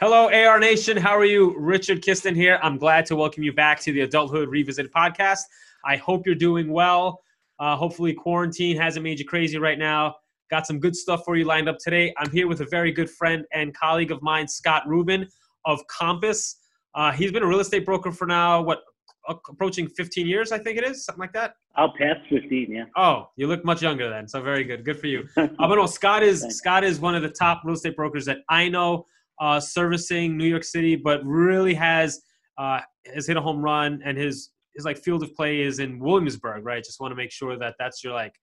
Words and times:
Hello, 0.00 0.30
AR 0.32 0.60
Nation. 0.60 0.96
How 0.96 1.18
are 1.18 1.24
you? 1.24 1.58
Richard 1.58 2.02
Kistner 2.02 2.32
here. 2.32 2.60
I'm 2.62 2.78
glad 2.78 3.04
to 3.06 3.16
welcome 3.16 3.42
you 3.42 3.52
back 3.52 3.80
to 3.80 3.92
the 3.92 4.02
Adulthood 4.02 4.48
Revisited 4.48 4.92
podcast. 4.92 5.40
I 5.84 5.96
hope 5.96 6.24
you're 6.24 6.36
doing 6.36 6.70
well. 6.70 7.20
Uh, 7.58 7.74
hopefully, 7.74 8.14
quarantine 8.14 8.76
hasn't 8.76 9.02
made 9.02 9.18
you 9.18 9.24
crazy 9.24 9.58
right 9.58 9.76
now. 9.76 10.14
Got 10.52 10.68
some 10.68 10.78
good 10.78 10.94
stuff 10.94 11.24
for 11.24 11.34
you 11.34 11.44
lined 11.44 11.68
up 11.68 11.78
today. 11.78 12.14
I'm 12.16 12.30
here 12.30 12.46
with 12.46 12.60
a 12.60 12.66
very 12.66 12.92
good 12.92 13.10
friend 13.10 13.44
and 13.52 13.76
colleague 13.76 14.12
of 14.12 14.22
mine, 14.22 14.46
Scott 14.46 14.84
Rubin 14.86 15.26
of 15.64 15.84
Compass. 15.88 16.60
Uh, 16.94 17.10
he's 17.10 17.32
been 17.32 17.42
a 17.42 17.48
real 17.48 17.58
estate 17.58 17.84
broker 17.84 18.12
for 18.12 18.28
now, 18.28 18.62
what, 18.62 18.82
approaching 19.26 19.88
15 19.88 20.28
years, 20.28 20.52
I 20.52 20.60
think 20.60 20.78
it 20.78 20.84
is, 20.84 21.04
something 21.04 21.20
like 21.20 21.32
that. 21.32 21.54
I'll 21.74 21.92
pass 21.98 22.18
15, 22.30 22.70
yeah. 22.70 22.84
Oh, 22.96 23.30
you 23.34 23.48
look 23.48 23.64
much 23.64 23.82
younger 23.82 24.08
then, 24.08 24.28
so 24.28 24.40
very 24.42 24.62
good. 24.62 24.84
Good 24.84 25.00
for 25.00 25.08
you. 25.08 25.28
but 25.34 25.50
no, 25.58 25.86
Scott 25.86 26.22
is 26.22 26.42
Scott 26.56 26.84
is 26.84 27.00
one 27.00 27.16
of 27.16 27.22
the 27.22 27.30
top 27.30 27.62
real 27.64 27.74
estate 27.74 27.96
brokers 27.96 28.24
that 28.26 28.38
I 28.48 28.68
know, 28.68 29.04
uh, 29.40 29.60
servicing 29.60 30.36
New 30.36 30.46
York 30.46 30.64
City, 30.64 30.96
but 30.96 31.24
really 31.24 31.74
has 31.74 32.20
uh, 32.58 32.80
has 33.14 33.26
hit 33.26 33.36
a 33.36 33.40
home 33.40 33.62
run, 33.62 34.00
and 34.04 34.16
his 34.16 34.50
his 34.74 34.84
like 34.84 34.98
field 34.98 35.22
of 35.22 35.34
play 35.34 35.60
is 35.60 35.78
in 35.78 35.98
Williamsburg, 35.98 36.64
right? 36.64 36.82
Just 36.82 37.00
want 37.00 37.12
to 37.12 37.16
make 37.16 37.30
sure 37.30 37.56
that 37.58 37.74
that's 37.78 38.02
your 38.02 38.12
like 38.12 38.34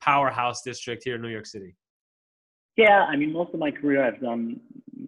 powerhouse 0.00 0.62
district 0.62 1.02
here 1.04 1.16
in 1.16 1.22
New 1.22 1.28
York 1.28 1.46
City. 1.46 1.76
Yeah, 2.76 3.06
I 3.08 3.16
mean, 3.16 3.32
most 3.32 3.52
of 3.52 3.58
my 3.58 3.70
career 3.72 4.04
I've 4.04 4.20
done 4.20 4.60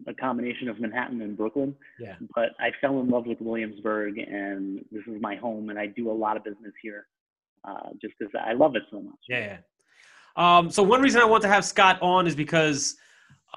a 0.06 0.14
combination 0.14 0.68
of 0.68 0.80
Manhattan 0.80 1.22
and 1.22 1.36
Brooklyn. 1.36 1.74
Yeah. 1.98 2.16
But 2.34 2.50
I 2.58 2.70
fell 2.80 3.00
in 3.00 3.08
love 3.08 3.26
with 3.26 3.40
Williamsburg, 3.40 4.18
and 4.18 4.84
this 4.90 5.02
is 5.06 5.20
my 5.20 5.36
home, 5.36 5.70
and 5.70 5.78
I 5.78 5.86
do 5.86 6.10
a 6.10 6.12
lot 6.12 6.36
of 6.36 6.44
business 6.44 6.72
here, 6.82 7.06
uh, 7.66 7.90
just 8.00 8.14
because 8.18 8.32
I 8.44 8.52
love 8.52 8.76
it 8.76 8.82
so 8.90 9.00
much. 9.00 9.14
Yeah. 9.28 9.58
yeah. 9.58 9.58
Um, 10.36 10.70
so 10.70 10.82
one 10.82 11.02
reason 11.02 11.20
I 11.20 11.24
want 11.24 11.42
to 11.42 11.48
have 11.48 11.64
Scott 11.64 12.00
on 12.00 12.26
is 12.26 12.34
because 12.34 12.96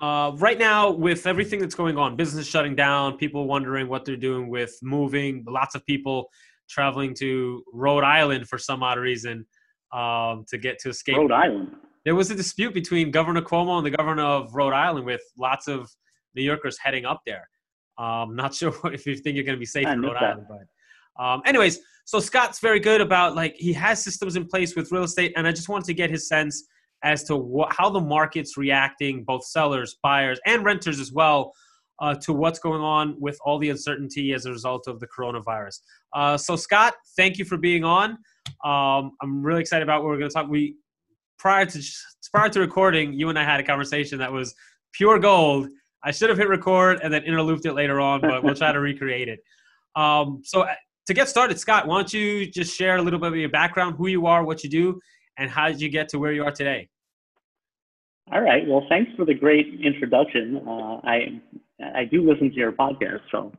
uh, 0.02 0.32
right 0.38 0.58
now, 0.58 0.92
with 0.92 1.28
everything 1.28 1.60
that's 1.60 1.76
going 1.76 1.98
on, 1.98 2.16
business 2.16 2.48
shutting 2.48 2.76
down, 2.76 3.18
people 3.18 3.48
wondering 3.48 3.88
what 3.88 4.06
they're 4.06 4.16
doing 4.16 4.50
with 4.50 4.78
moving, 4.82 5.44
lots 5.48 5.76
of 5.76 5.86
people 5.86 6.30
traveling 6.70 7.14
to 7.16 7.64
Rhode 7.72 8.04
Island 8.04 8.48
for 8.48 8.58
some 8.58 8.82
odd 8.82 8.98
reason 8.98 9.46
um, 9.92 10.46
to 10.50 10.58
get 10.58 10.80
to 10.80 10.90
escape. 10.90 11.18
Rhode 11.18 11.32
Island. 11.32 11.76
There 12.06 12.16
was 12.16 12.32
a 12.32 12.36
dispute 12.36 12.74
between 12.74 13.12
Governor 13.12 13.42
Cuomo 13.42 13.78
and 13.78 13.86
the 13.86 13.92
governor 13.92 14.24
of 14.24 14.54
Rhode 14.54 14.74
Island, 14.74 15.06
with 15.06 15.22
lots 15.38 15.68
of 15.68 15.90
New 16.36 16.44
Yorkers 16.44 16.78
heading 16.78 17.06
up 17.06 17.22
there. 17.26 17.48
Um, 17.98 18.36
not 18.36 18.56
sure 18.56 18.76
if 18.86 19.06
you 19.06 19.16
think 19.16 19.36
you're 19.36 19.46
going 19.46 19.56
to 19.56 19.60
be 19.60 19.66
safe 19.66 19.86
I 19.86 19.94
in 19.94 20.02
Rhode 20.02 20.16
that. 20.16 20.24
Island, 20.24 20.48
but 20.50 21.24
um, 21.24 21.42
anyways, 21.46 21.80
so 22.06 22.20
Scott's 22.20 22.60
very 22.60 22.80
good 22.80 23.00
about 23.00 23.36
like 23.36 23.56
he 23.56 23.72
has 23.74 24.04
systems 24.04 24.36
in 24.36 24.48
place 24.48 24.76
with 24.76 24.92
real 24.92 25.04
estate, 25.04 25.34
and 25.38 25.48
I 25.48 25.52
just 25.52 25.70
wanted 25.70 25.86
to 25.86 25.94
get 25.94 26.10
his 26.10 26.28
sense 26.28 26.66
as 27.04 27.24
to 27.26 27.36
what, 27.36 27.74
how 27.74 27.90
the 27.90 28.00
market's 28.00 28.58
reacting, 28.58 29.24
both 29.24 29.46
sellers, 29.46 29.98
buyers, 30.02 30.40
and 30.46 30.64
renters 30.64 31.00
as 31.00 31.12
well, 31.12 31.54
uh, 32.00 32.16
to 32.16 32.34
what's 32.34 32.60
going 32.60 32.82
on 32.82 33.16
with 33.20 33.38
all 33.46 33.60
the 33.60 33.70
uncertainty 33.70 34.34
as 34.34 34.46
a 34.46 34.52
result 34.52 34.88
of 34.88 35.00
the 35.00 35.08
coronavirus. 35.08 35.80
Uh, 36.14 36.38
so, 36.38 36.56
Scott, 36.56 36.94
thank 37.16 37.38
you 37.38 37.46
for 37.46 37.58
being 37.58 37.84
on. 37.84 38.18
Um, 38.64 39.12
I'm 39.22 39.44
really 39.44 39.62
excited 39.62 39.84
about 39.84 40.02
what 40.02 40.10
we're 40.10 40.18
going 40.18 40.30
to 40.30 40.34
talk. 40.34 40.50
We 40.50 40.76
prior 41.38 41.66
to 41.66 41.82
prior 42.32 42.50
to 42.50 42.60
recording, 42.60 43.14
you 43.14 43.30
and 43.30 43.38
I 43.38 43.44
had 43.44 43.60
a 43.60 43.64
conversation 43.64 44.18
that 44.20 44.32
was 44.32 44.56
pure 44.94 45.20
gold. 45.20 45.70
I 46.04 46.12
should 46.12 46.30
have 46.30 46.38
hit 46.38 46.50
record 46.50 47.00
and 47.04 47.14
then 47.14 47.24
interlooped 47.24 47.66
it 47.66 47.74
later 47.74 48.02
on, 48.02 48.22
but 48.22 48.44
we'll 48.44 48.56
try 48.56 48.72
to 48.72 48.80
recreate 48.80 49.30
it. 49.30 49.40
Um, 49.96 50.42
so, 50.44 50.62
uh, 50.62 50.74
to 51.06 51.14
get 51.14 51.30
started, 51.30 51.60
Scott, 51.60 51.86
why 51.86 51.98
don't 51.98 52.14
you 52.14 52.50
just 52.50 52.76
share 52.76 52.96
a 52.96 53.02
little 53.02 53.20
bit 53.20 53.28
of 53.28 53.36
your 53.36 53.50
background, 53.50 53.96
who 53.98 54.08
you 54.08 54.26
are, 54.26 54.44
what 54.44 54.64
you 54.64 54.70
do, 54.70 55.00
and 55.38 55.50
how 55.50 55.68
did 55.68 55.82
you 55.82 55.90
get 55.90 56.10
to 56.10 56.20
where 56.20 56.32
you 56.32 56.44
are 56.44 56.52
today? 56.52 56.90
All 58.32 58.42
right. 58.42 58.66
Well, 58.68 58.86
thanks 58.90 59.12
for 59.18 59.26
the 59.26 59.34
great 59.34 59.80
introduction. 59.84 60.62
Uh, 60.66 60.96
I 61.04 61.42
I 61.80 62.06
do 62.06 62.28
listen 62.30 62.50
to 62.50 62.56
your 62.56 62.72
podcast, 62.72 63.22
so 63.32 63.52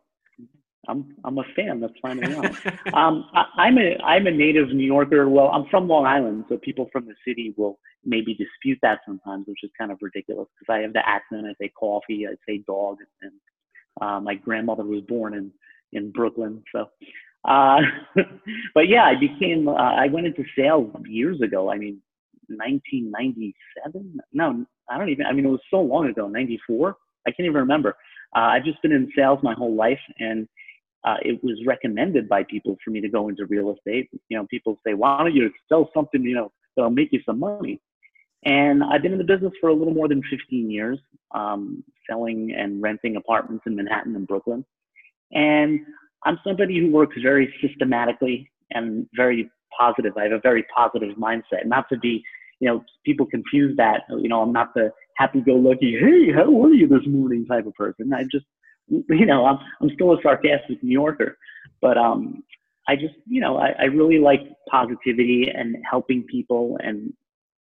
I'm 0.88 1.14
I'm 1.24 1.38
a 1.38 1.44
fan. 1.54 1.80
That's 1.80 1.92
finally 2.00 2.34
on. 2.34 2.46
um, 2.94 3.28
I, 3.34 3.44
I'm 3.58 3.78
a 3.78 3.96
I'm 4.02 4.26
a 4.26 4.30
native 4.30 4.68
New 4.68 4.86
Yorker. 4.86 5.28
Well, 5.28 5.48
I'm 5.48 5.66
from 5.70 5.86
Long 5.86 6.06
Island, 6.06 6.46
so 6.48 6.56
people 6.56 6.88
from 6.92 7.06
the 7.06 7.14
city 7.26 7.54
will 7.56 7.78
maybe 8.04 8.34
dispute 8.34 8.78
that 8.82 9.00
sometimes, 9.06 9.46
which 9.46 9.62
is 9.62 9.70
kind 9.78 9.92
of 9.92 9.98
ridiculous 10.00 10.48
because 10.58 10.72
I 10.74 10.80
have 10.80 10.92
the 10.92 11.06
accent. 11.06 11.46
I 11.46 11.54
say 11.60 11.70
coffee. 11.78 12.26
I 12.26 12.34
say 12.48 12.62
dog, 12.66 12.98
and 13.22 13.32
uh, 14.00 14.20
my 14.20 14.34
grandmother 14.34 14.84
was 14.84 15.02
born 15.02 15.34
in 15.34 15.52
in 15.92 16.10
Brooklyn, 16.10 16.62
so. 16.74 16.86
Uh, 17.46 17.80
but 18.74 18.88
yeah, 18.88 19.04
I 19.04 19.14
became. 19.20 19.68
Uh, 19.68 19.74
I 19.74 20.06
went 20.08 20.26
into 20.26 20.44
sales 20.56 20.90
years 21.06 21.42
ago. 21.42 21.70
I 21.70 21.76
mean, 21.76 22.00
1997. 22.48 24.20
No, 24.32 24.64
I 24.88 24.98
don't 24.98 25.08
even. 25.08 25.26
I 25.26 25.32
mean, 25.32 25.46
it 25.46 25.50
was 25.50 25.60
so 25.70 25.80
long 25.80 26.08
ago. 26.08 26.28
94. 26.28 26.96
I 27.26 27.30
can't 27.30 27.46
even 27.46 27.54
remember. 27.54 27.96
Uh, 28.36 28.40
I've 28.40 28.64
just 28.64 28.82
been 28.82 28.92
in 28.92 29.10
sales 29.16 29.38
my 29.42 29.54
whole 29.54 29.74
life, 29.74 30.00
and 30.18 30.46
uh, 31.04 31.16
it 31.22 31.42
was 31.42 31.58
recommended 31.66 32.28
by 32.28 32.42
people 32.44 32.76
for 32.84 32.90
me 32.90 33.00
to 33.00 33.08
go 33.08 33.28
into 33.28 33.46
real 33.46 33.74
estate. 33.74 34.08
You 34.28 34.38
know, 34.38 34.46
people 34.50 34.78
say, 34.86 34.94
"Why 34.94 35.18
don't 35.18 35.34
you 35.34 35.50
sell 35.68 35.90
something? 35.94 36.22
You 36.22 36.34
know, 36.34 36.52
that'll 36.76 36.90
make 36.90 37.12
you 37.12 37.20
some 37.24 37.38
money." 37.38 37.80
And 38.44 38.84
I've 38.84 39.02
been 39.02 39.12
in 39.12 39.18
the 39.18 39.24
business 39.24 39.52
for 39.60 39.70
a 39.70 39.74
little 39.74 39.94
more 39.94 40.08
than 40.08 40.22
15 40.30 40.70
years, 40.70 40.98
um, 41.34 41.82
selling 42.08 42.54
and 42.54 42.82
renting 42.82 43.16
apartments 43.16 43.64
in 43.66 43.74
Manhattan 43.74 44.14
and 44.16 44.26
Brooklyn. 44.26 44.64
And 45.32 45.80
I'm 46.24 46.38
somebody 46.44 46.78
who 46.78 46.90
works 46.90 47.16
very 47.22 47.52
systematically 47.62 48.50
and 48.72 49.06
very 49.14 49.50
positive. 49.78 50.16
I 50.16 50.24
have 50.24 50.32
a 50.32 50.40
very 50.40 50.64
positive 50.74 51.16
mindset. 51.16 51.66
Not 51.66 51.88
to 51.88 51.98
be, 51.98 52.22
you 52.64 52.70
know, 52.70 52.82
people 53.04 53.26
confuse 53.26 53.76
that. 53.76 54.04
You 54.08 54.30
know, 54.30 54.40
I'm 54.40 54.52
not 54.52 54.72
the 54.72 54.90
happy-go-lucky, 55.18 55.98
hey, 56.00 56.32
how 56.32 56.62
are 56.64 56.72
you 56.72 56.88
this 56.88 57.06
morning 57.06 57.44
type 57.44 57.66
of 57.66 57.74
person. 57.74 58.14
I 58.14 58.22
just, 58.22 58.46
you 58.88 59.26
know, 59.26 59.44
I'm 59.44 59.58
I'm 59.82 59.90
still 59.94 60.14
a 60.14 60.22
sarcastic 60.22 60.82
New 60.82 60.92
Yorker, 60.92 61.36
but 61.82 61.98
um, 61.98 62.42
I 62.88 62.96
just, 62.96 63.16
you 63.26 63.42
know, 63.42 63.58
I, 63.58 63.74
I 63.78 63.84
really 63.84 64.18
like 64.18 64.40
positivity 64.70 65.52
and 65.54 65.76
helping 65.88 66.22
people, 66.22 66.78
and 66.82 67.12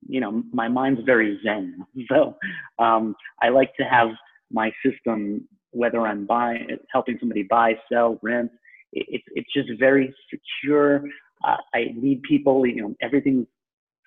you 0.06 0.20
know, 0.20 0.44
my 0.52 0.68
mind's 0.68 1.00
very 1.04 1.40
zen. 1.44 1.84
So 2.08 2.36
um, 2.78 3.16
I 3.40 3.48
like 3.48 3.74
to 3.80 3.84
have 3.84 4.08
my 4.52 4.70
system, 4.86 5.48
whether 5.72 6.06
I'm 6.06 6.26
buying, 6.26 6.68
helping 6.92 7.16
somebody 7.18 7.42
buy, 7.42 7.74
sell, 7.92 8.20
rent. 8.22 8.52
It, 8.92 9.06
it's 9.08 9.24
it's 9.34 9.52
just 9.52 9.80
very 9.80 10.14
secure. 10.30 11.02
Uh, 11.44 11.56
I 11.74 11.86
lead 11.96 12.22
people, 12.22 12.64
you 12.64 12.82
know, 12.82 12.94
everything's 13.02 13.48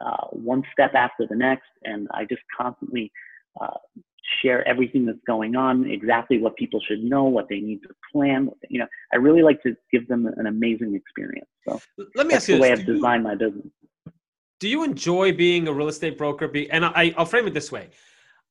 uh, 0.02 0.28
one 0.32 0.64
step 0.72 0.94
after 0.96 1.26
the 1.28 1.36
next, 1.36 1.68
and 1.84 2.08
I 2.14 2.26
just 2.26 2.42
constantly 2.60 3.12
uh, 3.62 3.78
share 4.42 4.68
everything 4.68 5.06
that's 5.06 5.20
going 5.28 5.56
on, 5.56 5.86
exactly 5.90 6.40
what 6.40 6.56
people 6.58 6.80
should 6.88 7.04
know, 7.04 7.24
what 7.26 7.48
they 7.50 7.60
need 7.60 7.82
to 7.84 7.90
plan. 8.12 8.50
You 8.70 8.80
know, 8.80 8.88
I 9.14 9.18
really 9.18 9.42
like 9.44 9.62
to 9.64 9.76
give 9.92 10.08
them 10.08 10.26
an 10.38 10.48
amazing 10.48 10.96
experience. 10.96 11.48
So 11.68 11.80
Let 12.16 12.28
me 12.28 12.34
that's 12.34 12.44
ask 12.46 12.50
you 12.50 12.56
the 12.56 12.62
way 12.62 12.72
this. 12.72 12.80
I've 12.80 12.86
Do 12.86 12.92
you- 12.92 12.98
designed 12.98 13.24
my 13.24 13.36
business. 13.36 13.68
do 14.60 14.70
you 14.70 14.84
enjoy 14.84 15.34
being 15.34 15.68
a 15.68 15.74
real 15.74 15.88
estate 15.90 16.18
broker? 16.18 16.48
Be, 16.48 16.70
and 16.72 16.86
I, 16.86 17.14
I'll 17.18 17.26
frame 17.26 17.46
it 17.48 17.54
this 17.54 17.72
way. 17.72 17.90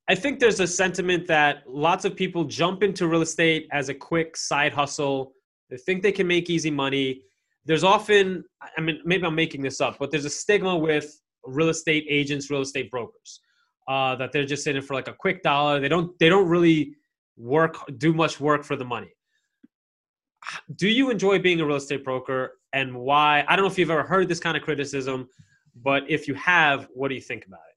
I 0.08 0.14
think 0.14 0.38
there's 0.38 0.60
a 0.60 0.66
sentiment 0.66 1.26
that 1.28 1.62
lots 1.66 2.04
of 2.04 2.14
people 2.14 2.44
jump 2.44 2.82
into 2.82 3.06
real 3.08 3.22
estate 3.22 3.66
as 3.72 3.88
a 3.88 3.94
quick 3.94 4.36
side 4.36 4.72
hustle. 4.72 5.32
They 5.70 5.78
think 5.78 6.02
they 6.02 6.12
can 6.12 6.26
make 6.26 6.50
easy 6.50 6.70
money. 6.70 7.22
There's 7.64 7.84
often, 7.84 8.44
I 8.76 8.82
mean, 8.82 9.00
maybe 9.06 9.24
I'm 9.24 9.34
making 9.34 9.62
this 9.62 9.80
up, 9.80 9.96
but 9.98 10.10
there's 10.10 10.26
a 10.26 10.30
stigma 10.30 10.76
with 10.76 11.18
real 11.46 11.68
estate 11.68 12.06
agents, 12.08 12.50
real 12.50 12.62
estate 12.62 12.90
brokers, 12.90 13.40
uh, 13.88 14.16
that 14.16 14.32
they're 14.32 14.44
just 14.44 14.66
in 14.66 14.76
it 14.76 14.84
for 14.84 14.94
like 14.94 15.08
a 15.08 15.14
quick 15.14 15.42
dollar. 15.42 15.80
They 15.80 15.88
don't, 15.88 16.18
they 16.18 16.28
don't 16.28 16.48
really 16.48 16.94
work, 17.36 17.76
do 17.98 18.12
much 18.12 18.40
work 18.40 18.64
for 18.64 18.76
the 18.76 18.84
money. 18.84 19.12
Do 20.76 20.88
you 20.88 21.10
enjoy 21.10 21.38
being 21.38 21.60
a 21.60 21.66
real 21.66 21.76
estate 21.76 22.04
broker, 22.04 22.58
and 22.74 22.94
why? 22.94 23.44
I 23.48 23.56
don't 23.56 23.64
know 23.64 23.70
if 23.70 23.78
you've 23.78 23.90
ever 23.90 24.02
heard 24.02 24.28
this 24.28 24.40
kind 24.40 24.58
of 24.58 24.62
criticism, 24.62 25.26
but 25.82 26.02
if 26.08 26.28
you 26.28 26.34
have, 26.34 26.86
what 26.92 27.08
do 27.08 27.14
you 27.14 27.20
think 27.22 27.46
about 27.46 27.60
it? 27.70 27.76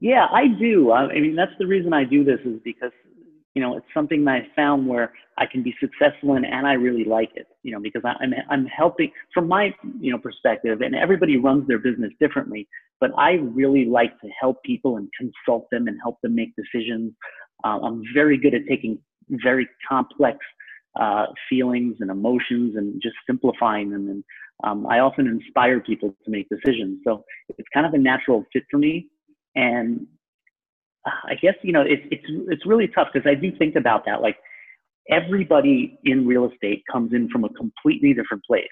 Yeah, 0.00 0.26
I 0.30 0.48
do. 0.48 0.90
I 0.90 1.06
I 1.06 1.20
mean, 1.20 1.34
that's 1.34 1.52
the 1.58 1.66
reason 1.66 1.94
I 1.94 2.04
do 2.04 2.24
this 2.24 2.40
is 2.44 2.60
because, 2.62 2.92
you 3.54 3.62
know, 3.62 3.76
it's 3.76 3.86
something 3.94 4.24
that 4.26 4.32
I 4.32 4.48
found 4.56 4.86
where 4.86 5.12
I 5.38 5.46
can 5.46 5.62
be 5.62 5.74
successful 5.80 6.36
in 6.36 6.44
and 6.44 6.66
I 6.66 6.74
really 6.74 7.04
like 7.04 7.30
it, 7.34 7.46
you 7.62 7.72
know, 7.72 7.80
because 7.80 8.02
I'm, 8.04 8.32
I'm 8.50 8.66
helping 8.66 9.10
from 9.34 9.48
my, 9.48 9.74
you 10.00 10.12
know, 10.12 10.18
perspective 10.18 10.80
and 10.82 10.94
everybody 10.94 11.38
runs 11.38 11.66
their 11.68 11.78
business 11.78 12.12
differently, 12.20 12.68
but 13.00 13.10
I 13.18 13.32
really 13.34 13.86
like 13.86 14.20
to 14.20 14.28
help 14.40 14.62
people 14.62 14.96
and 14.98 15.08
consult 15.18 15.68
them 15.70 15.88
and 15.88 15.98
help 16.02 16.20
them 16.22 16.34
make 16.34 16.54
decisions 16.56 17.12
Uh, 17.64 17.78
I'm 17.82 18.02
very 18.14 18.38
good 18.38 18.54
at 18.54 18.62
taking 18.68 18.98
very 19.30 19.68
complex 19.88 20.38
uh, 21.00 21.26
feelings 21.48 21.96
and 22.00 22.10
emotions 22.10 22.76
and 22.76 23.00
just 23.02 23.16
simplifying 23.26 23.90
them. 23.90 24.08
And 24.08 24.24
um, 24.64 24.86
I 24.86 25.00
often 25.00 25.26
inspire 25.26 25.80
people 25.80 26.14
to 26.24 26.30
make 26.30 26.48
decisions. 26.48 27.00
So 27.04 27.24
it's 27.58 27.68
kind 27.74 27.86
of 27.86 27.94
a 27.94 27.98
natural 27.98 28.44
fit 28.52 28.64
for 28.70 28.78
me. 28.78 29.08
And 29.56 30.06
I 31.24 31.34
guess 31.34 31.54
you 31.62 31.72
know 31.72 31.82
it's 31.82 32.02
it's 32.10 32.24
it's 32.48 32.66
really 32.66 32.88
tough 32.88 33.08
because 33.12 33.28
I 33.28 33.34
do 33.34 33.50
think 33.56 33.76
about 33.76 34.04
that. 34.06 34.22
Like 34.22 34.36
everybody 35.10 35.98
in 36.04 36.26
real 36.26 36.50
estate 36.50 36.82
comes 36.90 37.12
in 37.12 37.28
from 37.30 37.44
a 37.44 37.48
completely 37.50 38.14
different 38.14 38.44
place. 38.44 38.66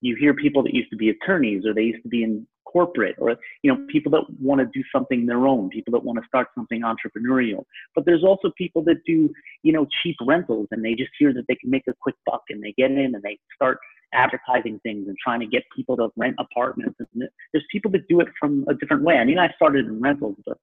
You 0.00 0.16
hear 0.16 0.34
people 0.34 0.62
that 0.64 0.74
used 0.74 0.90
to 0.90 0.96
be 0.96 1.10
attorneys 1.10 1.64
or 1.66 1.74
they 1.74 1.82
used 1.82 2.02
to 2.02 2.08
be 2.08 2.22
in 2.22 2.46
corporate 2.74 3.14
or 3.18 3.36
you 3.62 3.72
know 3.72 3.86
people 3.88 4.10
that 4.10 4.22
want 4.40 4.60
to 4.60 4.66
do 4.74 4.82
something 4.92 5.26
their 5.26 5.46
own 5.46 5.68
people 5.68 5.92
that 5.92 6.02
want 6.02 6.18
to 6.20 6.26
start 6.26 6.48
something 6.56 6.82
entrepreneurial 6.82 7.64
but 7.94 8.04
there's 8.04 8.24
also 8.24 8.50
people 8.58 8.82
that 8.82 8.96
do 9.06 9.30
you 9.62 9.72
know 9.72 9.86
cheap 10.02 10.16
rentals 10.26 10.66
and 10.72 10.84
they 10.84 10.94
just 10.94 11.10
hear 11.16 11.32
that 11.32 11.44
they 11.46 11.54
can 11.54 11.70
make 11.70 11.84
a 11.88 11.94
quick 12.00 12.16
buck 12.26 12.42
and 12.48 12.60
they 12.62 12.74
get 12.76 12.90
in 12.90 13.14
and 13.14 13.22
they 13.22 13.38
start 13.54 13.78
advertising 14.12 14.80
things 14.82 15.06
and 15.06 15.16
trying 15.22 15.38
to 15.38 15.46
get 15.46 15.62
people 15.76 15.96
to 15.96 16.08
rent 16.16 16.34
apartments 16.40 16.98
and 16.98 17.28
there's 17.52 17.64
people 17.70 17.90
that 17.90 18.08
do 18.08 18.18
it 18.18 18.26
from 18.40 18.64
a 18.68 18.74
different 18.74 19.04
way 19.04 19.14
i 19.18 19.24
mean 19.24 19.38
i 19.38 19.48
started 19.54 19.86
in 19.86 20.00
rentals 20.00 20.36
but 20.44 20.58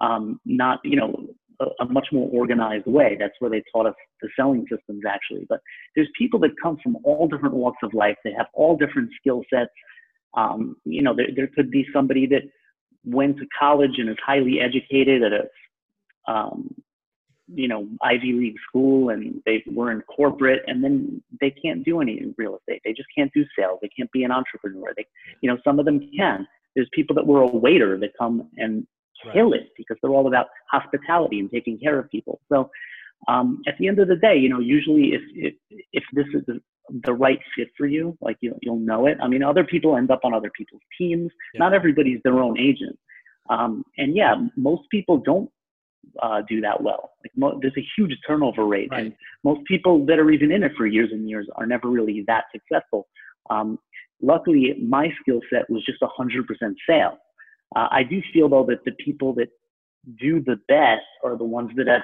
um, 0.00 0.40
not 0.44 0.80
you 0.84 0.96
know 0.96 1.26
a, 1.60 1.66
a 1.80 1.84
much 1.86 2.08
more 2.12 2.28
organized 2.32 2.86
way 2.86 3.16
that's 3.18 3.34
where 3.38 3.50
they 3.50 3.62
taught 3.72 3.86
us 3.86 3.94
the 4.22 4.28
selling 4.36 4.64
systems 4.70 5.02
actually 5.08 5.46
but 5.48 5.60
there's 5.94 6.08
people 6.16 6.40
that 6.40 6.50
come 6.62 6.78
from 6.82 6.96
all 7.04 7.28
different 7.28 7.54
walks 7.54 7.78
of 7.82 7.92
life 7.94 8.16
they 8.24 8.32
have 8.32 8.46
all 8.54 8.76
different 8.76 9.10
skill 9.20 9.42
sets 9.52 9.70
um, 10.34 10.76
you 10.84 11.02
know, 11.02 11.14
there, 11.14 11.28
there 11.34 11.48
could 11.48 11.70
be 11.70 11.86
somebody 11.92 12.26
that 12.26 12.42
went 13.04 13.38
to 13.38 13.46
college 13.58 13.98
and 13.98 14.08
is 14.08 14.16
highly 14.24 14.60
educated 14.60 15.22
at 15.22 15.32
a, 15.32 16.32
um, 16.32 16.74
you 17.52 17.66
know, 17.66 17.88
Ivy 18.02 18.32
League 18.32 18.56
school 18.68 19.08
and 19.10 19.42
they 19.44 19.64
were 19.66 19.90
in 19.90 20.02
corporate 20.02 20.62
and 20.68 20.84
then 20.84 21.22
they 21.40 21.50
can't 21.50 21.84
do 21.84 22.00
any 22.00 22.32
real 22.38 22.56
estate. 22.56 22.80
They 22.84 22.92
just 22.92 23.08
can't 23.16 23.32
do 23.34 23.44
sales. 23.58 23.80
They 23.82 23.88
can't 23.88 24.10
be 24.12 24.22
an 24.22 24.30
entrepreneur. 24.30 24.92
They, 24.96 25.06
you 25.40 25.50
know, 25.50 25.58
some 25.64 25.78
of 25.80 25.84
them 25.84 26.08
can. 26.16 26.46
There's 26.76 26.88
people 26.92 27.16
that 27.16 27.26
were 27.26 27.40
a 27.40 27.46
waiter 27.46 27.98
that 27.98 28.10
come 28.16 28.48
and 28.56 28.86
kill 29.32 29.50
right. 29.50 29.60
it 29.60 29.70
because 29.76 29.96
they're 30.02 30.12
all 30.12 30.26
about 30.26 30.46
hospitality 30.70 31.40
and 31.40 31.50
taking 31.50 31.78
care 31.78 31.98
of 31.98 32.10
people. 32.10 32.40
So, 32.50 32.70
um, 33.28 33.60
at 33.68 33.74
the 33.78 33.86
end 33.86 33.98
of 33.98 34.08
the 34.08 34.16
day, 34.16 34.36
you 34.36 34.48
know, 34.48 34.60
usually 34.60 35.12
if, 35.12 35.22
if, 35.34 35.54
if 35.92 36.04
this 36.14 36.26
is 36.32 36.42
the, 36.46 36.60
the 37.04 37.12
right 37.12 37.38
fit 37.56 37.68
for 37.76 37.86
you. 37.86 38.16
Like 38.20 38.36
you, 38.40 38.54
you'll 38.62 38.78
know 38.78 39.06
it. 39.06 39.18
I 39.22 39.28
mean, 39.28 39.42
other 39.42 39.64
people 39.64 39.96
end 39.96 40.10
up 40.10 40.20
on 40.24 40.34
other 40.34 40.50
people's 40.56 40.82
teams. 40.96 41.30
Yeah. 41.54 41.60
Not 41.60 41.74
everybody's 41.74 42.20
their 42.24 42.40
own 42.40 42.58
agent. 42.58 42.98
Um, 43.48 43.84
and 43.98 44.16
yeah, 44.16 44.34
most 44.56 44.82
people 44.90 45.18
don't 45.18 45.50
uh, 46.22 46.42
do 46.48 46.60
that 46.60 46.82
well. 46.82 47.12
Like 47.22 47.32
mo- 47.36 47.58
there's 47.60 47.76
a 47.76 47.86
huge 47.96 48.16
turnover 48.26 48.64
rate, 48.64 48.88
right. 48.90 49.06
and 49.06 49.14
most 49.44 49.64
people 49.66 50.04
that 50.06 50.18
are 50.18 50.30
even 50.30 50.52
in 50.52 50.62
it 50.62 50.72
for 50.76 50.86
years 50.86 51.10
and 51.12 51.28
years 51.28 51.48
are 51.56 51.66
never 51.66 51.88
really 51.88 52.24
that 52.26 52.44
successful. 52.52 53.08
Um, 53.50 53.78
luckily, 54.22 54.76
my 54.80 55.08
skill 55.20 55.40
set 55.52 55.68
was 55.68 55.84
just 55.84 56.00
100% 56.00 56.44
sale. 56.88 57.18
Uh, 57.76 57.88
I 57.90 58.02
do 58.02 58.22
feel 58.32 58.48
though 58.48 58.66
that 58.66 58.84
the 58.84 58.92
people 59.04 59.34
that 59.34 59.48
do 60.20 60.40
the 60.40 60.58
best 60.68 61.06
are 61.24 61.36
the 61.36 61.44
ones 61.44 61.70
that 61.76 61.86
have 61.86 62.02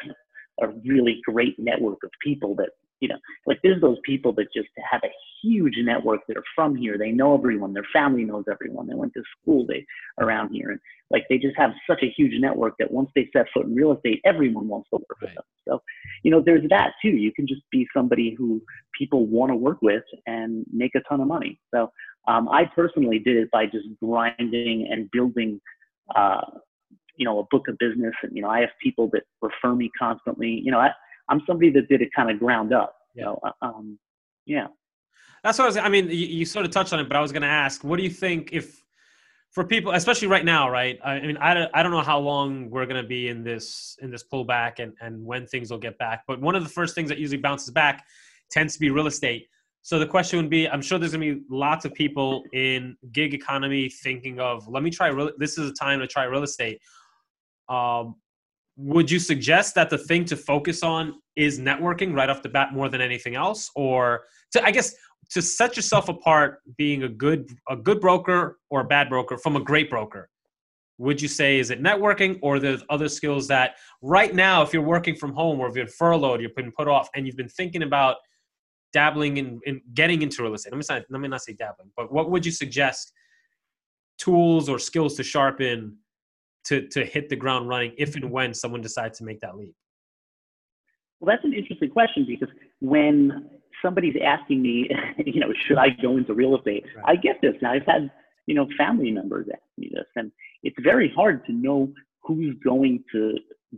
a 0.61 0.69
really 0.87 1.21
great 1.25 1.59
network 1.59 1.99
of 2.05 2.11
people 2.23 2.55
that 2.57 2.71
you 3.01 3.09
know, 3.09 3.19
like 3.47 3.59
there's 3.63 3.81
those 3.81 3.99
people 4.05 4.33
that 4.35 4.53
just 4.55 4.69
have 4.91 5.03
a 5.05 5.13
huge 5.43 5.75
network 5.79 6.21
that 6.29 6.37
are 6.37 6.45
from 6.55 6.75
here. 6.75 6.97
They 6.99 7.11
know 7.11 7.37
everyone. 7.37 7.75
Their 7.75 7.87
family 7.93 8.25
knows 8.25 8.45
everyone. 8.51 8.87
They 8.87 8.95
went 8.95 9.13
to 9.15 9.23
school 9.41 9.67
they 9.67 9.85
around 10.19 10.51
here, 10.51 10.71
and 10.71 10.81
like 11.11 11.25
they 11.29 11.39
just 11.39 11.57
have 11.57 11.73
such 11.89 12.03
a 12.03 12.13
huge 12.17 12.33
network 12.41 12.75
that 12.79 12.91
once 12.91 13.11
they 13.15 13.29
set 13.33 13.47
foot 13.53 13.67
in 13.67 13.75
real 13.75 13.93
estate, 13.93 14.21
everyone 14.25 14.69
wants 14.69 14.89
to 14.91 14.97
work 14.97 15.19
right. 15.21 15.29
with 15.29 15.35
them. 15.35 15.45
So, 15.69 15.83
you 16.23 16.31
know, 16.31 16.43
there's 16.45 16.69
that 16.71 16.93
too. 17.03 17.11
You 17.11 17.33
can 17.33 17.47
just 17.47 17.63
be 17.71 17.87
somebody 17.95 18.35
who 18.37 18.63
people 18.99 19.27
want 19.27 19.51
to 19.51 19.57
work 19.57 19.83
with 19.83 20.05
and 20.27 20.65
make 20.73 20.95
a 20.95 21.01
ton 21.09 21.21
of 21.21 21.27
money. 21.27 21.61
So, 21.75 21.91
um, 22.27 22.49
I 22.49 22.65
personally 22.65 23.19
did 23.19 23.37
it 23.37 23.51
by 23.51 23.67
just 23.67 23.87
grinding 24.03 24.89
and 24.91 25.11
building. 25.11 25.61
Uh, 26.15 26.41
you 27.19 27.25
know, 27.25 27.39
a 27.39 27.45
book 27.51 27.67
of 27.69 27.79
business, 27.79 28.13
and 28.23 28.37
you 28.37 28.43
know, 28.43 28.51
I 28.51 28.61
have 28.61 28.69
people 28.83 29.09
that 29.15 29.23
refer 29.41 29.75
me 29.75 29.91
constantly. 29.99 30.61
You 30.63 30.71
know, 30.71 30.79
I, 30.79 30.91
I'm 31.29 31.41
somebody 31.47 31.71
that 31.71 31.89
did 31.89 32.03
it 32.03 32.11
kind 32.15 32.31
of 32.31 32.39
ground 32.39 32.75
up. 32.75 32.95
Yeah. 33.15 33.33
Uh, 33.43 33.53
um, 33.63 33.99
yeah. 34.45 34.67
That's 35.43 35.59
what 35.59 35.65
I 35.65 35.69
was. 35.69 35.77
I 35.77 35.89
mean, 35.89 36.09
you, 36.09 36.27
you 36.27 36.45
sort 36.45 36.67
of 36.67 36.73
touched 36.73 36.93
on 36.93 37.01
it, 37.01 37.09
but 37.09 37.17
I 37.17 37.21
was 37.21 37.33
going 37.33 37.43
to 37.43 37.49
ask, 37.49 37.85
what 37.85 37.97
do 37.97 38.03
you 38.03 38.11
think 38.11 38.51
if 38.53 38.83
for 39.51 39.65
people, 39.65 39.93
especially 39.93 40.29
right 40.29 40.45
now, 40.45 40.69
right? 40.69 40.99
I, 41.05 41.21
mean, 41.21 41.37
I 41.39 41.55
don't, 41.55 41.71
I 41.73 41.83
don't 41.83 41.93
know 41.93 42.03
how 42.03 42.19
long 42.19 42.69
we're 42.69 42.85
going 42.85 43.01
to 43.01 43.09
be 43.09 43.29
in 43.29 43.43
this 43.43 43.97
in 44.03 44.11
this 44.11 44.23
pullback 44.23 44.81
and 44.81 44.93
and 45.01 45.25
when 45.25 45.47
things 45.47 45.71
will 45.71 45.79
get 45.79 45.99
back. 45.99 46.25
But 46.27 46.41
one 46.41 46.55
of 46.55 46.63
the 46.63 46.69
first 46.69 46.95
things 46.95 47.09
that 47.09 47.19
usually 47.19 47.41
bounces 47.41 47.71
back 47.71 48.05
tends 48.51 48.75
to 48.75 48.81
be 48.81 48.91
real 48.91 49.07
estate. 49.07 49.49
So 49.87 50.01
the 50.01 50.07
question 50.07 50.41
would 50.41 50.51
be, 50.51 50.69
I'm 50.69 50.83
sure 50.83 50.99
there's 50.99 51.13
to 51.13 51.19
be 51.19 51.43
lots 51.49 51.85
of 51.85 51.95
people 51.95 52.43
in 52.53 52.97
gig 53.13 53.35
economy 53.35 53.89
thinking 53.89 54.41
of, 54.41 54.67
let 54.67 54.83
me 54.83 54.91
try. 54.91 55.07
Real, 55.07 55.31
this 55.39 55.59
is 55.59 55.71
a 55.71 55.73
time 55.75 56.01
to 56.01 56.09
try 56.09 56.25
real 56.25 56.43
estate. 56.43 56.81
Um, 57.69 58.17
would 58.77 59.09
you 59.09 59.21
suggest 59.21 59.77
that 59.77 59.89
the 59.89 59.97
thing 59.97 60.25
to 60.25 60.37
focus 60.37 60.83
on 60.83 61.15
is 61.37 61.61
networking 61.61 62.17
right 62.17 62.29
off 62.29 62.43
the 62.43 62.49
bat 62.49 62.73
more 62.73 62.89
than 62.89 63.01
anything 63.01 63.37
else 63.37 63.71
or 63.75 64.25
to 64.53 64.63
i 64.67 64.71
guess 64.71 64.95
to 65.31 65.41
set 65.41 65.77
yourself 65.77 66.11
apart 66.11 66.59
being 66.77 67.05
a 67.05 67.09
good 67.09 67.49
a 67.71 67.77
good 67.77 68.01
broker 68.03 68.59
or 68.69 68.81
a 68.81 68.85
bad 68.85 69.09
broker 69.09 69.39
from 69.39 69.57
a 69.57 69.61
great 69.61 69.89
broker 69.89 70.29
would 70.99 71.23
you 71.23 71.29
say 71.29 71.59
is 71.59 71.71
it 71.71 71.83
networking 71.83 72.39
or 72.43 72.59
there's 72.59 72.83
other 72.91 73.09
skills 73.09 73.49
that 73.49 73.77
right 74.03 74.35
now 74.35 74.63
if 74.63 74.75
you're 74.75 74.83
working 74.83 75.17
from 75.17 75.33
home 75.33 75.59
or 75.59 75.71
if 75.71 75.75
you're 75.75 75.87
furloughed 75.87 76.43
you've 76.43 76.55
been 76.55 76.73
put 76.73 76.87
off 76.87 77.09
and 77.15 77.27
you've 77.27 77.37
been 77.37 77.49
thinking 77.49 77.83
about 77.83 78.17
dabbling 79.01 79.37
in, 79.37 79.61
in 79.69 79.81
getting 80.01 80.23
into 80.23 80.43
real 80.43 80.55
estate 80.55 80.73
let 80.73 80.79
me, 80.79 80.85
not, 80.89 81.03
let 81.11 81.21
me 81.21 81.29
not 81.29 81.43
say 81.43 81.53
dabbling 81.53 81.91
but 81.97 82.13
what 82.13 82.31
would 82.31 82.45
you 82.47 82.53
suggest 82.53 83.13
tools 84.19 84.69
or 84.69 84.79
skills 84.79 85.15
to 85.17 85.23
sharpen 85.23 85.97
to 86.67 86.87
to 86.89 87.05
hit 87.05 87.29
the 87.29 87.37
ground 87.37 87.69
running 87.69 87.93
if 87.97 88.17
and 88.17 88.31
when 88.31 88.53
someone 88.53 88.81
decides 88.81 89.19
to 89.19 89.25
make 89.25 89.41
that 89.41 89.57
leap? 89.57 89.75
Well, 91.21 91.35
that's 91.35 91.45
an 91.45 91.55
interesting 91.55 91.91
question 91.91 92.27
because 92.27 92.55
when 92.81 93.49
somebody's 93.83 94.17
asking 94.23 94.61
me, 94.63 94.91
you 95.25 95.41
know, 95.41 95.53
should 95.67 95.79
I 95.79 95.91
go 95.91 96.17
into 96.17 96.35
real 96.35 96.57
estate? 96.57 96.85
Right. 96.97 97.05
I 97.07 97.17
get 97.17 97.41
this. 97.41 97.55
Now 97.63 97.73
I've 97.73 97.87
had, 97.87 98.11
you 98.47 98.55
know, 98.55 98.67
family 98.77 99.11
members 99.11 99.47
ask 99.51 99.63
me 99.79 99.91
this, 99.95 100.07
and 100.17 100.31
it's 100.63 100.77
very 100.83 101.13
hard 101.15 101.45
to 101.47 101.53
know 101.53 101.93
who's 102.23 102.57
going 102.65 103.05
to 103.13 103.35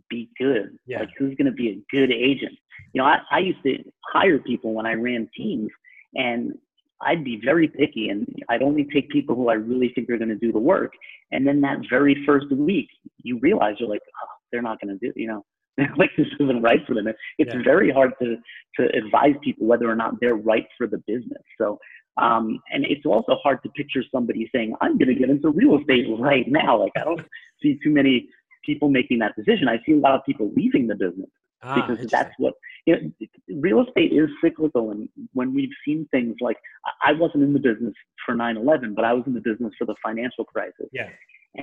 be 0.08 0.30
good, 0.38 0.78
yeah. 0.86 1.00
like 1.00 1.10
who's 1.18 1.34
going 1.36 1.46
to 1.46 1.52
be 1.52 1.68
a 1.68 1.96
good 1.96 2.10
agent. 2.10 2.58
You 2.92 3.02
know, 3.02 3.06
I, 3.06 3.18
I 3.30 3.38
used 3.38 3.62
to 3.64 3.78
hire 4.12 4.38
people 4.38 4.74
when 4.74 4.86
I 4.86 4.94
ran 4.94 5.28
teams, 5.36 5.70
and 6.14 6.54
I'd 7.00 7.24
be 7.24 7.40
very 7.44 7.68
picky 7.68 8.08
and 8.08 8.26
I'd 8.48 8.62
only 8.62 8.84
take 8.92 9.08
people 9.10 9.36
who 9.36 9.50
I 9.50 9.54
really 9.54 9.92
think 9.94 10.10
are 10.10 10.18
going 10.18 10.30
to 10.30 10.34
do 10.34 10.52
the 10.52 10.58
work. 10.58 10.92
And 11.30 11.46
then 11.46 11.60
that 11.60 11.78
very 11.88 12.24
first 12.26 12.50
week, 12.50 12.88
you 13.22 13.38
realize 13.38 13.76
you're 13.78 13.88
like, 13.88 14.02
oh, 14.04 14.28
they're 14.50 14.62
not 14.62 14.80
going 14.80 14.98
to 14.98 15.06
do, 15.06 15.12
you 15.14 15.28
know, 15.28 15.44
like 15.96 16.10
this 16.16 16.26
isn't 16.40 16.62
right 16.62 16.80
for 16.86 16.94
them. 16.94 17.06
It's 17.38 17.54
yeah. 17.54 17.62
very 17.62 17.90
hard 17.92 18.12
to, 18.20 18.36
to 18.78 18.96
advise 18.96 19.34
people 19.42 19.66
whether 19.66 19.88
or 19.88 19.94
not 19.94 20.14
they're 20.20 20.34
right 20.34 20.66
for 20.76 20.86
the 20.86 20.98
business. 21.06 21.42
So, 21.56 21.78
um, 22.20 22.60
and 22.72 22.84
it's 22.84 23.06
also 23.06 23.36
hard 23.42 23.62
to 23.62 23.68
picture 23.70 24.02
somebody 24.12 24.50
saying, 24.52 24.74
I'm 24.80 24.98
going 24.98 25.08
to 25.08 25.14
get 25.14 25.30
into 25.30 25.50
real 25.50 25.78
estate 25.78 26.06
right 26.18 26.48
now. 26.48 26.80
Like 26.80 26.92
I 26.96 27.04
don't 27.04 27.20
see 27.62 27.78
too 27.82 27.90
many 27.90 28.28
people 28.64 28.88
making 28.88 29.20
that 29.20 29.36
decision. 29.36 29.68
I 29.68 29.80
see 29.86 29.92
a 29.92 29.98
lot 29.98 30.14
of 30.14 30.24
people 30.26 30.50
leaving 30.56 30.88
the 30.88 30.96
business 30.96 31.30
ah, 31.62 31.86
because 31.86 32.06
that's 32.10 32.34
what 32.38 32.54
you 32.86 32.94
know, 32.96 33.60
real 33.60 33.84
estate 33.86 34.12
is 34.12 34.30
cyclical. 34.42 34.90
And 34.90 35.08
when 35.34 35.54
we've 35.54 35.70
seen 35.84 36.08
things 36.10 36.36
like, 36.40 36.56
I 37.04 37.12
wasn't 37.12 37.44
in 37.44 37.52
the 37.52 37.58
business 37.58 37.94
for 38.24 38.34
9-11, 38.34 38.94
but 38.94 39.04
I 39.04 39.12
was 39.12 39.24
in 39.26 39.34
the 39.34 39.40
business 39.40 39.72
for 39.78 39.84
the 39.84 39.94
financial 40.02 40.44
crisis. 40.44 40.88
Yeah. 40.92 41.10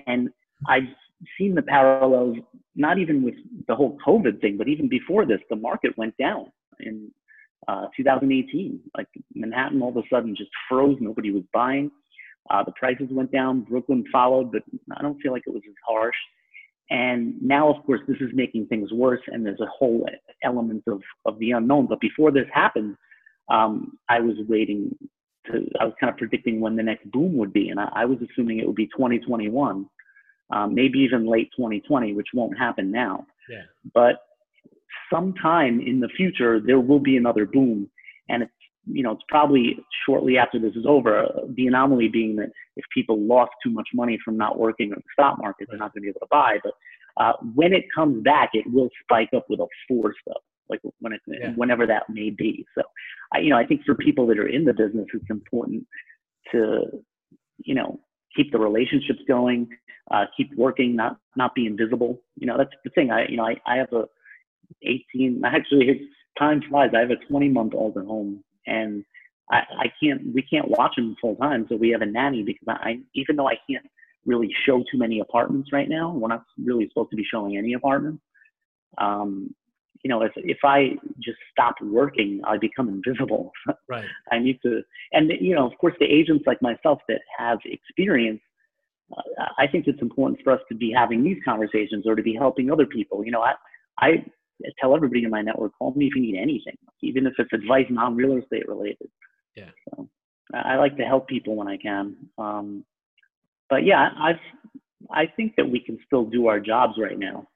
And 0.05 0.29
I've 0.67 0.83
seen 1.37 1.55
the 1.55 1.61
parallels, 1.61 2.37
not 2.75 2.99
even 2.99 3.23
with 3.23 3.35
the 3.67 3.75
whole 3.75 3.97
COVID 4.05 4.41
thing, 4.41 4.57
but 4.57 4.67
even 4.67 4.87
before 4.87 5.25
this, 5.25 5.39
the 5.49 5.55
market 5.55 5.97
went 5.97 6.15
down 6.17 6.51
in 6.79 7.11
uh, 7.67 7.87
2018. 7.97 8.79
Like 8.95 9.07
Manhattan 9.33 9.81
all 9.81 9.89
of 9.89 9.97
a 9.97 10.03
sudden 10.11 10.35
just 10.35 10.51
froze. 10.69 10.97
Nobody 10.99 11.31
was 11.31 11.43
buying. 11.53 11.89
Uh, 12.49 12.63
the 12.63 12.73
prices 12.73 13.07
went 13.09 13.31
down. 13.31 13.61
Brooklyn 13.61 14.03
followed, 14.11 14.51
but 14.51 14.61
I 14.95 15.01
don't 15.01 15.19
feel 15.21 15.31
like 15.31 15.43
it 15.47 15.53
was 15.53 15.63
as 15.67 15.73
harsh. 15.87 16.15
And 16.89 17.41
now, 17.41 17.73
of 17.73 17.83
course, 17.85 18.01
this 18.07 18.17
is 18.19 18.29
making 18.33 18.67
things 18.67 18.91
worse, 18.91 19.21
and 19.27 19.45
there's 19.45 19.59
a 19.59 19.65
whole 19.65 20.07
element 20.43 20.83
of, 20.87 21.01
of 21.25 21.39
the 21.39 21.51
unknown. 21.51 21.87
But 21.87 21.99
before 21.99 22.31
this 22.31 22.45
happened, 22.53 22.95
um, 23.49 23.97
I 24.07 24.19
was 24.19 24.35
waiting 24.47 24.95
to, 25.47 25.67
I 25.79 25.85
was 25.85 25.93
kind 25.99 26.11
of 26.11 26.17
predicting 26.17 26.59
when 26.59 26.75
the 26.75 26.83
next 26.83 27.09
boom 27.11 27.37
would 27.37 27.53
be, 27.53 27.69
and 27.69 27.79
I, 27.79 27.89
I 27.95 28.05
was 28.05 28.19
assuming 28.21 28.59
it 28.59 28.67
would 28.67 28.75
be 28.75 28.87
2021, 28.87 29.87
um, 30.51 30.75
maybe 30.75 30.99
even 30.99 31.25
late 31.25 31.49
2020, 31.55 32.13
which 32.13 32.27
won't 32.33 32.57
happen 32.57 32.91
now. 32.91 33.25
Yeah. 33.49 33.63
But 33.93 34.21
sometime 35.11 35.79
in 35.79 35.99
the 35.99 36.09
future, 36.09 36.59
there 36.59 36.79
will 36.79 36.99
be 36.99 37.17
another 37.17 37.45
boom, 37.45 37.89
and 38.29 38.43
it's 38.43 38.51
you 38.87 39.03
know, 39.03 39.11
it's 39.11 39.23
probably 39.27 39.77
shortly 40.05 40.37
after 40.37 40.59
this 40.59 40.75
is 40.75 40.85
over. 40.87 41.27
The 41.55 41.67
anomaly 41.67 42.09
being 42.09 42.35
that 42.37 42.51
if 42.75 42.85
people 42.93 43.19
lost 43.19 43.51
too 43.63 43.71
much 43.71 43.87
money 43.93 44.17
from 44.23 44.37
not 44.37 44.59
working 44.59 44.89
in 44.89 44.95
the 44.95 45.01
stock 45.13 45.37
market, 45.39 45.67
they're 45.69 45.79
not 45.79 45.93
going 45.93 46.01
to 46.03 46.05
be 46.05 46.09
able 46.09 46.19
to 46.21 46.27
buy. 46.31 46.59
But 46.63 46.73
Uh, 47.17 47.33
when 47.53 47.71
it 47.73 47.85
comes 47.95 48.21
back, 48.23 48.49
it 48.53 48.65
will 48.71 48.89
spike 49.01 49.29
up 49.35 49.45
with 49.49 49.59
a 49.61 49.67
force 49.87 50.17
though, 50.27 50.33
like 50.69 50.81
when 50.99 51.13
it, 51.13 51.21
yeah. 51.27 51.53
whenever 51.55 51.87
that 51.87 52.03
may 52.09 52.29
be. 52.29 52.65
So, 52.75 52.83
I, 53.33 53.39
you 53.39 53.49
know, 53.49 53.57
I 53.57 53.65
think 53.65 53.83
for 53.85 53.95
people 53.95 54.27
that 54.27 54.37
are 54.37 54.47
in 54.47 54.65
the 54.65 54.73
business, 54.73 55.07
it's 55.13 55.29
important 55.29 55.87
to, 56.51 57.03
you 57.63 57.73
know, 57.73 57.99
keep 58.35 58.51
the 58.51 58.59
relationships 58.59 59.21
going, 59.27 59.69
uh, 60.11 60.25
keep 60.35 60.53
working, 60.55 60.95
not 60.95 61.17
not 61.35 61.55
be 61.55 61.65
invisible. 61.65 62.21
You 62.35 62.47
know, 62.47 62.57
that's 62.57 62.75
the 62.83 62.91
thing. 62.91 63.11
I, 63.11 63.27
you 63.27 63.37
know, 63.37 63.45
I, 63.45 63.55
I 63.65 63.77
have 63.77 63.93
a 63.93 64.05
18. 64.83 65.41
Actually, 65.45 66.07
time 66.37 66.61
flies. 66.69 66.91
I 66.95 66.99
have 66.99 67.11
a 67.11 67.25
20 67.29 67.49
month 67.49 67.73
old 67.73 67.97
at 67.97 68.05
home, 68.05 68.43
and 68.67 69.03
I, 69.51 69.57
I 69.57 69.85
can't. 70.01 70.33
We 70.33 70.41
can't 70.41 70.67
watch 70.69 70.95
them 70.95 71.15
full 71.21 71.35
time, 71.35 71.65
so 71.69 71.75
we 71.75 71.89
have 71.89 72.01
a 72.01 72.05
nanny 72.05 72.43
because 72.43 72.67
I, 72.67 72.99
even 73.13 73.35
though 73.35 73.47
I 73.47 73.57
can't 73.69 73.85
really 74.25 74.49
show 74.65 74.83
too 74.91 74.97
many 74.97 75.19
apartments 75.19 75.69
right 75.71 75.87
now, 75.87 76.11
we're 76.11 76.29
not 76.29 76.43
really 76.57 76.87
supposed 76.87 77.11
to 77.11 77.15
be 77.15 77.25
showing 77.29 77.57
any 77.57 77.73
apartments. 77.73 78.23
Um, 78.97 79.53
you 80.03 80.09
know, 80.09 80.21
if 80.21 80.31
if 80.35 80.59
I 80.63 80.91
just 81.19 81.37
stop 81.51 81.75
working, 81.81 82.41
I 82.45 82.57
become 82.57 82.89
invisible. 82.89 83.51
Right. 83.87 84.05
I 84.31 84.39
need 84.39 84.59
to, 84.63 84.81
and 85.13 85.31
you 85.39 85.53
know, 85.53 85.67
of 85.67 85.77
course, 85.77 85.93
the 85.99 86.07
agents 86.07 86.43
like 86.47 86.59
myself 86.59 86.99
that 87.07 87.21
have 87.37 87.59
experience, 87.65 88.41
uh, 89.15 89.45
I 89.59 89.67
think 89.67 89.85
it's 89.87 90.01
important 90.01 90.39
for 90.43 90.53
us 90.53 90.59
to 90.69 90.75
be 90.75 90.91
having 90.91 91.23
these 91.23 91.37
conversations 91.45 92.07
or 92.07 92.15
to 92.15 92.23
be 92.23 92.33
helping 92.33 92.71
other 92.71 92.87
people. 92.87 93.23
You 93.23 93.31
know, 93.31 93.41
I 93.41 93.53
I 93.99 94.25
tell 94.79 94.95
everybody 94.95 95.23
in 95.23 95.29
my 95.29 95.41
network, 95.41 95.71
call 95.77 95.93
me 95.95 96.07
if 96.07 96.15
you 96.15 96.21
need 96.21 96.37
anything, 96.37 96.75
even 97.01 97.27
if 97.27 97.33
it's 97.37 97.53
advice 97.53 97.85
non 97.89 98.15
real 98.15 98.37
estate 98.37 98.67
related. 98.67 99.09
Yeah. 99.55 99.69
So 99.89 100.09
I 100.53 100.75
like 100.75 100.97
to 100.97 101.03
help 101.03 101.27
people 101.27 101.55
when 101.55 101.67
I 101.67 101.77
can. 101.77 102.15
Um, 102.37 102.85
but 103.69 103.85
yeah, 103.85 104.09
I've 104.17 104.39
I 105.11 105.27
think 105.35 105.55
that 105.57 105.69
we 105.69 105.79
can 105.79 105.97
still 106.05 106.25
do 106.25 106.47
our 106.47 106.59
jobs 106.59 106.93
right 106.97 107.17
now. 107.17 107.47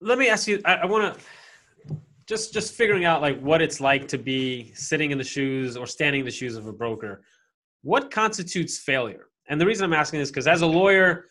Let 0.00 0.18
me 0.18 0.28
ask 0.28 0.46
you. 0.48 0.60
I, 0.64 0.74
I 0.74 0.86
want 0.86 1.14
to 1.14 1.96
just 2.26 2.52
just 2.52 2.74
figuring 2.74 3.04
out 3.04 3.20
like 3.20 3.40
what 3.40 3.62
it's 3.62 3.80
like 3.80 4.08
to 4.08 4.18
be 4.18 4.72
sitting 4.74 5.10
in 5.10 5.18
the 5.18 5.24
shoes 5.24 5.76
or 5.76 5.86
standing 5.86 6.20
in 6.20 6.24
the 6.24 6.32
shoes 6.32 6.56
of 6.56 6.66
a 6.66 6.72
broker. 6.72 7.22
What 7.82 8.10
constitutes 8.10 8.78
failure? 8.78 9.26
And 9.48 9.60
the 9.60 9.66
reason 9.66 9.84
I'm 9.84 9.92
asking 9.92 10.20
is 10.20 10.30
because 10.30 10.46
as 10.46 10.62
a 10.62 10.66
lawyer, 10.66 11.26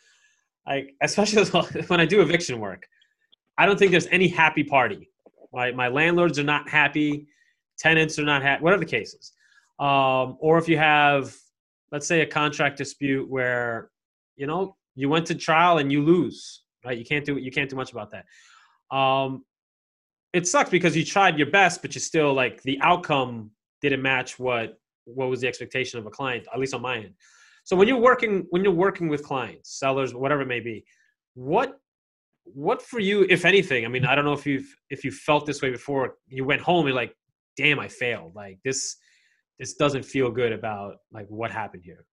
like 0.67 0.95
especially 1.01 1.43
when 1.87 1.99
I 1.99 2.05
do 2.05 2.21
eviction 2.21 2.59
work, 2.59 2.85
I 3.57 3.65
don't 3.65 3.77
think 3.77 3.91
there's 3.91 4.07
any 4.07 4.27
happy 4.27 4.63
party. 4.63 5.07
Right? 5.53 5.75
my 5.75 5.89
landlords 5.89 6.39
are 6.39 6.43
not 6.43 6.69
happy, 6.69 7.27
tenants 7.77 8.17
are 8.17 8.23
not 8.23 8.41
happy, 8.41 8.63
whatever 8.63 8.79
the 8.79 8.89
case 8.89 9.13
is. 9.13 9.33
Um, 9.79 10.37
or 10.39 10.57
if 10.57 10.69
you 10.69 10.77
have, 10.77 11.35
let's 11.91 12.07
say, 12.07 12.21
a 12.21 12.25
contract 12.25 12.77
dispute 12.77 13.29
where, 13.29 13.89
you 14.37 14.47
know, 14.47 14.77
you 14.95 15.09
went 15.09 15.25
to 15.27 15.35
trial 15.35 15.79
and 15.79 15.91
you 15.91 16.03
lose, 16.03 16.63
right? 16.85 16.97
You 16.97 17.03
can't 17.03 17.25
do 17.25 17.37
you 17.37 17.51
can't 17.51 17.69
do 17.69 17.75
much 17.75 17.91
about 17.91 18.11
that. 18.11 18.95
Um, 18.95 19.43
it 20.33 20.47
sucks 20.47 20.69
because 20.69 20.95
you 20.95 21.03
tried 21.03 21.37
your 21.37 21.49
best, 21.49 21.81
but 21.81 21.93
you 21.95 22.01
still 22.01 22.33
like 22.33 22.61
the 22.63 22.79
outcome 22.81 23.51
didn't 23.81 24.01
match 24.01 24.39
what 24.39 24.77
what 25.05 25.29
was 25.29 25.41
the 25.41 25.47
expectation 25.47 25.99
of 25.99 26.05
a 26.05 26.09
client, 26.09 26.47
at 26.53 26.59
least 26.59 26.73
on 26.73 26.81
my 26.81 26.97
end. 26.97 27.13
So 27.63 27.75
when 27.75 27.87
you're 27.87 27.97
working 27.97 28.45
when 28.49 28.63
you're 28.63 28.73
working 28.73 29.09
with 29.09 29.23
clients, 29.23 29.79
sellers, 29.79 30.13
whatever 30.13 30.41
it 30.41 30.47
may 30.47 30.59
be, 30.59 30.85
what 31.33 31.79
what 32.43 32.81
for 32.81 32.99
you, 32.99 33.25
if 33.29 33.45
anything? 33.45 33.85
I 33.85 33.87
mean, 33.87 34.05
I 34.05 34.15
don't 34.15 34.25
know 34.25 34.33
if 34.33 34.45
you've 34.45 34.75
if 34.89 35.03
you 35.03 35.11
felt 35.11 35.45
this 35.45 35.61
way 35.61 35.69
before. 35.69 36.15
You 36.27 36.45
went 36.45 36.61
home 36.61 36.85
and 36.87 36.95
like, 36.95 37.15
damn, 37.57 37.79
I 37.79 37.87
failed. 37.87 38.35
Like 38.35 38.59
this 38.63 38.97
this 39.59 39.75
doesn't 39.75 40.03
feel 40.03 40.31
good 40.31 40.51
about 40.51 40.97
like 41.11 41.27
what 41.29 41.51
happened 41.51 41.83
here. 41.85 42.05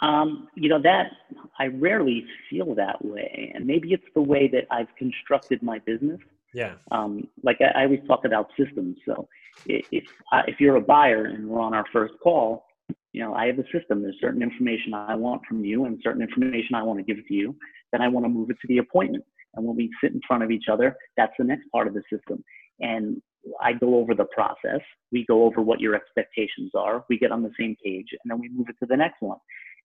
Um, 0.00 0.48
you 0.56 0.68
know 0.68 0.82
that 0.82 1.12
I 1.58 1.66
rarely 1.66 2.26
feel 2.50 2.74
that 2.74 3.04
way, 3.04 3.52
and 3.54 3.66
maybe 3.66 3.92
it's 3.92 4.08
the 4.14 4.22
way 4.22 4.48
that 4.48 4.66
I've 4.70 4.94
constructed 4.98 5.62
my 5.62 5.78
business. 5.80 6.20
Yeah. 6.52 6.74
Um, 6.90 7.28
like 7.42 7.58
I, 7.60 7.82
I 7.82 7.84
always 7.84 8.00
talk 8.06 8.24
about 8.24 8.48
systems. 8.58 8.96
So 9.06 9.28
if 9.66 10.04
uh, 10.32 10.42
if 10.48 10.60
you're 10.60 10.76
a 10.76 10.80
buyer 10.80 11.26
and 11.26 11.48
we're 11.48 11.60
on 11.60 11.72
our 11.72 11.86
first 11.92 12.14
call, 12.22 12.64
you 13.12 13.22
know 13.22 13.34
I 13.34 13.46
have 13.46 13.58
a 13.58 13.64
system. 13.76 14.02
There's 14.02 14.16
certain 14.20 14.42
information 14.42 14.94
I 14.94 15.14
want 15.14 15.42
from 15.48 15.64
you, 15.64 15.84
and 15.84 16.00
certain 16.02 16.22
information 16.22 16.74
I 16.74 16.82
want 16.82 16.98
to 16.98 17.14
give 17.14 17.24
to 17.26 17.34
you. 17.34 17.56
Then 17.92 18.02
I 18.02 18.08
want 18.08 18.24
to 18.24 18.30
move 18.30 18.50
it 18.50 18.56
to 18.62 18.68
the 18.68 18.78
appointment. 18.78 19.24
And 19.54 19.66
when 19.66 19.76
we 19.76 19.90
sit 20.02 20.12
in 20.12 20.20
front 20.26 20.42
of 20.42 20.50
each 20.50 20.64
other, 20.72 20.96
that's 21.16 21.34
the 21.38 21.44
next 21.44 21.68
part 21.70 21.86
of 21.86 21.94
the 21.94 22.02
system. 22.10 22.42
And 22.80 23.20
I 23.60 23.74
go 23.74 23.96
over 23.96 24.14
the 24.14 24.26
process. 24.34 24.80
We 25.10 25.26
go 25.26 25.44
over 25.44 25.60
what 25.60 25.80
your 25.80 25.94
expectations 25.94 26.70
are. 26.74 27.04
We 27.08 27.18
get 27.18 27.32
on 27.32 27.42
the 27.42 27.52
same 27.58 27.76
page, 27.84 28.06
and 28.10 28.30
then 28.30 28.40
we 28.40 28.48
move 28.48 28.68
it 28.68 28.76
to 28.80 28.86
the 28.86 28.96
next 28.96 29.20
one. 29.20 29.38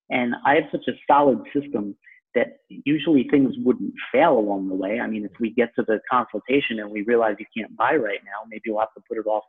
And 0.10 0.36
I 0.46 0.56
have 0.56 0.66
such 0.72 0.88
a 0.88 0.98
solid 1.06 1.40
system 1.54 1.96
that 2.36 2.60
usually 2.70 3.28
things 3.30 3.56
wouldn't 3.58 3.94
fail 4.12 4.38
along 4.38 4.70
the 4.70 4.76
way. 4.76 5.00
I 5.00 5.08
mean, 5.08 5.26
if 5.26 5.32
we 5.40 5.50
get 5.50 5.70
to 5.76 5.84
the 5.88 6.00
consultation 6.10 6.80
and 6.80 6.92
we 6.92 7.02
realize 7.02 7.36
you 7.40 7.46
can't 7.56 7.76
buy 7.76 7.96
right 7.96 8.20
now, 8.24 8.46
maybe 8.48 8.64
we'll 8.68 8.80
have 8.80 8.94
to 8.96 9.04
put 9.08 9.18
it 9.18 9.26
off 9.26 9.44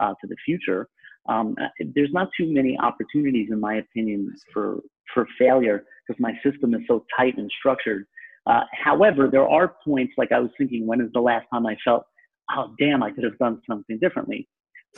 uh, 0.00 0.14
to 0.20 0.26
the 0.26 0.36
future. 0.44 0.88
Um, 1.28 1.56
there's 1.94 2.12
not 2.12 2.28
too 2.38 2.52
many 2.52 2.78
opportunities, 2.78 3.48
in 3.50 3.60
my 3.60 3.76
opinion, 3.76 4.34
for 4.52 4.80
for 5.14 5.26
failure 5.38 5.84
because 6.06 6.20
my 6.20 6.32
system 6.44 6.74
is 6.74 6.80
so 6.86 7.04
tight 7.16 7.36
and 7.36 7.50
structured. 7.58 8.06
Uh, 8.46 8.62
however, 8.72 9.28
there 9.30 9.46
are 9.48 9.74
points 9.84 10.14
like 10.16 10.32
I 10.32 10.40
was 10.40 10.50
thinking, 10.56 10.86
when 10.86 11.00
is 11.00 11.10
the 11.12 11.20
last 11.20 11.46
time 11.52 11.66
I 11.66 11.76
felt, 11.84 12.04
oh 12.50 12.74
damn, 12.78 13.02
I 13.02 13.10
could 13.10 13.24
have 13.24 13.36
done 13.38 13.60
something 13.68 13.98
differently? 13.98 14.48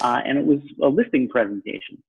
Uh, 0.01 0.21
and 0.25 0.39
it 0.39 0.45
was 0.45 0.61
a 0.83 0.89
listing 0.89 1.29
presentation. 1.29 2.03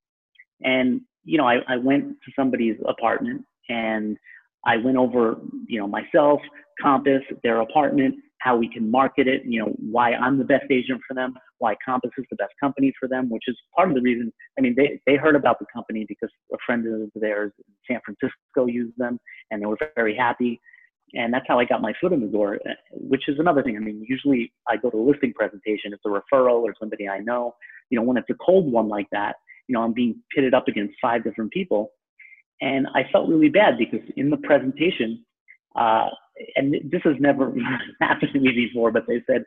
And 0.63 1.01
you 1.23 1.37
know, 1.37 1.47
I, 1.47 1.57
I 1.67 1.77
went 1.77 2.05
to 2.25 2.31
somebody's 2.35 2.77
apartment 2.87 3.43
and 3.69 4.17
I 4.65 4.77
went 4.77 4.97
over, 4.97 5.37
you 5.67 5.79
know, 5.79 5.87
myself, 5.87 6.39
Compass, 6.81 7.21
their 7.43 7.61
apartment, 7.61 8.15
how 8.39 8.55
we 8.55 8.67
can 8.67 8.89
market 8.89 9.27
it, 9.27 9.43
you 9.45 9.59
know, 9.59 9.73
why 9.79 10.13
I'm 10.13 10.37
the 10.37 10.43
best 10.43 10.65
agent 10.71 11.01
for 11.07 11.13
them, 11.13 11.35
why 11.61 11.75
Compass 11.85 12.11
is 12.17 12.25
the 12.29 12.35
best 12.35 12.53
company 12.59 12.91
for 12.99 13.07
them, 13.07 13.29
which 13.29 13.43
is 13.47 13.55
part 13.75 13.89
of 13.89 13.95
the 13.95 14.01
reason. 14.01 14.33
I 14.57 14.61
mean, 14.61 14.75
they, 14.75 14.99
they 15.05 15.15
heard 15.15 15.35
about 15.35 15.59
the 15.59 15.65
company 15.73 16.05
because 16.07 16.29
a 16.51 16.57
friend 16.65 16.85
of 16.87 17.09
theirs 17.15 17.51
in 17.59 17.73
San 17.87 18.01
Francisco 18.03 18.65
used 18.65 18.97
them 18.97 19.19
and 19.49 19.61
they 19.61 19.65
were 19.65 19.77
very 19.95 20.15
happy. 20.15 20.59
And 21.13 21.33
that's 21.33 21.45
how 21.47 21.59
I 21.59 21.65
got 21.65 21.81
my 21.81 21.93
foot 22.01 22.13
in 22.13 22.21
the 22.21 22.27
door, 22.27 22.59
which 22.91 23.27
is 23.27 23.37
another 23.37 23.61
thing. 23.61 23.75
I 23.75 23.79
mean, 23.79 24.03
usually 24.07 24.51
I 24.67 24.77
go 24.77 24.89
to 24.89 24.97
a 24.97 25.07
listing 25.07 25.33
presentation, 25.33 25.93
it's 25.93 26.03
a 26.05 26.09
referral 26.09 26.61
or 26.63 26.73
somebody 26.79 27.07
I 27.07 27.19
know. 27.19 27.55
You 27.89 27.99
know, 27.99 28.03
when 28.03 28.17
it's 28.17 28.29
a 28.29 28.35
cold 28.35 28.71
one 28.71 28.87
like 28.87 29.07
that, 29.11 29.35
you 29.67 29.73
know, 29.73 29.83
I'm 29.83 29.93
being 29.93 30.15
pitted 30.33 30.53
up 30.53 30.67
against 30.67 30.95
five 31.01 31.23
different 31.23 31.51
people. 31.51 31.91
And 32.61 32.87
I 32.95 33.03
felt 33.11 33.29
really 33.29 33.49
bad 33.49 33.77
because 33.77 34.07
in 34.15 34.29
the 34.29 34.37
presentation, 34.37 35.25
uh, 35.75 36.07
and 36.55 36.73
this 36.89 37.01
has 37.03 37.15
never 37.19 37.53
happened 38.01 38.31
to 38.33 38.39
me 38.39 38.51
before, 38.51 38.91
but 38.91 39.03
they 39.07 39.21
said, 39.27 39.43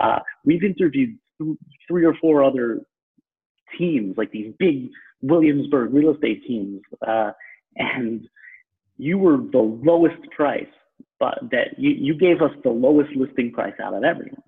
uh, 0.00 0.18
we've 0.44 0.64
interviewed 0.64 1.18
three 1.88 2.04
or 2.04 2.14
four 2.20 2.44
other 2.44 2.80
teams, 3.78 4.16
like 4.16 4.30
these 4.30 4.52
big 4.58 4.88
Williamsburg 5.22 5.92
real 5.92 6.14
estate 6.14 6.42
teams, 6.46 6.80
uh, 7.06 7.30
and 7.76 8.26
you 8.96 9.18
were 9.18 9.38
the 9.38 9.58
lowest 9.84 10.22
price, 10.36 10.66
but 11.20 11.38
that 11.50 11.78
you, 11.78 11.90
you 11.90 12.14
gave 12.14 12.42
us 12.42 12.50
the 12.64 12.70
lowest 12.70 13.10
listing 13.16 13.52
price 13.52 13.74
out 13.82 13.94
of 13.94 14.04
everyone. 14.04 14.42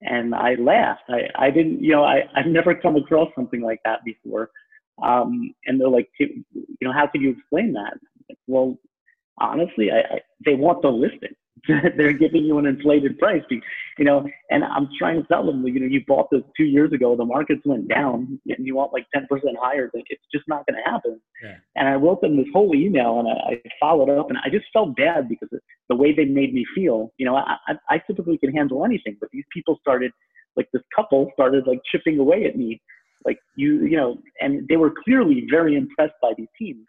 And 0.00 0.34
I 0.34 0.54
laughed. 0.54 1.02
I, 1.08 1.46
I 1.46 1.50
didn't, 1.50 1.82
you 1.82 1.92
know, 1.92 2.04
I, 2.04 2.22
I've 2.34 2.46
never 2.46 2.74
come 2.74 2.96
across 2.96 3.28
something 3.36 3.62
like 3.62 3.80
that 3.84 4.00
before. 4.04 4.50
Um, 5.02 5.54
and 5.66 5.80
they're 5.80 5.88
like, 5.88 6.08
you 6.18 6.44
know, 6.82 6.92
how 6.92 7.06
could 7.06 7.22
you 7.22 7.30
explain 7.30 7.72
that? 7.74 7.94
Well, 8.46 8.78
honestly, 9.40 9.90
I, 9.90 10.14
I, 10.16 10.20
they 10.44 10.54
want 10.54 10.82
the 10.82 10.88
listing. 10.88 11.34
They're 11.68 12.12
giving 12.12 12.44
you 12.44 12.58
an 12.58 12.66
inflated 12.66 13.18
price, 13.18 13.42
you 13.50 14.04
know. 14.04 14.26
And 14.50 14.64
I'm 14.64 14.88
trying 14.98 15.22
to 15.22 15.28
tell 15.28 15.46
them, 15.46 15.64
you 15.66 15.80
know, 15.80 15.86
you 15.86 16.02
bought 16.06 16.28
this 16.30 16.42
two 16.56 16.64
years 16.64 16.92
ago. 16.92 17.14
The 17.14 17.24
markets 17.24 17.62
went 17.64 17.88
down, 17.88 18.40
and 18.46 18.66
you 18.66 18.74
want 18.74 18.92
like 18.92 19.06
10% 19.14 19.26
higher. 19.60 19.90
It's 19.94 20.22
just 20.32 20.44
not 20.48 20.66
going 20.66 20.82
to 20.82 20.90
happen. 20.90 21.20
Yeah. 21.42 21.56
And 21.76 21.88
I 21.88 21.94
wrote 21.94 22.20
them 22.20 22.36
this 22.36 22.46
whole 22.52 22.74
email, 22.74 23.20
and 23.20 23.28
I, 23.28 23.54
I 23.54 23.62
followed 23.78 24.10
up, 24.10 24.28
and 24.28 24.38
I 24.44 24.48
just 24.50 24.64
felt 24.72 24.96
bad 24.96 25.28
because 25.28 25.48
the 25.88 25.96
way 25.96 26.12
they 26.12 26.24
made 26.24 26.52
me 26.52 26.64
feel. 26.74 27.12
You 27.18 27.26
know, 27.26 27.36
I, 27.36 27.56
I, 27.68 27.74
I 27.90 28.02
typically 28.06 28.38
can 28.38 28.52
handle 28.52 28.84
anything, 28.84 29.16
but 29.20 29.28
these 29.32 29.44
people 29.52 29.78
started, 29.80 30.10
like 30.56 30.68
this 30.72 30.82
couple 30.94 31.30
started 31.34 31.66
like 31.66 31.80
chipping 31.90 32.18
away 32.18 32.44
at 32.44 32.56
me, 32.56 32.80
like 33.24 33.38
you, 33.56 33.84
you 33.86 33.96
know, 33.96 34.18
and 34.40 34.66
they 34.68 34.76
were 34.76 34.92
clearly 35.04 35.46
very 35.50 35.76
impressed 35.76 36.14
by 36.20 36.32
these 36.36 36.48
teams 36.58 36.86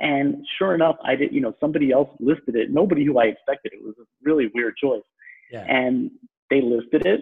and 0.00 0.44
sure 0.58 0.74
enough, 0.74 0.96
I 1.04 1.16
did, 1.16 1.32
you 1.32 1.40
know, 1.40 1.54
somebody 1.60 1.90
else 1.92 2.08
listed 2.20 2.54
it. 2.54 2.70
Nobody 2.70 3.04
who 3.04 3.18
I 3.18 3.24
expected. 3.24 3.72
It 3.72 3.82
was 3.82 3.94
a 4.00 4.04
really 4.22 4.50
weird 4.54 4.76
choice. 4.76 5.02
Yeah. 5.50 5.64
And 5.68 6.10
they 6.50 6.60
listed 6.60 7.06
it 7.06 7.20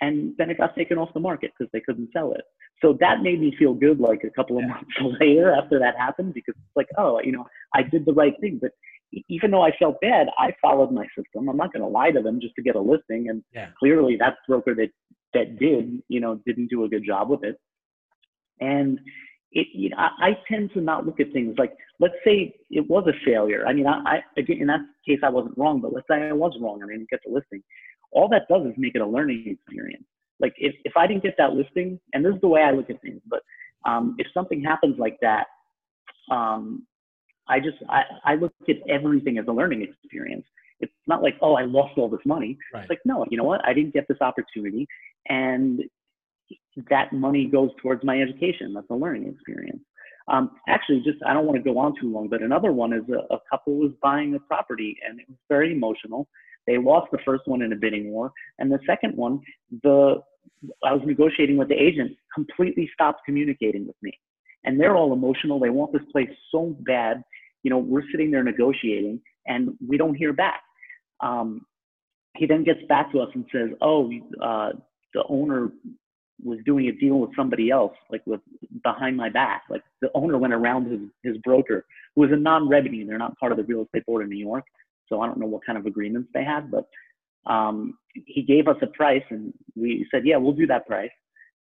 and 0.00 0.34
then 0.38 0.50
it 0.50 0.58
got 0.58 0.74
taken 0.74 0.98
off 0.98 1.12
the 1.14 1.20
market 1.20 1.52
because 1.56 1.70
they 1.72 1.80
couldn't 1.80 2.10
sell 2.12 2.32
it. 2.32 2.42
So 2.80 2.96
that 3.00 3.22
made 3.22 3.40
me 3.40 3.54
feel 3.58 3.74
good 3.74 3.98
like 3.98 4.22
a 4.24 4.30
couple 4.30 4.56
of 4.58 4.64
yeah. 4.64 4.74
months 4.74 4.90
later 5.20 5.52
after 5.52 5.78
that 5.78 5.96
happened 5.96 6.34
because 6.34 6.54
it's 6.56 6.76
like, 6.76 6.88
oh, 6.96 7.20
you 7.22 7.32
know, 7.32 7.46
I 7.74 7.82
did 7.82 8.04
the 8.04 8.12
right 8.12 8.34
thing. 8.40 8.58
But 8.60 8.70
even 9.28 9.50
though 9.50 9.62
I 9.62 9.72
felt 9.76 10.00
bad, 10.00 10.28
I 10.38 10.54
followed 10.62 10.92
my 10.92 11.06
system. 11.16 11.48
I'm 11.48 11.56
not 11.56 11.72
going 11.72 11.82
to 11.82 11.88
lie 11.88 12.10
to 12.10 12.22
them 12.22 12.40
just 12.40 12.54
to 12.56 12.62
get 12.62 12.76
a 12.76 12.80
listing. 12.80 13.28
And 13.28 13.42
yeah. 13.52 13.70
clearly 13.78 14.16
that 14.16 14.36
broker 14.46 14.74
that, 14.76 14.90
that 15.34 15.58
did, 15.58 16.02
you 16.08 16.20
know, 16.20 16.40
didn't 16.46 16.68
do 16.68 16.84
a 16.84 16.88
good 16.88 17.04
job 17.04 17.28
with 17.28 17.42
it. 17.42 17.58
And 18.60 19.00
it, 19.52 19.68
you 19.72 19.90
know, 19.90 19.96
I, 19.98 20.28
I, 20.28 20.38
tend 20.50 20.72
to 20.74 20.80
not 20.80 21.06
look 21.06 21.20
at 21.20 21.32
things 21.32 21.56
like, 21.58 21.74
let's 22.00 22.14
say 22.24 22.54
it 22.70 22.88
was 22.88 23.06
a 23.08 23.24
failure. 23.24 23.64
I 23.66 23.72
mean, 23.72 23.86
I, 23.86 24.00
I 24.04 24.22
again, 24.36 24.58
in 24.60 24.66
that 24.66 24.80
case, 25.06 25.20
I 25.22 25.30
wasn't 25.30 25.56
wrong, 25.56 25.80
but 25.80 25.92
let's 25.92 26.06
say 26.10 26.28
I 26.28 26.32
was 26.32 26.56
wrong 26.60 26.82
and 26.82 26.90
I 26.90 26.94
didn't 26.94 27.10
get 27.10 27.20
the 27.24 27.32
listing. 27.32 27.62
All 28.10 28.28
that 28.28 28.48
does 28.48 28.66
is 28.66 28.74
make 28.76 28.94
it 28.94 29.00
a 29.00 29.06
learning 29.06 29.44
experience. 29.46 30.04
Like 30.40 30.54
if, 30.58 30.74
if 30.84 30.96
I 30.96 31.06
didn't 31.06 31.22
get 31.22 31.34
that 31.38 31.52
listing, 31.54 31.98
and 32.12 32.24
this 32.24 32.34
is 32.34 32.40
the 32.40 32.48
way 32.48 32.62
I 32.62 32.72
look 32.72 32.90
at 32.90 33.00
things, 33.00 33.20
but 33.26 33.42
um, 33.86 34.16
if 34.18 34.26
something 34.34 34.62
happens 34.62 34.96
like 34.98 35.18
that, 35.22 35.46
um, 36.30 36.86
I 37.48 37.58
just, 37.58 37.78
I, 37.88 38.02
I 38.24 38.34
look 38.34 38.52
at 38.68 38.76
everything 38.88 39.38
as 39.38 39.46
a 39.48 39.52
learning 39.52 39.82
experience. 39.82 40.44
It's 40.80 40.92
not 41.06 41.22
like, 41.22 41.36
oh, 41.40 41.54
I 41.54 41.62
lost 41.62 41.96
all 41.96 42.08
this 42.08 42.20
money. 42.24 42.58
Right. 42.72 42.82
It's 42.82 42.90
like, 42.90 43.00
no, 43.04 43.24
you 43.30 43.38
know 43.38 43.44
what? 43.44 43.64
I 43.66 43.72
didn't 43.72 43.94
get 43.94 44.06
this 44.08 44.20
opportunity. 44.20 44.86
And 45.28 45.82
that 46.90 47.12
money 47.12 47.46
goes 47.46 47.70
towards 47.80 48.04
my 48.04 48.20
education. 48.20 48.72
That's 48.74 48.90
a 48.90 48.94
learning 48.94 49.28
experience. 49.28 49.80
Um, 50.28 50.50
actually, 50.68 51.00
just 51.00 51.18
I 51.26 51.32
don't 51.32 51.46
want 51.46 51.56
to 51.56 51.62
go 51.62 51.78
on 51.78 51.94
too 51.98 52.12
long, 52.12 52.28
but 52.28 52.42
another 52.42 52.72
one 52.72 52.92
is 52.92 53.02
a, 53.08 53.34
a 53.34 53.38
couple 53.50 53.76
was 53.76 53.92
buying 54.02 54.34
a 54.34 54.40
property 54.40 54.96
and 55.06 55.20
it 55.20 55.26
was 55.28 55.38
very 55.48 55.72
emotional. 55.72 56.28
They 56.66 56.76
lost 56.76 57.10
the 57.10 57.18
first 57.24 57.44
one 57.46 57.62
in 57.62 57.72
a 57.72 57.76
bidding 57.76 58.10
war, 58.10 58.30
and 58.58 58.70
the 58.70 58.78
second 58.86 59.16
one, 59.16 59.40
the 59.82 60.16
I 60.84 60.92
was 60.92 61.02
negotiating 61.06 61.56
with 61.56 61.68
the 61.68 61.82
agent, 61.82 62.12
completely 62.34 62.90
stopped 62.92 63.22
communicating 63.24 63.86
with 63.86 63.96
me, 64.02 64.12
and 64.64 64.78
they're 64.78 64.94
all 64.94 65.14
emotional. 65.14 65.58
They 65.58 65.70
want 65.70 65.94
this 65.94 66.02
place 66.12 66.28
so 66.50 66.76
bad. 66.80 67.22
You 67.62 67.70
know, 67.70 67.78
we're 67.78 68.02
sitting 68.10 68.30
there 68.30 68.44
negotiating, 68.44 69.22
and 69.46 69.70
we 69.86 69.96
don't 69.96 70.14
hear 70.14 70.34
back. 70.34 70.60
Um, 71.20 71.62
he 72.36 72.44
then 72.44 72.64
gets 72.64 72.80
back 72.86 73.10
to 73.12 73.20
us 73.20 73.30
and 73.34 73.46
says, 73.50 73.70
"Oh, 73.80 74.12
uh, 74.42 74.72
the 75.14 75.24
owner 75.30 75.70
was 76.42 76.58
doing 76.64 76.86
a 76.88 76.92
deal 76.92 77.18
with 77.18 77.34
somebody 77.36 77.70
else, 77.70 77.94
like 78.10 78.22
with 78.26 78.40
behind 78.82 79.16
my 79.16 79.28
back. 79.28 79.64
Like 79.68 79.82
the 80.00 80.10
owner 80.14 80.38
went 80.38 80.54
around 80.54 80.90
his, 80.90 81.00
his 81.22 81.36
broker, 81.38 81.84
who 82.14 82.24
is 82.24 82.32
a 82.32 82.36
non-REBNY. 82.36 83.06
They're 83.06 83.18
not 83.18 83.38
part 83.38 83.52
of 83.52 83.58
the 83.58 83.64
real 83.64 83.82
estate 83.82 84.06
board 84.06 84.22
in 84.22 84.30
New 84.30 84.44
York. 84.44 84.64
So 85.08 85.20
I 85.20 85.26
don't 85.26 85.38
know 85.38 85.46
what 85.46 85.64
kind 85.64 85.78
of 85.78 85.86
agreements 85.86 86.28
they 86.34 86.44
had, 86.44 86.70
but 86.70 86.86
um, 87.50 87.98
he 88.26 88.42
gave 88.42 88.68
us 88.68 88.76
a 88.82 88.86
price 88.88 89.22
and 89.30 89.52
we 89.74 90.06
said, 90.10 90.22
yeah, 90.26 90.36
we'll 90.36 90.52
do 90.52 90.66
that 90.66 90.86
price. 90.86 91.10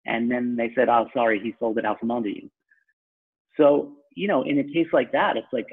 And 0.06 0.30
then 0.30 0.56
they 0.56 0.70
said, 0.74 0.88
oh, 0.88 1.06
sorry, 1.14 1.40
he 1.40 1.54
sold 1.58 1.78
it 1.78 1.84
out 1.84 2.00
from 2.00 2.10
under 2.10 2.28
you. 2.28 2.50
So, 3.56 3.92
you 4.16 4.28
know, 4.28 4.42
in 4.42 4.58
a 4.58 4.64
case 4.64 4.88
like 4.92 5.12
that, 5.12 5.36
it's 5.36 5.46
like, 5.52 5.66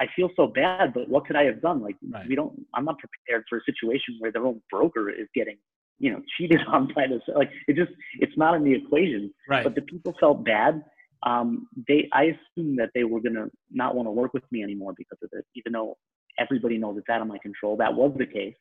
I, 0.00 0.06
feel 0.14 0.30
so 0.36 0.46
bad, 0.46 0.94
but 0.94 1.08
what 1.08 1.26
could 1.26 1.36
I 1.36 1.44
have 1.44 1.60
done? 1.60 1.82
Like, 1.82 1.96
right. 2.10 2.26
we 2.28 2.34
don't, 2.34 2.64
I'm 2.74 2.84
not 2.84 2.96
prepared 2.98 3.44
for 3.48 3.58
a 3.58 3.64
situation 3.64 4.16
where 4.20 4.30
their 4.30 4.46
own 4.46 4.60
broker 4.70 5.10
is 5.10 5.26
getting 5.34 5.56
you 5.98 6.12
know 6.12 6.20
cheated 6.36 6.60
on 6.68 6.88
by 6.94 7.06
this 7.06 7.22
like 7.34 7.50
it 7.66 7.76
just 7.76 7.92
it's 8.20 8.36
not 8.36 8.54
in 8.54 8.64
the 8.64 8.74
equation. 8.74 9.32
Right. 9.48 9.64
But 9.64 9.74
the 9.74 9.82
people 9.82 10.14
felt 10.18 10.44
bad. 10.44 10.82
Um 11.26 11.68
they 11.88 12.08
i 12.12 12.34
assumed 12.34 12.78
that 12.78 12.90
they 12.94 13.04
were 13.04 13.20
going 13.20 13.34
to 13.34 13.50
not 13.70 13.94
want 13.94 14.06
to 14.06 14.12
work 14.12 14.32
with 14.34 14.44
me 14.52 14.62
anymore 14.62 14.94
because 14.96 15.18
of 15.22 15.30
this 15.30 15.44
even 15.54 15.72
though 15.72 15.96
everybody 16.38 16.78
knows 16.78 16.96
it's 16.96 17.08
out 17.08 17.20
of 17.20 17.26
my 17.26 17.38
control. 17.38 17.76
That 17.76 17.94
was 17.94 18.12
the 18.16 18.26
case. 18.26 18.54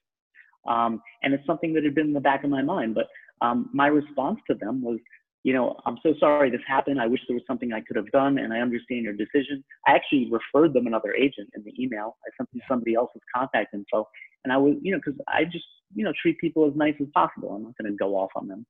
Um 0.68 1.02
and 1.22 1.34
it's 1.34 1.46
something 1.46 1.74
that 1.74 1.84
had 1.84 1.96
been 1.96 2.08
in 2.08 2.14
the 2.14 2.20
back 2.20 2.44
of 2.44 2.50
my 2.50 2.64
mind 2.64 2.96
but 2.96 3.08
um 3.42 3.70
my 3.74 3.88
response 3.88 4.40
to 4.50 4.56
them 4.56 4.82
was 4.82 5.00
you 5.48 5.54
know, 5.54 5.78
I'm 5.86 5.98
so 6.04 6.14
sorry 6.20 6.50
this 6.50 6.60
happened. 6.68 7.00
I 7.00 7.08
wish 7.08 7.22
there 7.26 7.36
was 7.36 7.44
something 7.48 7.72
I 7.72 7.80
could 7.80 7.96
have 7.96 8.12
done, 8.12 8.38
and 8.38 8.54
I 8.54 8.60
understand 8.60 9.04
your 9.04 9.14
decision. 9.14 9.64
I 9.88 9.94
actually 9.94 10.30
referred 10.30 10.74
them 10.74 10.88
another 10.88 11.14
agent 11.14 11.50
in 11.56 11.64
the 11.64 11.72
email. 11.82 12.18
I 12.26 12.30
sent 12.36 12.52
them 12.52 12.62
somebody 12.68 12.96
else's 12.96 13.22
contact 13.34 13.74
info, 13.74 14.06
and 14.44 14.52
I 14.52 14.58
was, 14.58 14.76
you 14.82 14.92
know, 14.92 14.98
because 14.98 15.18
I 15.30 15.46
just, 15.46 15.64
you 15.94 16.04
know, 16.04 16.14
treat 16.22 16.38
people 16.40 16.68
as 16.68 16.76
nice 16.76 16.96
as 17.02 17.08
possible. 17.14 17.52
I'm 17.52 17.64
not 17.64 17.78
going 17.82 17.92
to 17.92 17.98
go 17.98 18.16
off 18.16 18.32
on 18.36 18.48
them. 18.48 18.66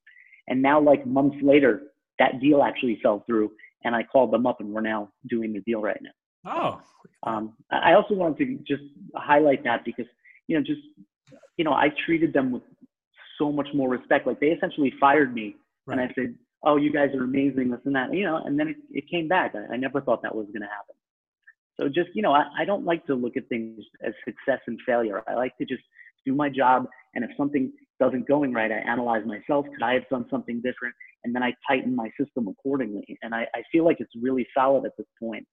And 0.48 0.62
now, 0.62 0.80
like 0.80 1.06
months 1.06 1.38
later, 1.42 1.82
that 2.20 2.40
deal 2.40 2.64
actually 2.64 3.00
fell 3.04 3.24
through, 3.28 3.52
and 3.84 3.96
I 3.96 4.04
called 4.04 4.32
them 4.32 4.46
up, 4.46 4.60
and 4.60 4.70
we're 4.70 4.82
now 4.82 5.10
doing 5.30 5.54
the 5.54 5.62
deal 5.62 5.82
right 5.82 6.00
now. 6.02 6.12
Oh. 6.50 6.82
Um, 7.24 7.54
I 7.72 7.94
also 7.94 8.14
wanted 8.14 8.38
to 8.46 8.58
just 8.68 8.84
highlight 9.16 9.64
that 9.64 9.84
because, 9.84 10.06
you 10.48 10.58
know, 10.58 10.64
just, 10.64 10.82
you 11.58 11.66
know, 11.66 11.74
I 11.74 11.90
treated 12.06 12.34
them 12.34 12.52
with 12.52 12.64
so 13.38 13.52
much 13.52 13.68
more 13.74 13.90
respect. 13.90 14.26
Like 14.26 14.40
they 14.40 14.48
essentially 14.48 14.94
fired 15.00 15.34
me, 15.34 15.56
right. 15.86 16.00
and 16.00 16.10
I 16.10 16.14
said, 16.14 16.36
oh, 16.64 16.78
you 16.78 16.92
guys 16.92 17.10
are 17.14 17.24
amazing, 17.24 17.70
this 17.70 17.80
and 17.86 17.96
that, 17.96 18.14
you 18.14 18.24
know, 18.24 18.42
and 18.46 18.60
then 18.60 18.70
it, 18.70 18.78
it 18.92 19.10
came 19.10 19.28
back. 19.28 19.54
I, 19.56 19.74
I 19.74 19.78
never 19.78 20.02
thought 20.02 20.22
that 20.24 20.36
was 20.36 20.48
going 20.48 20.62
to 20.62 20.68
happen. 20.68 20.96
So 21.80 21.88
just, 21.88 22.10
you 22.16 22.24
know, 22.24 22.32
I, 22.32 22.46
I 22.60 22.66
don't 22.66 22.86
like 22.86 23.06
to 23.06 23.16
look 23.16 23.38
at 23.38 23.48
things 23.50 23.84
as 24.04 24.14
success 24.26 24.60
and 24.68 24.80
failure. 24.86 25.22
I 25.28 25.36
like 25.36 25.56
to 25.58 25.66
just 25.66 25.84
do 26.28 26.36
my 26.36 26.50
job. 26.50 26.80
And 27.16 27.24
if 27.24 27.32
something 27.38 27.72
doesn't 28.00 28.28
going 28.28 28.52
right, 28.54 28.72
I 28.72 28.80
analyze 28.94 29.26
myself. 29.26 29.66
Could 29.74 29.84
I 29.84 29.94
have 29.94 30.08
done 30.10 30.26
something 30.30 30.58
different? 30.58 30.94
And 31.24 31.34
then 31.34 31.44
I 31.44 31.52
tighten 31.68 31.96
my 31.96 32.10
system 32.20 32.48
accordingly. 32.48 33.08
And 33.24 33.34
I, 33.34 33.44
I 33.56 33.62
feel 33.72 33.86
like 33.86 33.98
it's 34.00 34.16
really 34.28 34.46
solid 34.56 34.86
at 34.86 34.96
this 34.98 35.08
point. 35.20 35.46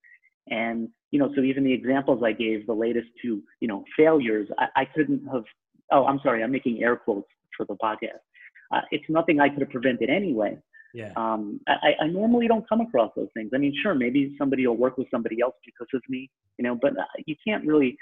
And, 0.47 0.89
you 1.11 1.19
know, 1.19 1.29
so 1.35 1.41
even 1.41 1.63
the 1.63 1.73
examples 1.73 2.21
I 2.23 2.33
gave, 2.33 2.67
the 2.67 2.73
latest 2.73 3.07
two, 3.21 3.41
you 3.61 3.67
know, 3.67 3.83
failures, 3.97 4.47
I, 4.59 4.67
I 4.81 4.85
couldn't 4.85 5.23
have, 5.33 5.43
oh, 5.91 6.05
I'm 6.05 6.19
sorry, 6.21 6.43
I'm 6.43 6.51
making 6.51 6.83
air 6.83 6.95
quotes 6.95 7.27
for 7.57 7.65
the 7.65 7.75
podcast. 7.75 8.23
Uh, 8.71 8.81
it's 8.91 9.09
nothing 9.09 9.39
I 9.39 9.49
could 9.49 9.61
have 9.61 9.71
prevented 9.71 10.09
anyway. 10.09 10.57
Yeah. 10.93 11.11
Um, 11.17 11.59
I, 11.67 11.91
I 12.03 12.07
normally 12.07 12.47
don't 12.47 12.67
come 12.69 12.81
across 12.81 13.11
those 13.15 13.27
things. 13.33 13.51
I 13.53 13.57
mean, 13.57 13.73
sure, 13.81 13.95
maybe 13.95 14.35
somebody 14.37 14.65
will 14.65 14.77
work 14.77 14.97
with 14.97 15.07
somebody 15.11 15.41
else 15.41 15.55
because 15.65 15.87
of 15.93 16.01
me, 16.07 16.29
you 16.57 16.63
know, 16.63 16.77
but 16.79 16.93
uh, 16.97 17.03
you 17.25 17.35
can't 17.45 17.65
really 17.65 17.97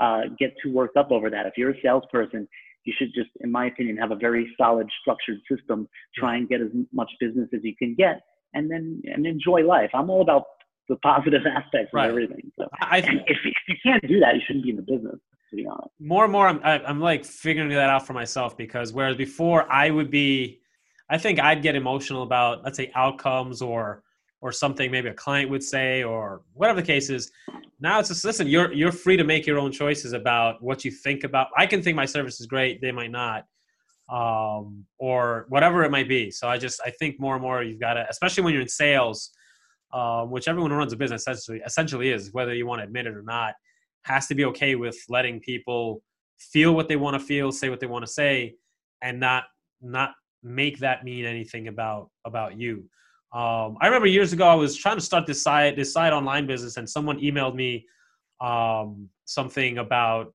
uh, 0.00 0.22
get 0.38 0.54
too 0.62 0.72
worked 0.72 0.96
up 0.96 1.10
over 1.10 1.30
that. 1.30 1.46
If 1.46 1.54
you're 1.56 1.70
a 1.70 1.80
salesperson, 1.82 2.48
you 2.84 2.94
should 2.98 3.08
just, 3.14 3.30
in 3.40 3.52
my 3.52 3.66
opinion, 3.66 3.96
have 3.98 4.10
a 4.10 4.16
very 4.16 4.52
solid, 4.58 4.88
structured 5.00 5.38
system. 5.50 5.88
Try 6.16 6.36
and 6.36 6.48
get 6.48 6.60
as 6.60 6.68
much 6.92 7.10
business 7.20 7.48
as 7.54 7.60
you 7.62 7.74
can 7.76 7.94
get, 7.94 8.20
and 8.54 8.70
then 8.70 9.02
and 9.04 9.26
enjoy 9.26 9.64
life. 9.64 9.90
I'm 9.94 10.10
all 10.10 10.22
about 10.22 10.44
the 10.88 10.96
positive 10.96 11.42
aspects 11.46 11.90
right. 11.92 12.06
of 12.06 12.10
everything. 12.10 12.50
So, 12.58 12.68
I, 12.80 12.98
if, 12.98 13.06
if 13.26 13.54
you 13.68 13.76
can't 13.82 14.06
do 14.06 14.20
that, 14.20 14.34
you 14.34 14.40
shouldn't 14.46 14.64
be 14.64 14.70
in 14.70 14.76
the 14.76 14.82
business. 14.82 15.18
To 15.50 15.56
be 15.56 15.66
honest. 15.66 15.90
More 15.98 16.24
and 16.24 16.32
more, 16.32 16.46
I'm 16.46 16.60
I'm 16.62 17.00
like 17.00 17.24
figuring 17.24 17.68
that 17.70 17.90
out 17.90 18.06
for 18.06 18.12
myself 18.12 18.56
because 18.56 18.92
whereas 18.92 19.16
before 19.16 19.70
I 19.70 19.90
would 19.90 20.08
be 20.08 20.60
I 21.10 21.18
think 21.18 21.40
I'd 21.40 21.60
get 21.60 21.74
emotional 21.74 22.22
about, 22.22 22.62
let's 22.62 22.76
say, 22.76 22.92
outcomes 22.94 23.60
or 23.60 24.04
or 24.42 24.52
something 24.52 24.90
maybe 24.90 25.08
a 25.08 25.14
client 25.14 25.50
would 25.50 25.62
say 25.62 26.02
or 26.02 26.42
whatever 26.54 26.80
the 26.80 26.86
case 26.86 27.10
is. 27.10 27.30
Now 27.80 27.98
it's 27.98 28.08
just 28.08 28.24
listen, 28.24 28.46
you're 28.46 28.72
you're 28.72 28.92
free 28.92 29.16
to 29.16 29.24
make 29.24 29.46
your 29.46 29.58
own 29.58 29.72
choices 29.72 30.12
about 30.12 30.62
what 30.62 30.84
you 30.84 30.90
think 30.90 31.24
about. 31.24 31.48
I 31.56 31.66
can 31.66 31.82
think 31.82 31.96
my 31.96 32.06
service 32.06 32.40
is 32.40 32.46
great, 32.46 32.80
they 32.80 32.92
might 32.92 33.10
not, 33.10 33.44
um, 34.10 34.84
or 34.98 35.46
whatever 35.48 35.84
it 35.84 35.90
might 35.90 36.08
be. 36.08 36.30
So 36.30 36.48
I 36.48 36.58
just 36.58 36.80
I 36.84 36.90
think 36.90 37.20
more 37.20 37.34
and 37.34 37.42
more 37.42 37.62
you've 37.62 37.80
got 37.80 37.94
to, 37.94 38.06
especially 38.08 38.44
when 38.44 38.52
you're 38.52 38.62
in 38.62 38.68
sales, 38.68 39.30
uh, 39.92 40.24
which 40.24 40.48
everyone 40.48 40.70
who 40.70 40.76
runs 40.76 40.92
a 40.92 40.96
business 40.96 41.22
essentially 41.22 41.60
essentially 41.64 42.10
is, 42.10 42.32
whether 42.32 42.54
you 42.54 42.66
want 42.66 42.80
to 42.80 42.84
admit 42.84 43.06
it 43.06 43.14
or 43.14 43.22
not, 43.22 43.54
has 44.02 44.26
to 44.28 44.34
be 44.34 44.44
okay 44.46 44.74
with 44.74 44.96
letting 45.08 45.40
people 45.40 46.02
feel 46.38 46.74
what 46.74 46.88
they 46.88 46.96
want 46.96 47.14
to 47.14 47.20
feel, 47.20 47.52
say 47.52 47.68
what 47.68 47.80
they 47.80 47.86
want 47.86 48.04
to 48.04 48.10
say, 48.10 48.54
and 49.02 49.20
not 49.20 49.44
not 49.80 50.12
make 50.42 50.78
that 50.78 51.04
mean 51.04 51.24
anything 51.24 51.68
about 51.68 52.10
about 52.24 52.58
you. 52.58 52.84
Um, 53.32 53.76
I 53.80 53.86
remember 53.86 54.08
years 54.08 54.32
ago 54.32 54.46
I 54.46 54.54
was 54.54 54.76
trying 54.76 54.96
to 54.96 55.02
start 55.02 55.26
this 55.26 55.42
side 55.42 55.76
this 55.76 55.92
side 55.92 56.12
online 56.12 56.46
business, 56.46 56.76
and 56.76 56.88
someone 56.88 57.20
emailed 57.20 57.54
me 57.54 57.86
um, 58.40 59.08
something 59.24 59.78
about 59.78 60.34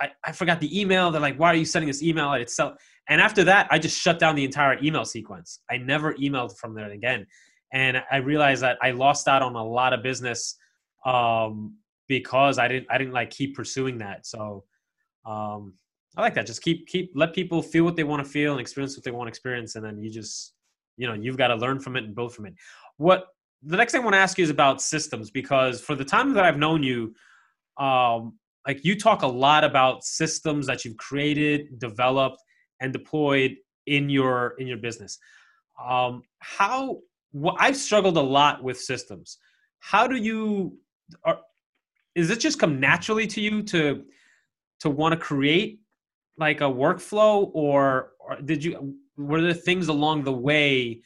I, 0.00 0.10
I 0.24 0.32
forgot 0.32 0.60
the 0.60 0.80
email. 0.80 1.10
They're 1.10 1.20
like, 1.20 1.36
"Why 1.36 1.48
are 1.48 1.56
you 1.56 1.64
sending 1.64 1.88
this 1.88 2.02
email?" 2.02 2.32
Itself, 2.34 2.74
and 3.08 3.20
after 3.20 3.42
that, 3.44 3.66
I 3.70 3.78
just 3.78 3.98
shut 3.98 4.18
down 4.18 4.36
the 4.36 4.44
entire 4.44 4.82
email 4.82 5.04
sequence. 5.04 5.60
I 5.70 5.78
never 5.78 6.14
emailed 6.14 6.56
from 6.58 6.74
there 6.74 6.90
again, 6.90 7.26
and 7.72 8.02
I 8.10 8.18
realized 8.18 8.62
that 8.62 8.78
I 8.80 8.92
lost 8.92 9.26
out 9.26 9.42
on 9.42 9.54
a 9.56 9.64
lot 9.64 9.92
of 9.92 10.02
business 10.02 10.56
um, 11.04 11.76
because 12.08 12.58
I 12.58 12.68
didn't 12.68 12.86
I 12.88 12.98
didn't 12.98 13.14
like 13.14 13.30
keep 13.30 13.56
pursuing 13.56 13.98
that. 13.98 14.26
So 14.26 14.64
um, 15.24 15.74
I 16.16 16.22
like 16.22 16.34
that. 16.34 16.46
Just 16.46 16.62
keep 16.62 16.86
keep 16.86 17.10
let 17.14 17.34
people 17.34 17.62
feel 17.62 17.84
what 17.84 17.96
they 17.96 18.04
want 18.04 18.24
to 18.24 18.30
feel 18.30 18.52
and 18.52 18.60
experience 18.60 18.96
what 18.96 19.04
they 19.04 19.10
want 19.10 19.26
to 19.26 19.30
experience, 19.30 19.74
and 19.74 19.84
then 19.84 20.00
you 20.00 20.10
just 20.10 20.52
you 20.96 21.06
know 21.06 21.14
you've 21.14 21.36
got 21.36 21.48
to 21.48 21.56
learn 21.56 21.80
from 21.80 21.96
it 21.96 22.04
and 22.04 22.14
build 22.14 22.34
from 22.34 22.46
it. 22.46 22.54
What 22.96 23.26
the 23.62 23.76
next 23.76 23.92
thing 23.92 24.02
I 24.02 24.04
want 24.04 24.14
to 24.14 24.18
ask 24.20 24.38
you 24.38 24.44
is 24.44 24.50
about 24.50 24.80
systems 24.80 25.30
because 25.30 25.80
for 25.80 25.94
the 25.94 26.04
time 26.04 26.34
that 26.34 26.44
I've 26.44 26.58
known 26.58 26.82
you, 26.82 27.14
um, 27.78 28.38
like 28.66 28.84
you 28.84 28.98
talk 28.98 29.22
a 29.22 29.26
lot 29.26 29.64
about 29.64 30.04
systems 30.04 30.66
that 30.66 30.84
you've 30.84 30.96
created, 30.96 31.78
developed, 31.78 32.38
and 32.80 32.92
deployed 32.92 33.56
in 33.86 34.08
your 34.08 34.54
in 34.58 34.66
your 34.66 34.78
business. 34.78 35.18
Um, 35.84 36.22
how 36.40 36.98
well, 37.32 37.56
I've 37.58 37.76
struggled 37.76 38.16
a 38.16 38.22
lot 38.22 38.62
with 38.62 38.80
systems. 38.80 39.38
How 39.80 40.06
do 40.06 40.16
you? 40.16 40.78
Are, 41.24 41.38
is 42.14 42.30
it 42.30 42.40
just 42.40 42.58
come 42.58 42.80
naturally 42.80 43.26
to 43.28 43.40
you 43.40 43.62
to 43.64 44.04
to 44.80 44.90
want 44.90 45.12
to 45.12 45.18
create 45.18 45.80
like 46.38 46.60
a 46.60 46.64
workflow 46.64 47.50
or, 47.54 48.12
or 48.20 48.36
did 48.42 48.62
you 48.64 48.96
were 49.16 49.40
there 49.40 49.54
things 49.54 49.88
along 49.88 50.24
the 50.24 50.32
way 50.32 51.00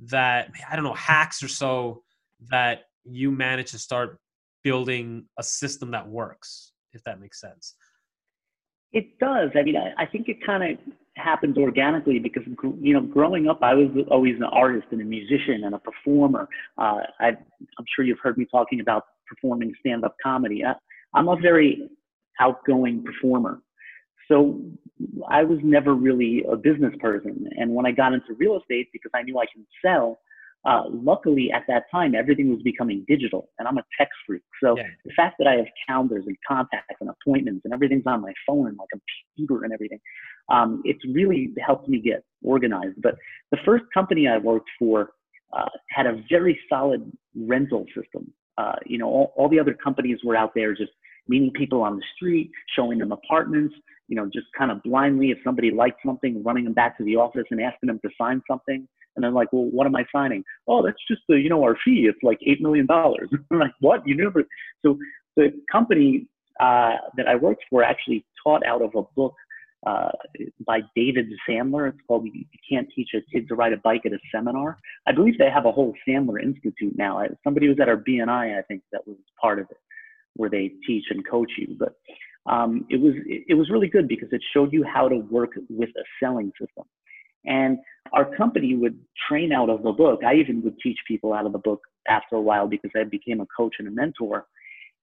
that 0.00 0.50
i 0.70 0.74
don't 0.74 0.84
know 0.84 0.94
hacks 0.94 1.42
or 1.42 1.48
so 1.48 2.02
that 2.50 2.82
you 3.04 3.30
managed 3.30 3.70
to 3.70 3.78
start 3.78 4.18
building 4.62 5.26
a 5.38 5.42
system 5.42 5.90
that 5.92 6.08
works 6.08 6.72
if 6.94 7.02
that 7.04 7.20
makes 7.20 7.40
sense? 7.40 7.74
It 8.92 9.18
does. 9.18 9.50
I 9.54 9.62
mean, 9.62 9.76
I, 9.76 10.02
I 10.02 10.06
think 10.06 10.28
it 10.28 10.44
kind 10.44 10.62
of 10.62 10.78
happens 11.16 11.56
organically 11.58 12.18
because 12.18 12.42
you 12.80 12.92
know 12.92 13.00
growing 13.00 13.46
up 13.46 13.60
i 13.62 13.72
was 13.72 13.86
always 14.10 14.34
an 14.34 14.42
artist 14.42 14.84
and 14.90 15.00
a 15.00 15.04
musician 15.04 15.62
and 15.62 15.72
a 15.72 15.78
performer. 15.78 16.48
Uh, 16.76 16.98
i 17.20 17.28
am 17.28 17.84
sure 17.94 18.04
you've 18.04 18.18
heard 18.20 18.36
me 18.36 18.44
talking 18.50 18.80
about 18.80 19.04
performing 19.28 19.72
stand-up 19.78 20.16
comedy. 20.20 20.64
I, 20.64 20.74
i'm 21.14 21.28
a 21.28 21.36
very 21.36 21.88
outgoing 22.40 23.04
performer 23.04 23.62
so 24.28 24.60
i 25.28 25.42
was 25.42 25.58
never 25.62 25.94
really 25.94 26.44
a 26.50 26.56
business 26.56 26.94
person 27.00 27.48
and 27.56 27.74
when 27.74 27.86
i 27.86 27.90
got 27.90 28.12
into 28.12 28.34
real 28.38 28.58
estate 28.58 28.88
because 28.92 29.10
i 29.14 29.22
knew 29.22 29.38
i 29.38 29.46
can 29.52 29.66
sell 29.84 30.18
uh, 30.66 30.84
luckily, 30.88 31.50
at 31.52 31.64
that 31.68 31.84
time, 31.90 32.14
everything 32.14 32.48
was 32.48 32.62
becoming 32.62 33.04
digital, 33.06 33.50
and 33.58 33.68
I'm 33.68 33.76
a 33.76 33.84
tech 33.98 34.08
freak. 34.26 34.42
So 34.62 34.76
yeah. 34.76 34.84
the 35.04 35.12
fact 35.14 35.36
that 35.38 35.46
I 35.46 35.56
have 35.56 35.66
calendars 35.86 36.24
and 36.26 36.36
contacts 36.48 36.96
and 37.00 37.10
appointments 37.10 37.62
and 37.64 37.74
everything's 37.74 38.06
on 38.06 38.22
my 38.22 38.32
phone 38.46 38.68
and 38.68 38.76
my 38.76 38.84
computer 38.90 39.64
and 39.64 39.74
everything, 39.74 40.00
um, 40.48 40.80
it's 40.84 41.04
really 41.12 41.52
helped 41.64 41.88
me 41.88 42.00
get 42.00 42.24
organized. 42.42 43.02
But 43.02 43.16
the 43.50 43.58
first 43.62 43.84
company 43.92 44.26
I 44.26 44.38
worked 44.38 44.70
for 44.78 45.10
uh, 45.52 45.68
had 45.90 46.06
a 46.06 46.22
very 46.30 46.58
solid 46.70 47.12
rental 47.36 47.84
system. 47.94 48.32
Uh, 48.56 48.76
you 48.86 48.96
know, 48.96 49.08
all, 49.08 49.34
all 49.36 49.48
the 49.50 49.60
other 49.60 49.74
companies 49.74 50.18
were 50.24 50.36
out 50.36 50.52
there 50.54 50.74
just 50.74 50.92
meeting 51.28 51.50
people 51.54 51.82
on 51.82 51.96
the 51.96 52.02
street, 52.16 52.50
showing 52.74 52.98
them 52.98 53.12
apartments, 53.12 53.74
you 54.08 54.16
know, 54.16 54.26
just 54.26 54.46
kind 54.56 54.70
of 54.70 54.82
blindly, 54.82 55.30
if 55.30 55.38
somebody 55.44 55.70
liked 55.70 56.00
something, 56.04 56.42
running 56.42 56.64
them 56.64 56.74
back 56.74 56.96
to 56.98 57.04
the 57.04 57.16
office 57.16 57.44
and 57.50 57.60
asking 57.60 57.88
them 57.88 58.00
to 58.04 58.10
sign 58.20 58.42
something. 58.48 58.86
And 59.16 59.24
I'm 59.24 59.34
like, 59.34 59.52
well, 59.52 59.64
what 59.64 59.86
am 59.86 59.96
I 59.96 60.04
signing? 60.12 60.44
Oh, 60.66 60.84
that's 60.84 60.98
just 61.08 61.22
the, 61.28 61.36
you 61.36 61.48
know, 61.48 61.62
our 61.62 61.76
fee. 61.84 62.08
It's 62.08 62.22
like 62.22 62.38
$8 62.46 62.60
million. 62.60 62.86
I'm 62.90 63.58
like, 63.58 63.72
what? 63.80 64.06
You 64.06 64.16
never. 64.16 64.44
So 64.84 64.98
the 65.36 65.52
company 65.70 66.26
uh, 66.60 66.96
that 67.16 67.28
I 67.28 67.36
worked 67.36 67.64
for 67.70 67.82
actually 67.82 68.24
taught 68.42 68.66
out 68.66 68.82
of 68.82 68.94
a 68.94 69.02
book 69.14 69.34
uh, 69.86 70.10
by 70.66 70.80
David 70.96 71.26
Sandler. 71.48 71.88
It's 71.88 71.98
called 72.08 72.26
You 72.26 72.44
Can't 72.68 72.88
Teach 72.94 73.10
a 73.14 73.20
Kid 73.32 73.48
to 73.48 73.54
Ride 73.54 73.72
a 73.72 73.76
Bike 73.78 74.02
at 74.06 74.12
a 74.12 74.18
Seminar. 74.32 74.78
I 75.06 75.12
believe 75.12 75.38
they 75.38 75.50
have 75.50 75.66
a 75.66 75.72
whole 75.72 75.94
Sandler 76.08 76.42
Institute 76.42 76.96
now. 76.96 77.22
Somebody 77.42 77.68
was 77.68 77.78
at 77.80 77.88
our 77.88 77.96
BNI, 77.96 78.58
I 78.58 78.62
think, 78.62 78.82
that 78.92 79.06
was 79.06 79.16
part 79.40 79.58
of 79.58 79.66
it, 79.70 79.76
where 80.34 80.50
they 80.50 80.72
teach 80.86 81.04
and 81.10 81.26
coach 81.28 81.50
you. 81.58 81.76
But 81.78 81.94
um, 82.46 82.86
it 82.90 83.00
was 83.00 83.14
it 83.26 83.54
was 83.54 83.70
really 83.70 83.88
good 83.88 84.06
because 84.08 84.28
it 84.32 84.42
showed 84.52 84.72
you 84.72 84.84
how 84.84 85.08
to 85.08 85.16
work 85.16 85.52
with 85.68 85.90
a 85.90 86.04
selling 86.22 86.52
system. 86.60 86.84
And 87.46 87.78
our 88.12 88.34
company 88.36 88.74
would 88.74 88.98
train 89.28 89.52
out 89.52 89.68
of 89.68 89.82
the 89.82 89.92
book. 89.92 90.20
I 90.26 90.34
even 90.34 90.62
would 90.62 90.78
teach 90.82 90.98
people 91.06 91.32
out 91.32 91.46
of 91.46 91.52
the 91.52 91.58
book 91.58 91.80
after 92.08 92.36
a 92.36 92.40
while 92.40 92.66
because 92.66 92.90
I 92.96 93.04
became 93.04 93.40
a 93.40 93.46
coach 93.54 93.76
and 93.78 93.88
a 93.88 93.90
mentor. 93.90 94.46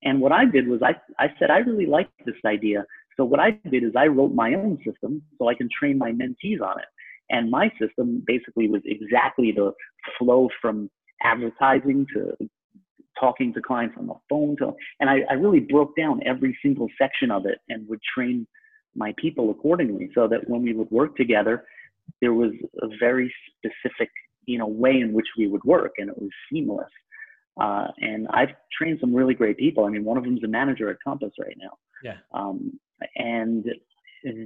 And 0.03 0.19
what 0.19 0.31
I 0.31 0.45
did 0.45 0.67
was 0.67 0.81
I, 0.81 0.95
I 1.19 1.27
said, 1.37 1.51
I 1.51 1.59
really 1.59 1.85
like 1.85 2.09
this 2.25 2.35
idea. 2.45 2.85
So 3.17 3.25
what 3.25 3.39
I 3.39 3.51
did 3.69 3.83
is 3.83 3.91
I 3.95 4.07
wrote 4.07 4.33
my 4.33 4.55
own 4.55 4.79
system 4.85 5.21
so 5.37 5.49
I 5.49 5.53
can 5.53 5.69
train 5.77 5.97
my 5.97 6.11
mentees 6.11 6.61
on 6.61 6.79
it. 6.79 6.85
And 7.29 7.51
my 7.51 7.71
system 7.79 8.23
basically 8.25 8.67
was 8.67 8.81
exactly 8.85 9.51
the 9.51 9.71
flow 10.17 10.49
from 10.61 10.89
advertising 11.23 12.07
to 12.15 12.35
talking 13.19 13.53
to 13.53 13.61
clients 13.61 13.95
on 13.97 14.07
the 14.07 14.15
phone 14.29 14.55
to, 14.57 14.71
and 14.99 15.09
I, 15.09 15.19
I 15.29 15.33
really 15.33 15.59
broke 15.59 15.95
down 15.95 16.21
every 16.25 16.57
single 16.61 16.87
section 16.97 17.31
of 17.31 17.45
it 17.45 17.59
and 17.69 17.87
would 17.87 18.01
train 18.15 18.47
my 18.95 19.13
people 19.17 19.51
accordingly 19.51 20.09
so 20.13 20.27
that 20.27 20.49
when 20.49 20.61
we 20.63 20.73
would 20.73 20.89
work 20.91 21.15
together, 21.15 21.65
there 22.19 22.33
was 22.33 22.51
a 22.81 22.87
very 22.99 23.33
specific, 23.57 24.09
you 24.45 24.57
know, 24.57 24.67
way 24.67 24.99
in 24.99 25.13
which 25.13 25.27
we 25.37 25.47
would 25.47 25.63
work, 25.63 25.93
and 25.97 26.09
it 26.09 26.17
was 26.17 26.29
seamless. 26.51 26.89
Uh, 27.59 27.87
and 27.97 28.27
I've 28.29 28.49
trained 28.77 28.99
some 28.99 29.13
really 29.13 29.33
great 29.33 29.57
people. 29.57 29.85
I 29.85 29.89
mean, 29.89 30.03
one 30.03 30.17
of 30.17 30.23
them's 30.23 30.43
a 30.43 30.47
manager 30.47 30.89
at 30.89 30.97
Compass 31.03 31.31
right 31.39 31.55
now. 31.57 31.77
Yeah. 32.03 32.17
Um, 32.33 32.79
and 33.15 33.65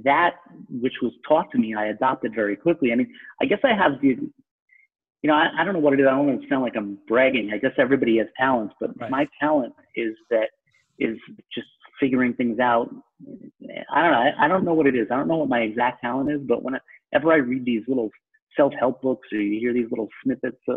that 0.04 0.36
which 0.70 0.94
was 1.02 1.12
taught 1.28 1.50
to 1.52 1.58
me, 1.58 1.74
I 1.74 1.86
adopted 1.86 2.34
very 2.34 2.56
quickly. 2.56 2.92
I 2.92 2.96
mean, 2.96 3.12
I 3.40 3.46
guess 3.46 3.58
I 3.62 3.74
have 3.76 4.00
the, 4.00 4.16
you 5.22 5.28
know, 5.28 5.34
I, 5.34 5.48
I 5.58 5.64
don't 5.64 5.74
know 5.74 5.80
what 5.80 5.94
it 5.94 6.00
is. 6.00 6.06
I 6.06 6.10
don't 6.10 6.26
want 6.26 6.42
to 6.42 6.48
sound 6.48 6.62
like 6.62 6.76
I'm 6.76 6.98
bragging. 7.08 7.50
I 7.52 7.58
guess 7.58 7.72
everybody 7.78 8.18
has 8.18 8.26
talents, 8.38 8.74
but 8.80 8.90
right. 9.00 9.10
my 9.10 9.26
talent 9.40 9.74
is 9.94 10.14
that 10.30 10.48
is 10.98 11.16
just 11.54 11.66
figuring 11.98 12.34
things 12.34 12.58
out. 12.58 12.88
I 13.92 14.02
don't 14.02 14.12
know. 14.12 14.18
I, 14.18 14.44
I 14.44 14.48
don't 14.48 14.64
know 14.64 14.74
what 14.74 14.86
it 14.86 14.94
is. 14.94 15.08
I 15.10 15.16
don't 15.16 15.28
know 15.28 15.38
what 15.38 15.48
my 15.48 15.60
exact 15.60 16.02
talent 16.02 16.30
is, 16.30 16.40
but 16.46 16.62
whenever 16.62 17.32
I 17.32 17.36
read 17.36 17.64
these 17.64 17.82
little 17.88 18.10
self-help 18.56 19.02
books 19.02 19.28
or 19.32 19.38
you 19.38 19.58
hear 19.60 19.72
these 19.72 19.90
little 19.90 20.08
snippets, 20.22 20.56
uh, 20.68 20.76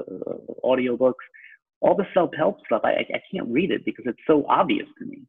audio 0.63 0.97
books, 0.97 1.23
all 1.81 1.95
the 1.95 2.05
self-help 2.13 2.57
stuff, 2.65 2.81
I, 2.83 3.05
I 3.13 3.21
can't 3.31 3.47
read 3.49 3.71
it 3.71 3.85
because 3.85 4.05
it's 4.07 4.19
so 4.27 4.45
obvious 4.49 4.87
to 4.99 5.05
me. 5.05 5.21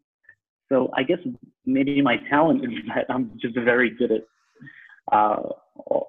So 0.69 0.91
I 0.97 1.03
guess 1.03 1.19
maybe 1.67 2.01
my 2.01 2.17
talent 2.29 2.65
is 2.65 2.71
that 2.95 3.07
I'm 3.09 3.33
just 3.41 3.55
very 3.57 3.91
good 3.91 4.13
at, 4.13 4.23
uh, 5.13 5.43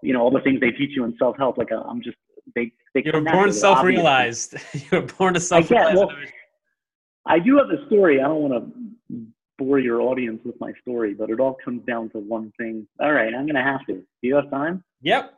you 0.03 0.13
know, 0.13 0.21
all 0.21 0.31
the 0.31 0.41
things 0.41 0.59
they 0.59 0.71
teach 0.71 0.91
you 0.95 1.03
in 1.03 1.15
self-help. 1.17 1.57
Like 1.57 1.71
uh, 1.71 1.81
I'm 1.81 2.01
just 2.01 2.17
they. 2.56 2.71
they 2.93 3.04
You're 3.06 3.21
born 3.21 3.51
self-realized. 3.54 4.56
You're 4.91 5.04
born 5.04 5.34
to 5.34 5.39
self-realize. 5.39 5.95
Well, 5.95 6.12
I 7.25 7.39
do 7.39 7.58
have 7.58 7.69
a 7.69 7.86
story. 7.88 8.19
I 8.19 8.27
don't 8.27 8.41
want 8.41 8.54
to 8.54 9.25
bore 9.58 9.80
your 9.80 10.01
audience 10.01 10.41
with 10.43 10.56
my 10.60 10.73
story, 10.82 11.13
but 11.13 11.30
it 11.30 11.39
all 11.39 11.56
comes 11.63 11.86
down 11.86 12.10
to 12.12 12.17
one 12.19 12.51
thing. 12.58 12.88
All 12.99 13.13
right, 13.13 13.34
I'm 13.34 13.45
gonna 13.45 13.63
have 13.63 13.86
to. 13.88 13.93
Do 13.93 14.04
you 14.21 14.36
have 14.36 14.49
time? 14.49 14.84
Yep. 15.01 15.34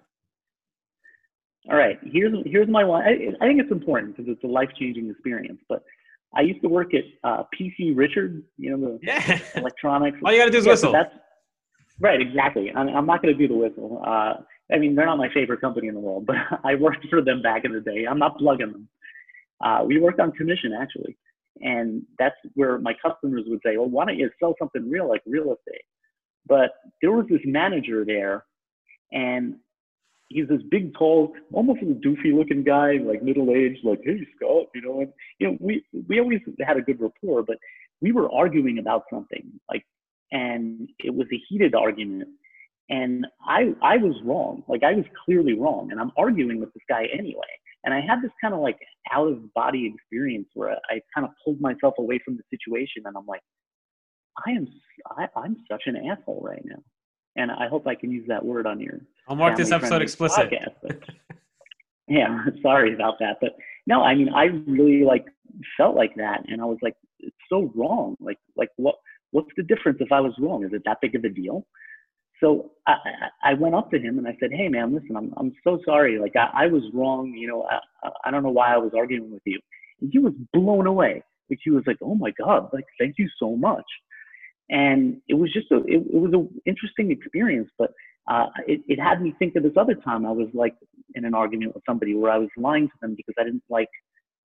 All 1.70 1.78
right. 1.78 1.98
Here's 2.04 2.34
here's 2.46 2.68
my 2.68 2.84
one. 2.84 3.04
I, 3.04 3.30
I 3.42 3.48
think 3.48 3.62
it's 3.62 3.72
important 3.72 4.16
because 4.16 4.32
it's 4.32 4.44
a 4.44 4.48
life 4.48 4.70
changing 4.78 5.10
experience. 5.10 5.60
But 5.70 5.84
I 6.36 6.42
used 6.42 6.62
to 6.62 6.70
work 6.70 6.94
at 6.94 7.04
uh, 7.24 7.44
PC 7.58 7.96
Richard. 7.96 8.44
You 8.58 8.78
know 8.78 8.98
the 8.98 9.00
yeah. 9.02 9.40
electronics. 9.56 10.18
All 10.26 10.32
you 10.32 10.40
gotta 10.40 10.52
do 10.52 10.58
is 10.58 10.66
yeah, 10.66 10.72
whistle. 10.72 10.92
That's 10.92 11.14
right. 12.00 12.22
Exactly. 12.22 12.72
I'm, 12.76 12.90
I'm 12.90 13.06
not 13.06 13.22
gonna 13.22 13.34
do 13.34 13.48
the 13.48 13.56
whistle. 13.56 14.02
Uh, 14.06 14.36
I 14.74 14.78
mean, 14.78 14.96
they're 14.96 15.06
not 15.06 15.18
my 15.18 15.30
favorite 15.34 15.62
company 15.62 15.88
in 15.88 15.94
the 15.94 16.00
world, 16.00 16.26
but 16.28 16.36
I 16.64 16.76
worked 16.76 17.08
for 17.10 17.22
them 17.22 17.42
back 17.42 17.66
in 17.66 17.74
the 17.74 17.82
day. 17.82 18.06
I'm 18.10 18.20
not 18.20 18.38
plugging 18.38 18.72
them. 18.72 18.88
Uh, 19.64 19.84
we 19.86 20.00
worked 20.00 20.20
on 20.20 20.32
commission 20.32 20.74
actually. 20.74 21.18
And 21.62 22.04
that's 22.18 22.36
where 22.56 22.80
my 22.80 22.94
customers 22.94 23.44
would 23.48 23.62
say, 23.66 23.78
well, 23.78 23.90
why 23.90 24.06
don't 24.06 24.18
you 24.18 24.30
sell 24.40 24.56
something 24.60 24.90
real 24.90 25.08
like 25.08 25.22
real 25.26 25.54
estate? 25.54 25.84
But 26.48 26.72
there 27.02 27.12
was 27.12 27.26
this 27.30 27.40
manager 27.46 28.04
there, 28.06 28.46
and 29.12 29.56
he's 30.30 30.48
this 30.48 30.62
big, 30.70 30.94
tall, 30.96 31.34
almost 31.54 31.82
a 31.82 31.86
doofy 31.86 32.36
looking 32.36 32.64
guy, 32.64 32.98
like 33.04 33.24
middle 33.24 33.52
aged, 33.52 33.80
like, 33.84 34.02
hey, 34.04 34.28
Scott, 34.36 34.66
you 34.76 34.82
know, 34.82 35.02
and, 35.02 35.14
you 35.40 35.48
know, 35.48 35.58
we, 35.62 35.86
we 36.10 36.20
always 36.20 36.42
had 36.66 36.78
a 36.78 36.82
good 36.82 37.00
rapport, 37.00 37.44
but 37.44 37.58
we 38.02 38.12
were 38.12 38.32
arguing 38.32 38.80
about 38.80 39.04
something, 39.10 39.44
like, 39.70 39.86
and 40.34 40.90
it 41.00 41.14
was 41.14 41.28
a 41.32 41.42
heated 41.48 41.76
argument. 41.76 42.28
And 42.90 43.26
I, 43.48 43.74
I 43.82 43.98
was 43.98 44.16
wrong. 44.26 44.64
Like, 44.68 44.84
I 44.84 44.94
was 44.94 45.06
clearly 45.24 45.54
wrong. 45.54 45.90
And 45.92 46.02
I'm 46.02 46.12
arguing 46.18 46.60
with 46.60 46.74
this 46.74 46.84
guy 46.90 47.06
anyway. 47.18 47.42
And 47.86 47.94
I 47.94 48.02
had 48.02 48.22
this 48.22 48.32
kind 48.42 48.54
of 48.54 48.60
like 48.60 48.78
out 49.12 49.28
of 49.28 49.54
body 49.54 49.94
experience 49.94 50.48
where 50.54 50.72
I 50.90 51.00
kind 51.14 51.26
of 51.26 51.30
pulled 51.46 51.62
myself 51.62 51.94
away 52.00 52.20
from 52.26 52.36
the 52.36 52.44
situation 52.50 53.04
and 53.06 53.16
I'm 53.16 53.26
like, 53.26 53.42
I 54.46 54.52
am, 54.52 54.68
I, 55.18 55.28
I'm 55.38 55.58
such 55.70 55.84
an 55.86 55.98
asshole 55.98 56.42
right 56.44 56.64
now. 56.66 56.82
And 57.36 57.52
I 57.52 57.68
hope 57.68 57.88
I 57.88 57.96
can 57.96 58.12
use 58.12 58.26
that 58.28 58.44
word 58.44 58.66
on 58.66 58.80
your. 58.80 59.02
I'll 59.28 59.36
mark 59.36 59.58
this 59.58 59.72
episode 59.72 60.02
explicit. 60.02 60.52
Podcast, 60.52 61.02
yeah, 62.08 62.46
sorry 62.62 62.94
about 62.94 63.16
that. 63.20 63.38
But 63.42 63.56
no, 63.86 64.02
I 64.02 64.16
mean, 64.16 64.30
I 64.30 64.46
really 64.68 65.04
like 65.04 65.26
felt 65.78 65.96
like 65.96 66.16
that. 66.16 66.44
And 66.48 66.62
I 66.62 66.66
was 66.66 66.78
like, 66.82 66.96
it's 67.20 67.36
so 67.50 67.72
wrong. 67.76 68.16
Like, 68.20 68.38
like 68.56 68.70
what, 68.78 68.96
what's 69.34 69.50
the 69.58 69.64
difference 69.64 69.98
if 70.00 70.12
I 70.12 70.22
was 70.22 70.34
wrong? 70.40 70.64
Is 70.64 70.72
it 70.74 70.84
that 70.86 71.02
big 71.02 71.16
of 71.16 71.24
a 71.26 71.30
deal? 71.30 71.66
So 72.40 72.72
I, 72.88 72.96
I 73.44 73.54
went 73.54 73.76
up 73.76 73.92
to 73.92 74.00
him 74.00 74.18
and 74.18 74.28
I 74.28 74.36
said, 74.40 74.52
"Hey, 74.52 74.70
man, 74.70 74.94
listen, 74.94 75.16
I'm 75.16 75.34
I'm 75.38 75.54
so 75.64 75.80
sorry. 75.86 76.20
Like 76.20 76.36
I, 76.36 76.66
I 76.66 76.68
was 76.68 76.84
wrong. 76.94 77.34
You 77.36 77.48
know, 77.48 77.68
I, 77.70 78.10
I 78.26 78.32
don't 78.32 78.44
know 78.44 78.50
why 78.50 78.74
I 78.74 78.78
was 78.78 78.92
arguing 78.96 79.32
with 79.32 79.42
you." 79.46 79.60
And 80.02 80.10
he 80.12 80.20
was 80.20 80.34
blown 80.54 80.88
away. 80.88 81.24
Like 81.50 81.60
he 81.64 81.72
was 81.72 81.84
like, 81.86 81.98
"Oh 82.02 82.16
my 82.16 82.32
God! 82.32 82.70
Like 82.74 82.86
thank 83.00 83.16
you 83.18 83.30
so 83.40 83.56
much." 83.56 83.86
And 84.70 85.22
it 85.28 85.36
was 85.36 85.52
just 85.54 85.72
a 85.72 85.78
it, 85.86 86.04
it 86.14 86.20
was 86.20 86.34
an 86.34 86.50
interesting 86.66 87.12
experience, 87.12 87.70
but 87.78 87.92
uh, 88.30 88.48
it, 88.68 88.82
it 88.88 89.00
had 89.00 89.22
me 89.22 89.34
think 89.40 89.56
of 89.56 89.64
this 89.64 89.78
other 89.78 89.96
time 89.96 90.26
I 90.26 90.32
was 90.32 90.48
like 90.54 90.76
in 91.16 91.26
an 91.26 91.34
argument 91.34 91.76
with 91.76 91.84
somebody 91.88 92.16
where 92.16 92.32
I 92.32 92.38
was 92.38 92.50
lying 92.58 92.88
to 92.88 92.94
them 93.02 93.16
because 93.16 93.36
I 93.40 93.44
didn't 93.44 93.64
like 93.70 93.90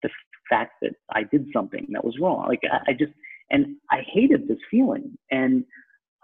the 0.03 0.11
fact 0.49 0.75
that 0.83 0.93
I 1.11 1.25
did 1.25 1.47
something 1.53 1.87
that 1.91 2.05
was 2.05 2.19
wrong. 2.21 2.47
Like 2.49 2.63
I, 2.65 2.91
I 2.91 2.93
just 2.93 3.13
and 3.51 3.77
I 3.91 4.03
hated 4.13 4.49
this 4.49 4.59
feeling 4.71 5.17
and 5.31 5.65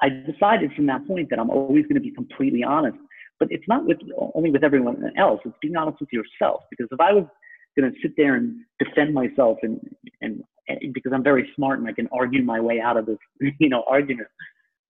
I 0.02 0.08
decided 0.08 0.72
from 0.74 0.86
that 0.86 1.06
point 1.06 1.30
that 1.30 1.38
I'm 1.38 1.50
always 1.50 1.84
going 1.84 1.94
to 1.94 2.00
be 2.00 2.10
completely 2.10 2.64
honest. 2.64 2.98
But 3.38 3.48
it's 3.50 3.66
not 3.66 3.84
with 3.86 3.98
only 4.34 4.50
with 4.50 4.64
everyone 4.64 5.12
else. 5.16 5.40
It's 5.44 5.56
being 5.60 5.76
honest 5.76 6.00
with 6.00 6.10
yourself. 6.12 6.62
Because 6.70 6.88
if 6.90 7.00
I 7.00 7.12
was 7.12 7.24
going 7.76 7.90
to 7.90 7.98
sit 8.02 8.12
there 8.16 8.34
and 8.34 8.60
defend 8.78 9.14
myself 9.14 9.58
and, 9.62 9.80
and 10.20 10.42
and 10.68 10.92
because 10.92 11.12
I'm 11.12 11.24
very 11.24 11.50
smart 11.56 11.78
and 11.80 11.88
I 11.88 11.92
can 11.92 12.08
argue 12.12 12.42
my 12.42 12.60
way 12.60 12.80
out 12.80 12.96
of 12.96 13.06
this, 13.06 13.18
you 13.58 13.68
know, 13.68 13.84
argument. 13.88 14.28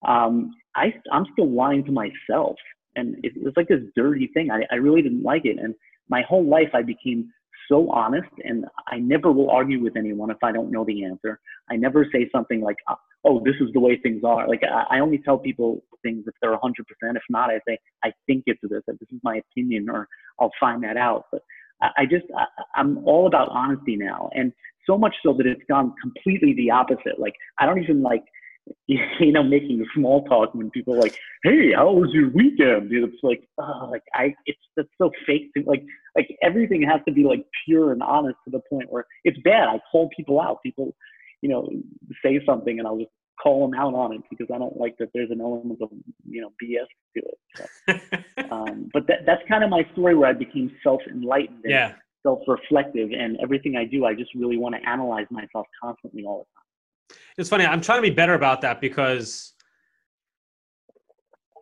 Um, 0.07 0.53
I 0.75 0.95
I'm 1.13 1.27
still 1.33 1.51
lying 1.51 1.85
to 1.85 1.93
myself, 1.93 2.57
and 2.97 3.17
it, 3.23 3.33
was 3.43 3.55
like 3.57 3.69
this 3.69 3.81
dirty 3.95 4.29
thing. 4.35 4.51
I 4.51 4.63
I 4.71 4.77
really 4.77 5.03
didn't 5.03 5.23
like 5.23 5.45
it, 5.45 5.59
and 5.59 5.75
my 6.09 6.23
whole 6.23 6.45
life 6.45 6.71
I 6.75 6.83
became 6.83 7.31
so 7.69 7.91
honest, 7.91 8.29
and 8.45 8.65
I 8.89 8.99
never 8.99 9.33
will 9.33 9.51
argue 9.51 9.83
with 9.83 9.97
anyone 9.97 10.31
if 10.31 10.43
I 10.43 10.53
don't 10.53 10.71
know 10.71 10.85
the 10.85 11.05
answer. 11.05 11.41
I 11.71 11.77
never 11.77 12.07
say 12.13 12.29
something 12.35 12.61
like, 12.61 12.77
oh, 12.89 12.97
oh 13.25 13.43
this 13.45 13.55
is 13.61 13.73
the 13.73 13.81
way 13.81 13.99
things 14.03 14.23
are. 14.25 14.49
Like 14.49 14.63
I, 14.63 14.97
I 14.97 15.01
only 15.01 15.19
tell 15.19 15.39
people 15.39 15.83
things 16.03 16.25
if 16.27 16.35
they're 16.41 16.57
100%. 16.57 16.71
If 17.03 17.23
not, 17.31 17.51
I 17.51 17.61
say, 17.67 17.79
I 18.05 18.13
think 18.27 18.45
it's 18.47 18.61
this, 18.63 18.83
this 18.87 19.09
is 19.13 19.21
my 19.23 19.41
opinion, 19.51 19.89
or 19.89 20.09
I'll 20.41 20.53
find 20.59 20.83
that 20.85 20.97
out. 20.97 21.27
But 21.31 21.43
I, 21.81 21.89
I 21.99 22.05
just, 22.05 22.27
I'm 22.75 22.99
all 23.07 23.27
about 23.27 23.49
honesty 23.51 23.97
now. 23.97 24.31
And 24.35 24.53
so 24.87 24.99
much 24.99 25.15
so 25.25 25.33
that 25.35 25.47
it's 25.47 25.63
gone 25.69 25.95
completely 26.01 26.55
the 26.55 26.71
opposite. 26.71 27.19
Like, 27.19 27.35
I 27.61 27.67
don't 27.67 27.83
even 27.83 28.03
like, 28.03 28.25
you 29.21 29.33
know, 29.33 29.43
making 29.43 29.85
small 29.95 30.25
talk 30.25 30.55
when 30.55 30.71
people 30.71 30.95
are 30.95 31.01
like, 31.01 31.17
"Hey, 31.43 31.73
how 31.73 31.93
was 31.93 32.11
your 32.13 32.31
weekend?" 32.31 32.91
Dude, 32.91 33.09
it's 33.09 33.23
like, 33.23 33.49
oh, 33.59 33.89
like 33.91 34.03
I, 34.15 34.35
it's 34.47 34.59
that's 34.77 34.89
so 34.99 35.11
fake. 35.27 35.51
To, 35.57 35.65
like, 35.67 35.85
like 36.17 36.37
everything 36.43 36.83
has 36.83 37.01
to 37.07 37.13
be 37.13 37.25
like 37.25 37.45
pure 37.65 37.93
and 37.93 38.03
honest 38.03 38.37
to 38.45 38.51
the 38.51 38.61
point 38.71 38.91
where 38.91 39.07
it's 39.25 39.39
bad. 39.45 39.69
I 39.69 39.81
call 39.91 40.11
people 40.17 40.41
out. 40.41 40.63
People, 40.63 40.95
you 41.41 41.49
know, 41.49 41.69
say 42.25 42.41
something 42.47 42.79
and 42.79 42.87
I'll 42.87 42.99
just 42.99 43.11
call 43.43 43.67
them 43.69 43.79
out 43.79 43.95
on 43.95 44.13
it 44.15 44.21
because 44.31 44.47
I 44.55 44.59
don't 44.59 44.77
like 44.77 44.97
that 44.99 45.09
there's 45.13 45.31
an 45.31 45.41
element 45.41 45.81
of 45.83 45.91
you 46.29 46.41
know 46.41 46.53
BS 46.63 46.87
to 47.17 47.23
it. 47.29 48.01
So, 48.37 48.51
um, 48.51 48.89
but 48.93 49.07
that 49.09 49.27
that's 49.27 49.43
kind 49.49 49.65
of 49.65 49.71
my 49.71 49.87
story 49.93 50.15
where 50.15 50.29
I 50.29 50.33
became 50.33 50.75
self 50.83 51.01
enlightened. 51.11 51.65
Yeah. 51.65 51.95
Self 52.23 52.39
reflective, 52.47 53.11
and 53.11 53.37
everything 53.43 53.75
I 53.75 53.85
do, 53.85 54.05
I 54.05 54.15
just 54.15 54.31
really 54.37 54.57
want 54.57 54.77
to 54.77 54.89
analyze 54.89 55.27
myself 55.33 55.67
constantly 55.83 56.23
all 56.25 56.39
the 56.39 56.45
time. 56.55 56.72
It's 57.39 57.49
funny. 57.49 57.65
I'm 57.65 57.81
trying 57.81 57.99
to 57.99 58.09
be 58.09 58.15
better 58.15 58.35
about 58.35 58.61
that 58.63 58.81
because 58.81 59.55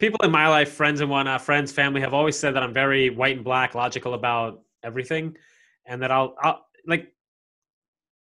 people 0.01 0.19
in 0.25 0.31
my 0.31 0.49
life, 0.49 0.73
friends 0.73 1.01
and 1.01 1.11
whatnot, 1.11 1.43
friends, 1.43 1.71
family, 1.71 2.01
have 2.01 2.15
always 2.15 2.37
said 2.39 2.55
that 2.57 2.63
I'm 2.63 2.73
very 2.73 3.11
white 3.11 3.37
and 3.37 3.45
black, 3.45 3.75
logical 3.75 4.15
about 4.15 4.63
everything, 4.83 5.37
and 5.87 6.03
that 6.03 6.11
I'll, 6.11 6.35
I'll 6.43 6.67
like 6.87 7.13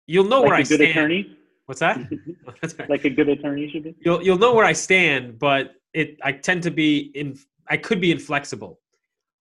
you'll 0.07 0.25
know 0.25 0.41
like 0.41 0.47
where 0.49 0.55
a 0.55 0.59
I 0.59 0.63
good 0.63 0.75
stand. 0.75 0.91
attorney, 0.91 1.37
What's 1.67 1.79
that? 1.81 1.99
like 2.89 3.05
a 3.05 3.09
good 3.09 3.29
attorney 3.29 3.69
should 3.69 3.83
be. 3.83 3.95
you'll 4.01 4.23
you'll 4.23 4.37
know 4.37 4.53
where 4.53 4.65
I 4.65 4.73
stand, 4.73 5.39
but 5.39 5.75
it 5.93 6.17
I 6.23 6.31
tend 6.31 6.63
to 6.63 6.71
be 6.71 7.11
in 7.13 7.37
I 7.69 7.77
could 7.77 8.01
be 8.01 8.11
inflexible. 8.11 8.79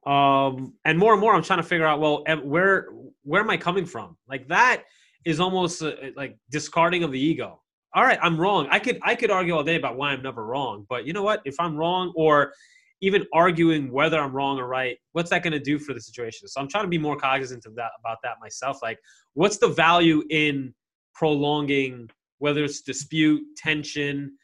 Um, 0.07 0.75
and 0.85 0.97
more 0.99 1.13
and 1.13 1.21
more, 1.21 1.35
I'm 1.35 1.43
trying 1.43 1.59
to 1.61 1.69
figure 1.69 1.87
out 1.87 2.01
well, 2.01 2.25
where 2.45 2.89
where 3.23 3.41
am 3.41 3.51
I 3.51 3.57
coming 3.57 3.87
from? 3.87 4.17
Like 4.29 4.47
that 4.49 4.85
is 5.25 5.41
almost 5.41 5.83
uh, 5.83 5.93
like 6.17 6.39
discarding 6.51 7.03
of 7.03 7.11
the 7.11 7.19
ego. 7.21 7.61
All 7.97 8.05
right, 8.05 8.19
I'm 8.21 8.39
wrong. 8.39 8.69
I 8.71 8.79
could 8.79 9.01
I 9.03 9.15
could 9.15 9.31
argue 9.31 9.57
all 9.57 9.65
day 9.65 9.77
about 9.77 9.97
why 9.97 10.11
I'm 10.11 10.23
never 10.23 10.45
wrong, 10.45 10.85
but 10.87 11.07
you 11.07 11.15
know 11.15 11.23
what? 11.23 11.41
If 11.47 11.59
I'm 11.59 11.75
wrong, 11.75 12.13
or 12.15 12.53
even 13.01 13.25
arguing 13.33 13.91
whether 13.91 14.21
I'm 14.21 14.35
wrong 14.35 14.59
or 14.59 14.69
right, 14.69 14.99
what's 15.13 15.31
that 15.31 15.43
going 15.43 15.55
to 15.55 15.59
do 15.59 15.79
for 15.79 15.95
the 15.95 16.01
situation? 16.01 16.47
So 16.47 16.61
I'm 16.61 16.69
trying 16.69 16.85
to 16.85 16.91
be 16.91 16.99
more 16.99 17.17
cognizant 17.17 17.65
of 17.65 17.75
that 17.77 17.93
about 17.99 18.19
that 18.23 18.35
myself. 18.39 18.81
Like, 18.83 18.99
what's 19.33 19.57
the 19.57 19.69
value 19.69 20.23
in 20.29 20.75
prolonging 21.15 22.11
whether 22.37 22.65
it's 22.65 22.83
dispute, 22.83 23.43
tension, 23.57 24.37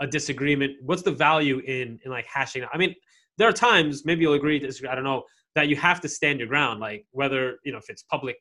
a 0.00 0.06
disagreement? 0.06 0.72
What's 0.80 1.02
the 1.02 1.12
value 1.12 1.58
in 1.58 2.00
in 2.06 2.10
like 2.10 2.24
hashing 2.24 2.62
out? 2.62 2.70
I 2.72 2.78
mean, 2.78 2.94
there 3.36 3.46
are 3.46 3.52
times 3.52 4.06
maybe 4.06 4.22
you'll 4.22 4.32
agree, 4.32 4.58
disagree. 4.58 4.88
I 4.88 4.94
don't 4.94 5.04
know 5.04 5.24
that 5.56 5.68
you 5.68 5.76
have 5.76 6.00
to 6.00 6.08
stand 6.08 6.38
your 6.38 6.48
ground, 6.48 6.80
like 6.80 7.04
whether 7.10 7.58
you 7.66 7.72
know 7.72 7.78
if 7.78 7.90
it's 7.90 8.02
public, 8.04 8.36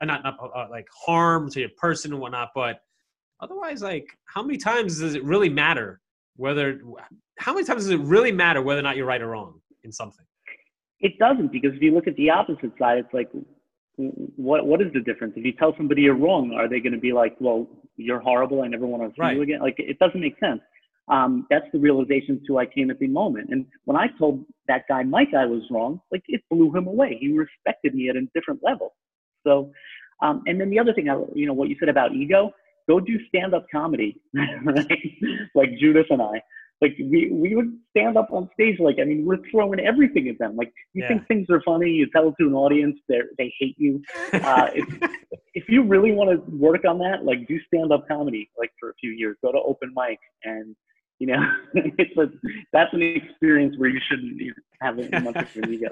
uh, 0.00 0.04
not 0.04 0.22
not 0.22 0.36
uh, 0.40 0.68
like 0.70 0.86
harm 1.04 1.50
to 1.50 1.58
your 1.58 1.70
person 1.76 2.12
and 2.12 2.20
whatnot, 2.20 2.50
but 2.54 2.78
otherwise, 3.40 3.82
like 3.82 4.06
how 4.26 4.42
many 4.42 4.58
times 4.58 5.00
does 5.00 5.14
it 5.14 5.24
really 5.24 5.48
matter 5.48 6.00
whether? 6.36 6.80
How 7.38 7.52
many 7.54 7.66
times 7.66 7.82
does 7.84 7.90
it 7.90 8.00
really 8.00 8.32
matter 8.32 8.62
whether 8.62 8.80
or 8.80 8.82
not 8.82 8.96
you're 8.96 9.06
right 9.06 9.20
or 9.20 9.28
wrong 9.28 9.60
in 9.82 9.92
something? 9.92 10.24
It 11.00 11.18
doesn't 11.18 11.52
because 11.52 11.72
if 11.74 11.82
you 11.82 11.92
look 11.92 12.06
at 12.06 12.16
the 12.16 12.30
opposite 12.30 12.72
side, 12.78 12.98
it's 12.98 13.12
like, 13.12 13.28
what 13.96 14.66
what 14.66 14.80
is 14.80 14.92
the 14.92 15.00
difference? 15.00 15.34
If 15.36 15.44
you 15.44 15.52
tell 15.52 15.74
somebody 15.76 16.02
you're 16.02 16.14
wrong, 16.16 16.52
are 16.52 16.68
they 16.68 16.80
going 16.80 16.92
to 16.92 16.98
be 16.98 17.12
like, 17.12 17.36
well, 17.40 17.68
you're 17.96 18.20
horrible, 18.20 18.62
I 18.62 18.68
never 18.68 18.86
want 18.86 19.02
to 19.02 19.08
see 19.10 19.20
Right. 19.20 19.36
you 19.36 19.42
again? 19.42 19.60
Like 19.60 19.76
it 19.78 19.98
doesn't 19.98 20.20
make 20.20 20.38
sense. 20.40 20.60
Um, 21.08 21.46
that's 21.50 21.66
the 21.72 21.78
realization 21.78 22.40
to 22.46 22.58
I 22.58 22.64
came 22.66 22.90
at 22.90 22.98
the 22.98 23.06
moment. 23.08 23.50
And 23.50 23.66
when 23.84 23.96
I 23.96 24.06
told 24.18 24.44
that 24.68 24.84
guy 24.88 25.02
Mike 25.02 25.34
I 25.36 25.44
was 25.44 25.62
wrong, 25.70 26.00
like 26.10 26.22
it 26.28 26.40
blew 26.50 26.74
him 26.74 26.86
away. 26.86 27.18
He 27.20 27.36
respected 27.36 27.94
me 27.94 28.08
at 28.08 28.16
a 28.16 28.22
different 28.34 28.60
level. 28.64 28.94
So, 29.46 29.70
um, 30.22 30.42
and 30.46 30.58
then 30.58 30.70
the 30.70 30.78
other 30.78 30.94
thing, 30.94 31.10
I, 31.10 31.20
you 31.34 31.46
know, 31.46 31.52
what 31.52 31.68
you 31.68 31.76
said 31.78 31.90
about 31.90 32.14
ego, 32.14 32.52
go 32.88 33.00
do 33.00 33.18
stand-up 33.28 33.66
comedy, 33.72 34.20
right? 34.34 34.86
like 35.54 35.70
Judith 35.78 36.06
and 36.10 36.22
I. 36.22 36.42
Like 36.80 36.96
we, 36.98 37.30
we 37.32 37.54
would 37.54 37.78
stand 37.90 38.18
up 38.18 38.28
on 38.30 38.50
stage. 38.52 38.78
Like 38.78 38.96
I 39.00 39.04
mean, 39.04 39.24
we're 39.24 39.38
throwing 39.50 39.80
everything 39.80 40.28
at 40.28 40.38
them. 40.38 40.56
Like 40.56 40.72
you 40.92 41.02
Yeah. 41.02 41.08
think 41.08 41.28
things 41.28 41.46
are 41.50 41.62
funny, 41.64 41.90
you 41.90 42.06
tell 42.10 42.28
it 42.28 42.34
to 42.40 42.46
an 42.46 42.54
audience, 42.54 42.98
they 43.08 43.20
they 43.38 43.54
hate 43.58 43.76
you. 43.78 44.02
Uh, 44.34 44.66
if, 44.74 45.10
if 45.54 45.64
you 45.68 45.82
really 45.84 46.12
want 46.12 46.30
to 46.30 46.56
work 46.56 46.84
on 46.84 46.98
that, 46.98 47.24
like 47.24 47.46
do 47.48 47.58
stand-up 47.68 48.06
comedy, 48.08 48.50
like 48.58 48.70
for 48.78 48.90
a 48.90 48.94
few 48.94 49.12
years. 49.12 49.36
Go 49.42 49.52
to 49.52 49.58
open 49.58 49.94
mic, 49.96 50.18
and 50.42 50.74
you 51.20 51.28
know, 51.28 51.40
it's 51.74 52.16
a 52.18 52.26
that's 52.72 52.92
an 52.92 53.02
experience 53.02 53.76
where 53.78 53.88
you 53.88 54.00
shouldn't 54.10 54.40
have 54.82 54.96
much 55.22 55.36
of 55.36 55.62
an 55.62 55.72
ego. 55.72 55.88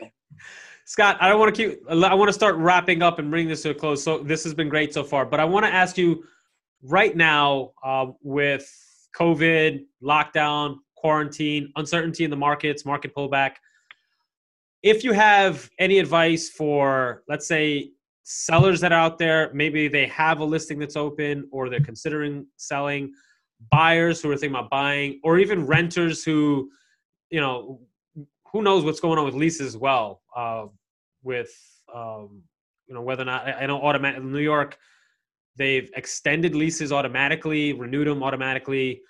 Scott, 0.85 1.17
I 1.21 1.29
don't 1.29 1.39
want 1.39 1.55
to 1.55 1.69
keep. 1.71 1.89
I 1.89 2.15
want 2.15 2.29
to 2.29 2.33
start 2.33 2.57
wrapping 2.57 3.03
up 3.03 3.19
and 3.19 3.31
bring 3.31 3.49
this 3.49 3.63
to 3.63 3.71
a 3.71 3.75
close. 3.75 4.03
So 4.03 4.19
this 4.19 4.43
has 4.45 4.53
been 4.53 4.69
great 4.69 4.93
so 4.93 5.05
far, 5.05 5.25
but 5.25 5.39
I 5.41 5.45
want 5.45 5.65
to 5.65 5.73
ask 5.73 5.97
you 5.97 6.25
right 6.83 7.17
now 7.17 7.73
uh, 7.85 8.07
with 8.23 8.71
COVID, 9.17 9.85
lockdown, 10.03 10.77
quarantine, 10.97 11.73
uncertainty 11.77 12.25
in 12.25 12.31
the 12.31 12.37
markets, 12.37 12.85
market 12.85 13.15
pullback. 13.15 13.53
If 14.83 15.05
you 15.05 15.13
have 15.13 15.71
any 15.79 15.99
advice 15.99 16.49
for, 16.49 17.23
let's 17.29 17.47
say, 17.47 17.91
sellers 18.25 18.81
that 18.81 18.93
are 18.93 19.01
out 19.01 19.19
there, 19.19 19.51
maybe 19.53 19.89
they 19.89 20.07
have 20.07 20.41
a 20.41 20.45
listing 20.45 20.79
that's 20.79 20.97
open 20.97 21.49
or 21.53 21.69
they're 21.69 21.81
considering 21.81 22.47
selling, 22.57 23.13
buyers 23.71 24.21
who 24.21 24.31
are 24.31 24.37
thinking 24.37 24.57
about 24.57 24.71
buying, 24.71 25.21
or 25.23 25.39
even 25.39 25.67
renters 25.67 26.25
who, 26.25 26.71
you 27.31 27.41
know, 27.41 27.81
who 28.53 28.63
knows 28.63 28.85
what's 28.85 29.01
going 29.01 29.19
on 29.19 29.25
with 29.25 29.35
leases 29.35 29.69
as 29.69 29.77
well 29.77 30.23
uh, 30.37 30.67
with 31.23 31.51
um, 31.95 32.43
you 32.87 32.95
know 32.95 33.03
whether 33.03 33.23
or 33.23 33.27
not 33.27 33.47
I, 33.47 33.67
know 33.67 33.81
automatic 33.81 34.23
New 34.23 34.39
York 34.39 34.77
they've 35.57 35.91
extended 35.97 36.55
leases 36.55 36.93
automatically 36.93 37.73
renewed 37.73 38.07
them 38.07 38.23
automatically 38.23 39.03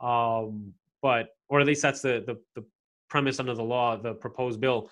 um, 0.00 0.72
but 1.02 1.28
or 1.48 1.60
at 1.60 1.66
least 1.66 1.82
that's 1.82 2.00
the, 2.00 2.24
the 2.26 2.38
the 2.60 2.66
premise 3.08 3.40
under 3.40 3.54
the 3.54 3.62
law 3.62 3.96
the 3.96 4.14
proposed 4.14 4.60
bill 4.60 4.90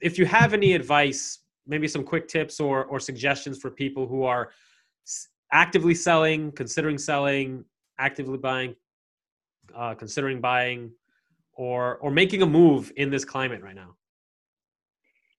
if 0.00 0.18
you 0.18 0.26
have 0.26 0.54
any 0.54 0.72
advice 0.72 1.40
maybe 1.66 1.86
some 1.86 2.02
quick 2.02 2.26
tips 2.28 2.60
or 2.60 2.84
or 2.86 2.98
suggestions 2.98 3.58
for 3.58 3.70
people 3.70 4.06
who 4.06 4.24
are 4.24 4.50
actively 5.52 5.94
selling 5.94 6.50
considering 6.52 6.98
selling 6.98 7.64
actively 7.98 8.38
buying 8.38 8.74
uh, 9.74 9.94
considering 9.94 10.40
buying 10.40 10.90
or 11.54 11.96
or 11.98 12.10
making 12.10 12.42
a 12.42 12.46
move 12.46 12.92
in 12.96 13.10
this 13.10 13.24
climate 13.24 13.62
right 13.62 13.74
now? 13.74 13.94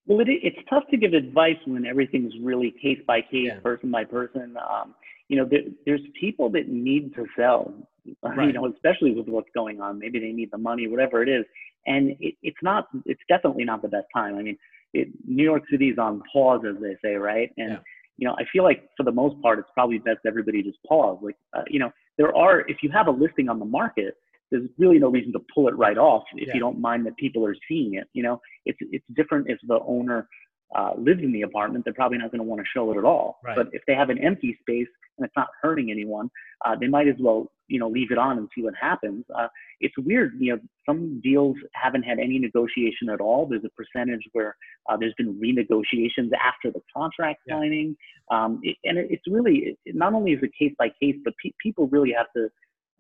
Well, 0.06 0.20
it, 0.20 0.28
it's 0.30 0.58
tough 0.70 0.84
to 0.92 0.98
give 0.98 1.14
advice 1.14 1.58
when 1.66 1.86
everything's 1.86 2.34
really 2.42 2.72
case 2.82 3.00
by 3.08 3.22
case, 3.22 3.48
Yeah. 3.48 3.60
person 3.60 3.90
by 3.92 4.04
person. 4.04 4.58
Um, 4.58 4.96
you 5.30 5.38
know, 5.38 5.46
there, 5.46 5.62
there's 5.86 6.02
people 6.20 6.50
that 6.52 6.68
need 6.68 7.14
to 7.16 7.26
sell. 7.36 7.74
You 8.36 8.52
know, 8.52 8.68
especially 8.68 9.16
with 9.16 9.30
what's 9.30 9.48
going 9.56 9.80
on. 9.80 9.98
Maybe 9.98 10.20
they 10.20 10.34
need 10.34 10.52
the 10.52 10.58
money, 10.58 10.88
whatever 10.90 11.24
it 11.24 11.30
is. 11.30 11.46
And 11.86 12.18
it, 12.20 12.36
it's 12.44 12.58
not. 12.62 12.90
It's 13.06 13.22
definitely 13.30 13.64
not 13.64 13.82
the 13.82 13.88
best 13.88 14.08
time. 14.14 14.36
I 14.36 14.42
mean, 14.42 14.58
it, 14.94 15.08
New 15.26 15.44
York 15.44 15.64
City's 15.72 15.98
on 15.98 16.22
pause, 16.32 16.64
as 16.68 16.76
they 16.82 16.98
say, 17.02 17.16
right? 17.16 17.54
And 17.58 17.72
Yeah. 17.72 17.80
you 18.18 18.28
know, 18.28 18.36
I 18.38 18.44
feel 18.52 18.64
like 18.64 18.90
for 18.98 19.04
the 19.04 19.12
most 19.12 19.42
part, 19.42 19.58
it's 19.58 19.70
probably 19.74 20.00
best 20.00 20.20
everybody 20.28 20.62
just 20.62 20.80
pause. 20.84 21.18
Like, 21.22 21.38
uh, 21.54 21.64
you 21.70 21.80
know, 21.80 21.92
there 22.18 22.36
are 22.36 22.62
if 22.68 22.84
you 22.84 22.92
have 22.92 23.08
a 23.08 23.12
listing 23.12 23.48
on 23.48 23.58
the 23.58 23.66
market, 23.66 24.18
there's 24.54 24.70
really 24.78 25.00
no 25.00 25.10
reason 25.10 25.32
to 25.34 25.42
pull 25.54 25.68
it 25.68 25.76
right 25.76 25.98
off 25.98 26.24
if 26.36 26.48
Yeah. 26.48 26.54
you 26.54 26.60
don't 26.60 26.80
mind 26.80 27.06
that 27.08 27.18
people 27.18 27.46
are 27.46 27.56
seeing 27.68 27.96
it. 27.96 28.08
You 28.14 28.24
know, 28.24 28.40
it's 28.66 28.78
it's 28.96 29.06
different 29.16 29.50
if 29.50 29.58
the 29.68 29.80
owner 29.86 30.28
uh, 30.76 30.92
lives 30.98 31.22
in 31.22 31.32
the 31.32 31.42
apartment. 31.44 31.84
They're 31.86 31.94
probably 31.94 32.18
not 32.20 32.32
going 32.32 32.40
to 32.40 32.50
want 32.52 32.60
to 32.62 32.66
show 32.76 32.92
it 32.92 32.98
at 32.98 33.04
all. 33.14 33.40
Right. 33.44 33.56
But 33.56 33.68
if 33.74 33.82
they 33.88 33.96
have 33.96 34.10
an 34.10 34.18
empty 34.20 34.58
space 34.62 34.88
and 35.18 35.26
it's 35.26 35.36
not 35.38 35.48
hurting 35.62 35.92
anyone, 35.92 36.30
uh, 36.66 36.76
they 36.80 36.88
might 36.88 37.08
as 37.08 37.16
well 37.20 37.52
you 37.68 37.80
know 37.80 37.88
leave 37.90 38.12
it 38.12 38.18
on 38.18 38.38
and 38.38 38.48
see 38.56 38.62
what 38.62 38.74
happens. 38.80 39.26
Uh, 39.38 39.48
it's 39.80 39.98
weird. 39.98 40.34
You 40.40 40.54
know, 40.54 40.60
some 40.88 41.20
deals 41.22 41.56
haven't 41.74 42.04
had 42.04 42.20
any 42.20 42.38
negotiation 42.40 43.10
at 43.10 43.22
all. 43.22 43.46
There's 43.48 43.66
a 43.66 43.70
percentage 43.82 44.24
where 44.34 44.56
uh, 44.90 44.98
there's 44.98 45.16
been 45.18 45.34
renegotiations 45.46 46.30
after 46.50 46.68
the 46.72 46.82
contract 46.96 47.42
Yeah. 47.48 47.56
signing, 47.60 47.96
um, 48.32 48.60
it, 48.64 48.78
and 48.84 48.98
it, 49.00 49.08
it's 49.10 49.28
really 49.28 49.78
it, 49.86 49.96
not 49.96 50.14
only 50.14 50.32
is 50.34 50.44
it 50.44 50.52
case 50.62 50.74
by 50.78 50.90
case, 51.02 51.16
but 51.26 51.34
pe- 51.44 51.52
people 51.66 51.88
really 51.88 52.14
have 52.20 52.28
to 52.36 52.50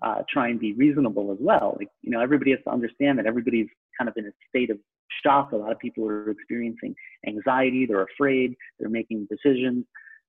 uh, 0.03 0.21
try 0.31 0.49
and 0.49 0.59
be 0.59 0.73
reasonable 0.73 1.31
as 1.31 1.37
well. 1.39 1.75
Like, 1.79 1.87
you 2.01 2.11
know, 2.11 2.21
everybody 2.21 2.51
has 2.51 2.59
to 2.65 2.71
understand 2.71 3.17
that 3.17 3.25
everybody's 3.25 3.67
kind 3.97 4.09
of 4.09 4.15
in 4.17 4.25
a 4.25 4.31
state 4.49 4.69
of 4.69 4.77
shock. 5.23 5.51
A 5.51 5.55
lot 5.55 5.71
of 5.71 5.79
people 5.79 6.05
are 6.07 6.29
experiencing 6.29 6.93
anxiety. 7.25 7.85
They're 7.85 8.03
afraid. 8.03 8.55
They're 8.79 8.89
making 8.89 9.27
decisions. 9.29 9.85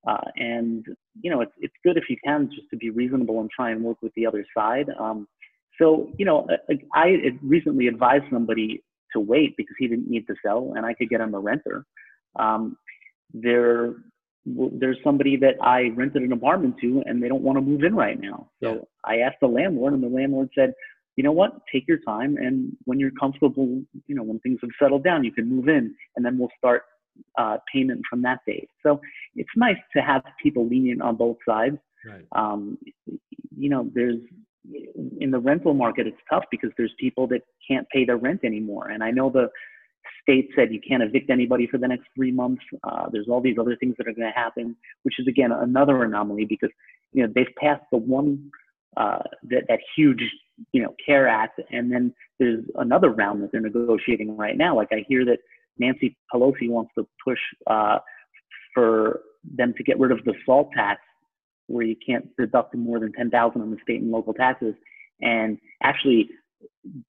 Uh, 0.07 0.29
and, 0.37 0.85
you 1.23 1.31
know, 1.31 1.41
it's, 1.41 1.53
it's 1.59 1.75
good 1.83 1.97
if 1.97 2.05
you 2.09 2.17
can 2.25 2.51
just 2.55 2.69
to 2.71 2.77
be 2.77 2.91
reasonable 2.91 3.41
and 3.41 3.51
try 3.51 3.71
and 3.71 3.83
work 3.83 3.99
with 4.03 4.13
the 4.15 4.27
other 4.27 4.45
side. 4.57 4.87
Um, 5.01 5.27
so, 5.81 6.13
you 6.19 6.27
know, 6.27 6.47
I, 6.69 6.75
I 6.95 7.17
recently 7.43 7.89
advised 7.89 8.25
somebody 8.31 8.83
to 9.13 9.21
wait 9.21 9.57
because 9.57 9.75
he 9.79 9.89
didn't 9.89 10.09
need 10.09 10.27
to 10.27 10.35
sell 10.45 10.75
and 10.77 10.85
I 10.85 10.95
could 10.95 11.09
get 11.09 11.21
him 11.21 11.35
a 11.35 11.41
renter. 11.41 11.85
Um, 12.39 12.77
there, 13.33 13.95
there's 14.47 14.99
somebody 15.03 15.37
that 15.39 15.55
I 15.63 15.91
rented 15.95 16.23
an 16.23 16.33
apartment 16.33 16.77
to 16.83 17.03
and 17.07 17.23
they 17.23 17.29
don't 17.29 17.43
want 17.43 17.57
to 17.57 17.63
move 17.63 17.83
in 17.83 17.95
right 17.95 18.21
now. 18.21 18.51
So 18.63 18.75
Yeah. 18.75 18.81
I 19.05 19.19
asked 19.19 19.41
the 19.41 19.47
landlord 19.49 19.93
and 19.95 20.03
the 20.03 20.09
landlord 20.09 20.51
said, 20.55 20.75
you 21.17 21.23
know 21.23 21.33
what? 21.33 21.53
Take 21.73 21.87
your 21.87 21.99
time, 21.99 22.37
and 22.39 22.77
when 22.87 22.99
you're 22.99 23.13
comfortable, 23.13 23.83
you 24.09 24.15
know, 24.17 24.25
when 24.25 24.41
things 24.41 24.59
have 24.63 24.71
settled 24.83 25.05
down, 25.05 25.23
you 25.23 25.31
can 25.31 25.49
move 25.49 25.69
in, 25.69 25.95
and 26.17 26.27
then 26.27 26.37
we'll 26.37 26.51
start 26.59 26.83
uh, 27.39 27.59
payment 27.73 28.03
from 28.11 28.21
that 28.23 28.41
date. 28.47 28.69
So 28.83 29.01
it's 29.37 29.49
nice 29.55 29.77
to 29.97 30.03
have 30.03 30.23
people 30.43 30.67
lenient 30.69 31.03
on 31.03 31.15
both 31.15 31.37
sides. 31.49 31.77
Right. 32.05 32.27
Um, 32.35 32.79
you 33.57 33.71
know, 33.71 33.89
there's 33.95 34.17
in 35.21 35.31
the 35.31 35.39
rental 35.39 35.75
market, 35.75 36.09
it's 36.09 36.17
tough 36.29 36.45
because 36.51 36.71
there's 36.77 36.93
people 36.99 37.29
that 37.29 37.43
can't 37.69 37.89
pay 37.91 38.05
their 38.05 38.17
rent 38.17 38.41
anymore, 38.45 38.89
and 38.89 39.05
I 39.05 39.13
know 39.13 39.31
the 39.31 39.49
state 40.23 40.51
said 40.57 40.73
you 40.73 40.81
can't 40.81 41.03
evict 41.03 41.31
anybody 41.31 41.67
for 41.67 41.79
the 41.79 41.89
next 41.89 42.07
three 42.15 42.33
months. 42.33 42.63
Uh, 42.83 43.07
there's 43.13 43.29
all 43.29 43.41
these 43.41 43.59
other 43.59 43.77
things 43.77 43.95
that 43.99 44.09
are 44.09 44.13
going 44.13 44.31
to 44.31 44.39
happen, 44.39 44.77
which 45.03 45.19
is 45.19 45.27
again 45.27 45.53
another 45.53 46.03
anomaly 46.05 46.45
because 46.45 46.71
you 47.13 47.23
know 47.23 47.33
they've 47.35 47.55
passed 47.61 47.85
the 47.93 47.99
one 47.99 48.51
uh, 48.97 49.19
that 49.51 49.65
that 49.69 49.81
huge 49.97 50.23
you 50.73 50.83
know 50.83 50.95
CARE 51.05 51.29
Act, 51.29 51.61
and 51.71 51.91
then 51.91 52.15
there's 52.39 52.65
another 52.77 53.11
round 53.11 53.43
that 53.43 53.53
they're 53.53 53.61
negotiating 53.61 54.37
right 54.37 54.57
now. 54.57 54.77
Like 54.77 54.89
I 54.93 55.05
hear 55.09 55.25
that 55.25 55.39
Nancy 55.79 56.17
Pelosi 56.33 56.69
wants 56.69 56.93
to 56.97 57.07
push 57.25 57.39
uh, 57.67 57.99
for 58.75 59.21
them 59.57 59.75
to 59.77 59.83
get 59.83 59.99
rid 59.99 60.13
of 60.13 60.25
the 60.25 60.35
SALT 60.47 60.71
tax, 60.75 61.01
where 61.67 61.85
you 61.85 61.97
can't 62.07 62.25
deduct 62.37 62.75
more 62.75 63.01
than 63.01 63.13
ten 63.13 63.31
thousand 63.31 63.63
on 63.63 63.71
the 63.71 63.79
state 63.83 64.01
and 64.01 64.11
local 64.11 64.35
taxes, 64.35 64.75
and 65.21 65.59
actually 65.83 66.29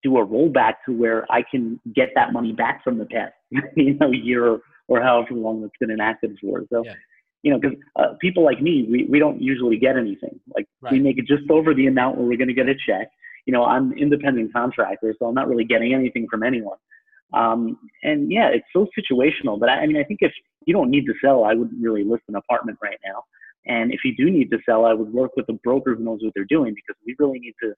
do 0.04 0.18
a 0.18 0.26
rollback 0.26 0.76
to 0.86 0.94
where 0.94 1.26
I 1.32 1.44
can 1.50 1.80
get 1.94 2.10
that 2.16 2.34
money 2.34 2.54
back 2.54 2.84
from 2.84 2.98
the 2.98 3.06
past, 3.06 3.34
you 3.76 3.96
know, 3.96 4.12
year 4.12 4.60
or 4.88 5.02
however 5.02 5.34
long 5.34 5.64
it's 5.64 5.74
been 5.80 5.92
enacted 5.92 6.38
for. 6.42 6.64
So, 6.72 6.84
yeah. 6.86 6.94
you 7.44 7.52
know, 7.52 7.60
because 7.60 7.78
uh, 7.96 8.14
people 8.20 8.44
like 8.44 8.62
me, 8.62 8.88
we, 8.90 9.06
we 9.10 9.20
don't 9.20 9.42
usually 9.42 9.78
get 9.78 9.98
anything. 9.98 10.40
Like 10.56 10.68
right. 10.82 10.94
we 10.94 11.00
make 11.00 11.18
it 11.18 11.28
just 11.28 11.50
over 11.50 11.74
the 11.74 11.88
amount 11.88 12.18
where 12.18 12.28
we're 12.28 12.38
going 12.38 12.48
to 12.48 12.54
get 12.54 12.70
a 12.70 12.76
check. 12.88 13.10
You 13.46 13.54
know, 13.54 13.64
I'm 13.64 13.94
independent 13.94 14.54
contractor, 14.54 15.14
so 15.20 15.28
I'm 15.28 15.36
not 15.36 15.48
really 15.48 15.66
getting 15.66 15.94
anything 15.94 16.28
from 16.30 16.44
anyone. 16.44 16.78
Um, 17.34 17.78
and 18.04 18.32
yeah, 18.32 18.50
it's 18.50 18.66
so 18.74 18.88
situational. 18.98 19.60
But 19.60 19.70
I, 19.70 19.82
I 19.82 19.88
mean, 19.88 19.98
I 19.98 20.04
think 20.04 20.20
if 20.22 20.32
you 20.66 20.74
don't 20.74 20.90
need 20.90 21.06
to 21.06 21.14
sell, 21.24 21.44
I 21.44 21.54
wouldn't 21.54 21.82
really 21.82 22.04
list 22.04 22.24
an 22.28 22.36
apartment 22.36 22.78
right 22.82 22.98
now. 23.06 23.24
And 23.68 23.92
if 23.92 24.02
you 24.04 24.16
do 24.16 24.30
need 24.30 24.52
to 24.52 24.60
sell, 24.66 24.86
I 24.86 24.94
would 24.94 25.12
work 25.12 25.32
with 25.36 25.50
a 25.50 25.54
broker 25.54 25.96
who 25.96 26.04
knows 26.04 26.20
what 26.22 26.34
they're 26.36 26.46
doing 26.46 26.74
because 26.76 26.96
we 27.06 27.16
really 27.18 27.40
need 27.40 27.56
to 27.64 27.74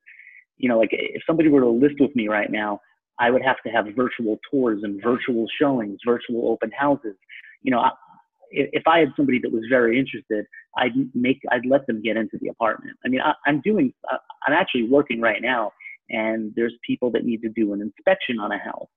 you 0.58 0.70
know, 0.70 0.78
like 0.78 0.90
if 0.92 1.22
somebody 1.26 1.50
were 1.50 1.62
to 1.62 1.70
list 1.70 1.96
with 2.00 2.16
me 2.16 2.28
right 2.28 2.52
now, 2.52 2.80
I 3.20 3.32
would 3.32 3.42
have 3.42 3.58
to 3.66 3.70
have 3.70 3.86
virtual 3.96 4.40
tours 4.50 4.82
and 4.84 5.02
virtual 5.02 5.46
showings, 5.60 6.00
virtual 6.06 6.50
open 6.50 6.72
houses. 6.78 7.16
You 7.64 7.72
know, 7.72 7.80
I, 7.80 7.92
if 8.52 8.84
I 8.88 9.00
had 9.00 9.10
somebody 9.16 9.40
that 9.40 9.52
was 9.52 9.64
very 9.70 10.00
interested, 10.00 10.46
I'd 10.78 10.94
make, 11.14 11.40
I'd 11.52 11.66
let 11.66 11.86
them 11.88 12.02
get 12.02 12.18
into 12.18 12.38
the 12.40 12.50
apartment. 12.50 12.98
I 13.06 13.10
mean, 13.10 13.22
I, 13.22 13.34
am 13.48 13.62
doing, 13.62 13.94
I'm 14.10 14.54
actually 14.54 14.84
working 14.84 15.20
right 15.20 15.42
now, 15.42 15.72
and 16.10 16.54
there's 16.56 16.74
people 16.86 17.12
that 17.12 17.26
need 17.26 17.42
to 17.42 17.50
do 17.50 17.74
an 17.74 17.82
inspection 17.82 18.40
on 18.40 18.52
a 18.52 18.58
house, 18.58 18.88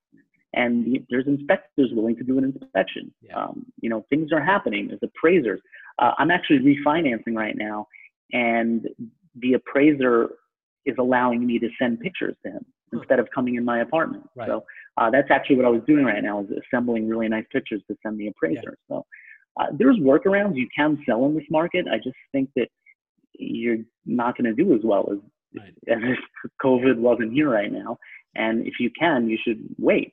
and 0.52 0.98
there's 1.08 1.26
inspectors 1.26 1.90
willing 1.92 2.16
to 2.16 2.24
do 2.24 2.38
an 2.38 2.44
inspection. 2.44 3.12
Yeah. 3.22 3.44
Um, 3.44 3.66
you 3.80 3.88
know, 3.88 4.04
things 4.10 4.32
are 4.32 4.44
happening. 4.44 4.88
There's 4.88 5.00
appraisers. 5.02 5.60
Uh, 5.98 6.12
I'm 6.18 6.30
actually 6.30 6.58
refinancing 6.58 7.34
right 7.34 7.56
now, 7.56 7.86
and 8.32 8.86
the 9.36 9.54
appraiser 9.54 10.30
is 10.86 10.96
allowing 10.98 11.46
me 11.46 11.58
to 11.58 11.68
send 11.78 12.00
pictures 12.00 12.34
to 12.44 12.52
him 12.52 12.64
instead 12.92 13.18
of 13.18 13.28
coming 13.34 13.54
in 13.54 13.64
my 13.64 13.80
apartment. 13.80 14.28
Right. 14.34 14.48
So 14.48 14.64
uh, 14.96 15.10
that's 15.10 15.30
actually 15.30 15.56
what 15.56 15.64
I 15.64 15.68
was 15.68 15.82
doing 15.86 16.04
right 16.04 16.22
now 16.22 16.40
is 16.40 16.48
assembling 16.66 17.08
really 17.08 17.28
nice 17.28 17.44
pictures 17.52 17.82
to 17.88 17.96
send 18.02 18.18
the 18.18 18.28
appraiser. 18.28 18.76
Yeah. 18.88 18.96
So 18.96 19.06
uh, 19.60 19.66
there's 19.76 19.96
workarounds 19.98 20.56
you 20.56 20.68
can 20.74 21.02
sell 21.06 21.24
in 21.26 21.34
this 21.34 21.44
market. 21.50 21.86
I 21.90 21.96
just 21.96 22.16
think 22.32 22.50
that 22.56 22.68
you're 23.38 23.78
not 24.06 24.36
going 24.36 24.54
to 24.54 24.64
do 24.64 24.74
as 24.74 24.80
well 24.82 25.08
as, 25.12 25.18
right. 25.56 25.74
as 25.88 25.98
if 26.44 26.50
COVID 26.62 26.98
wasn't 26.98 27.32
here 27.32 27.50
right 27.50 27.72
now. 27.72 27.98
And 28.34 28.66
if 28.66 28.74
you 28.80 28.90
can, 28.98 29.28
you 29.28 29.38
should 29.44 29.62
wait. 29.78 30.12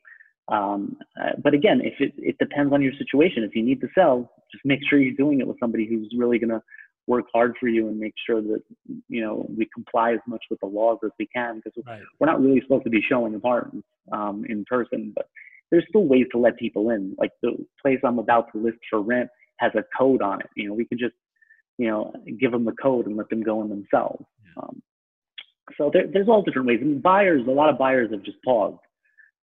Um, 0.49 0.97
uh, 1.21 1.32
but 1.43 1.53
again, 1.53 1.82
if 1.84 1.95
it, 1.99 2.13
it 2.17 2.38
depends 2.39 2.73
on 2.73 2.82
your 2.82 2.93
situation. 2.97 3.43
If 3.43 3.56
you 3.56 3.63
need 3.63 3.82
to 3.82 3.88
sell, 3.93 4.32
just 4.51 4.63
make 4.65 4.80
sure 4.89 4.99
you're 4.99 5.15
doing 5.15 5.39
it 5.39 5.47
with 5.47 5.60
somebody 5.60 5.86
who's 5.88 6.12
really 6.17 6.39
going 6.39 6.49
to 6.49 6.62
work 7.07 7.25
hard 7.33 7.55
for 7.59 7.67
you 7.67 7.87
and 7.87 7.97
make 7.97 8.13
sure 8.25 8.41
that 8.41 8.61
you 9.07 9.21
know 9.21 9.49
we 9.57 9.67
comply 9.73 10.11
as 10.11 10.19
much 10.27 10.43
with 10.49 10.59
the 10.59 10.65
laws 10.65 10.99
as 11.03 11.11
we 11.17 11.25
can 11.27 11.61
because 11.63 11.83
right. 11.87 12.01
we're 12.19 12.27
not 12.27 12.41
really 12.41 12.61
supposed 12.61 12.83
to 12.83 12.89
be 12.89 13.01
showing 13.09 13.33
apartments 13.33 13.87
um, 14.11 14.45
in 14.47 14.63
person, 14.65 15.13
but 15.15 15.29
there's 15.71 15.85
still 15.89 16.05
ways 16.05 16.25
to 16.31 16.37
let 16.37 16.57
people 16.57 16.91
in. 16.91 17.15
Like 17.17 17.31
the 17.41 17.65
place 17.81 17.99
I'm 18.03 18.19
about 18.19 18.51
to 18.51 18.59
list 18.59 18.77
for 18.89 19.01
rent 19.01 19.29
has 19.57 19.71
a 19.75 19.83
code 19.97 20.21
on 20.21 20.41
it. 20.41 20.49
You 20.55 20.67
know, 20.67 20.73
we 20.73 20.85
can 20.85 20.97
just 20.97 21.15
you 21.77 21.87
know 21.87 22.13
give 22.39 22.51
them 22.51 22.65
the 22.65 22.73
code 22.73 23.07
and 23.07 23.17
let 23.17 23.29
them 23.29 23.41
go 23.41 23.61
in 23.63 23.69
themselves. 23.69 24.25
Yeah. 24.45 24.63
Um, 24.63 24.81
so 25.77 25.89
there, 25.91 26.07
there's 26.11 26.29
all 26.29 26.41
different 26.41 26.67
ways. 26.67 26.79
And 26.81 27.01
buyers, 27.01 27.43
a 27.47 27.51
lot 27.51 27.69
of 27.69 27.77
buyers 27.77 28.11
have 28.11 28.23
just 28.23 28.37
paused. 28.43 28.79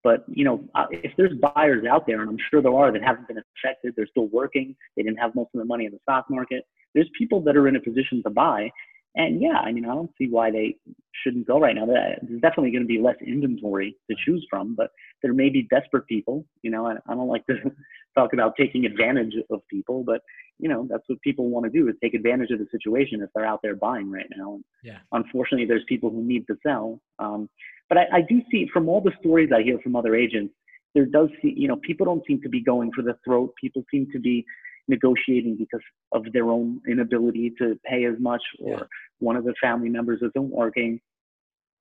But 0.03 0.25
you 0.29 0.45
know, 0.45 0.63
uh, 0.75 0.85
if 0.91 1.13
there's 1.17 1.33
buyers 1.55 1.87
out 1.91 2.07
there, 2.07 2.21
and 2.21 2.29
I'm 2.29 2.37
sure 2.51 2.61
there 2.61 2.75
are 2.75 2.93
that 2.93 3.03
haven't 3.03 3.27
been 3.27 3.39
affected, 3.39 3.95
they're 3.97 4.07
still 4.07 4.29
working. 4.29 4.77
They 4.97 5.03
didn't 5.03 5.19
have 5.19 5.35
most 5.35 5.49
of 5.55 5.61
the 5.61 5.65
money 5.65 5.87
in 5.87 5.93
the 5.93 5.99
stock 6.03 6.27
market 6.29 6.67
there's 6.95 7.09
people 7.19 7.41
that 7.43 7.57
are 7.57 7.69
in 7.69 7.77
a 7.77 7.81
position 7.81 8.23
to 8.25 8.31
buy. 8.31 8.71
And 9.17 9.41
yeah, 9.41 9.59
I 9.59 9.71
mean, 9.71 9.85
I 9.85 9.95
don't 9.95 10.11
see 10.19 10.27
why 10.29 10.51
they 10.51 10.77
shouldn't 11.23 11.47
go 11.47 11.61
right 11.61 11.75
now. 11.75 11.87
There's 11.87 12.41
definitely 12.41 12.73
going 12.73 12.83
to 12.83 12.89
be 12.89 13.01
less 13.01 13.17
inventory 13.25 13.97
to 14.11 14.17
choose 14.25 14.45
from, 14.51 14.75
but 14.75 14.91
there 15.23 15.33
may 15.33 15.51
be 15.51 15.69
desperate 15.71 16.07
people. 16.07 16.45
You 16.63 16.73
know, 16.73 16.87
I, 16.87 16.95
I 17.07 17.15
don't 17.15 17.29
like 17.29 17.47
to 17.47 17.57
talk 18.19 18.33
about 18.33 18.55
taking 18.59 18.85
advantage 18.87 19.35
of 19.51 19.61
people, 19.69 20.03
but 20.05 20.21
you 20.59 20.69
know, 20.69 20.87
that's 20.89 21.03
what 21.09 21.21
people 21.23 21.49
want 21.49 21.65
to 21.65 21.71
do 21.71 21.89
is 21.89 21.95
take 22.03 22.15
advantage 22.15 22.51
of 22.51 22.59
the 22.59 22.67
situation 22.71 23.23
if 23.23 23.31
they're 23.35 23.47
out 23.47 23.61
there 23.63 23.75
buying 23.75 24.11
right 24.11 24.27
now. 24.37 24.55
And 24.55 24.65
yeah. 24.83 24.99
unfortunately, 25.13 25.67
there's 25.67 25.85
people 25.89 26.11
who 26.11 26.23
need 26.23 26.47
to 26.47 26.57
sell. 26.65 27.01
Um, 27.19 27.49
but 27.89 27.99
I, 27.99 28.07
I 28.13 28.21
do 28.29 28.41
see 28.51 28.69
from 28.73 28.89
all 28.89 29.01
the 29.01 29.13
stories 29.21 29.51
I 29.55 29.63
hear 29.63 29.79
from 29.81 29.97
other 29.97 30.15
agents, 30.15 30.55
there 30.95 31.07
does 31.07 31.29
see, 31.43 31.53
you 31.57 31.67
know, 31.67 31.77
people 31.77 32.07
don't 32.07 32.25
seem 32.27 32.41
to 32.43 32.49
be 32.49 32.63
going 32.63 32.93
for 32.93 33.03
the 33.03 33.17
throat. 33.25 33.53
People 33.61 33.85
seem 33.91 34.07
to 34.13 34.21
be 34.21 34.45
negotiating 34.89 35.57
because 35.57 35.85
of 36.13 36.25
their 36.33 36.51
own 36.51 36.81
inability 36.89 37.53
to 37.59 37.79
pay 37.85 38.05
as 38.05 38.15
much 38.19 38.43
or 38.61 38.71
yeah. 38.71 38.83
one 39.19 39.37
of 39.37 39.45
the 39.45 39.55
family 39.61 39.89
members 39.89 40.21
isn't 40.23 40.51
working. 40.51 41.01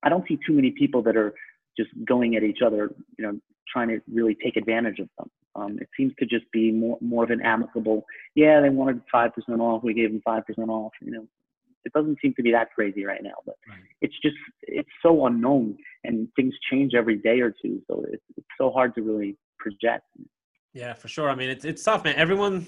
I 0.02 0.08
don't 0.08 0.26
see 0.28 0.38
too 0.46 0.52
many 0.52 0.70
people 0.70 1.02
that 1.02 1.16
are 1.16 1.34
just 1.76 1.90
going 2.06 2.36
at 2.36 2.42
each 2.42 2.58
other, 2.64 2.94
you 3.18 3.24
know, 3.24 3.38
trying 3.70 3.88
to 3.88 4.00
really 4.12 4.36
take 4.42 4.56
advantage 4.56 4.98
of 4.98 5.08
them. 5.18 5.30
Um, 5.56 5.78
it 5.80 5.88
seems 5.96 6.12
to 6.18 6.26
just 6.26 6.50
be 6.52 6.72
more 6.72 6.98
more 7.00 7.24
of 7.24 7.30
an 7.30 7.40
amicable. 7.42 8.04
Yeah, 8.34 8.60
they 8.60 8.70
wanted 8.70 9.00
five 9.10 9.32
percent 9.34 9.60
off. 9.60 9.84
We 9.84 9.94
gave 9.94 10.10
them 10.10 10.20
five 10.24 10.44
percent 10.46 10.68
off. 10.68 10.92
You 11.00 11.12
know, 11.12 11.28
it 11.84 11.92
doesn't 11.92 12.18
seem 12.20 12.34
to 12.34 12.42
be 12.42 12.50
that 12.52 12.72
crazy 12.74 13.04
right 13.04 13.22
now. 13.22 13.34
But 13.46 13.56
right. 13.68 13.78
it's 14.00 14.14
just 14.20 14.36
it's 14.62 14.88
so 15.00 15.26
unknown, 15.26 15.76
and 16.02 16.28
things 16.34 16.54
change 16.70 16.94
every 16.94 17.16
day 17.16 17.40
or 17.40 17.54
two. 17.62 17.80
So 17.88 18.04
it's 18.10 18.24
it's 18.36 18.46
so 18.58 18.70
hard 18.70 18.94
to 18.96 19.02
really 19.02 19.36
project. 19.58 20.04
Yeah, 20.72 20.92
for 20.92 21.06
sure. 21.06 21.30
I 21.30 21.36
mean, 21.36 21.50
it's 21.50 21.64
it's 21.64 21.84
tough, 21.84 22.04
man. 22.04 22.16
Everyone 22.16 22.66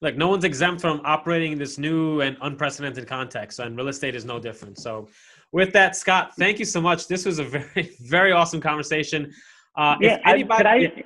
like 0.00 0.16
no 0.16 0.28
one's 0.28 0.44
exempt 0.44 0.80
from 0.80 1.00
operating 1.04 1.52
in 1.52 1.58
this 1.58 1.78
new 1.78 2.20
and 2.20 2.36
unprecedented 2.42 3.06
context 3.06 3.58
and 3.58 3.76
real 3.76 3.88
estate 3.88 4.14
is 4.14 4.24
no 4.24 4.38
different. 4.38 4.78
So 4.78 5.08
with 5.52 5.72
that 5.72 5.96
scott 5.96 6.32
thank 6.36 6.58
you 6.58 6.64
so 6.64 6.80
much. 6.80 7.06
This 7.06 7.24
was 7.24 7.38
a 7.38 7.44
very 7.74 7.96
very 8.00 8.32
awesome 8.32 8.60
conversation. 8.60 9.32
Uh, 9.76 9.96
yeah, 10.00 10.14
if 10.14 10.20
anybody, 10.26 10.68
I, 10.68 10.78
could, 10.78 10.98
I, 10.98 11.04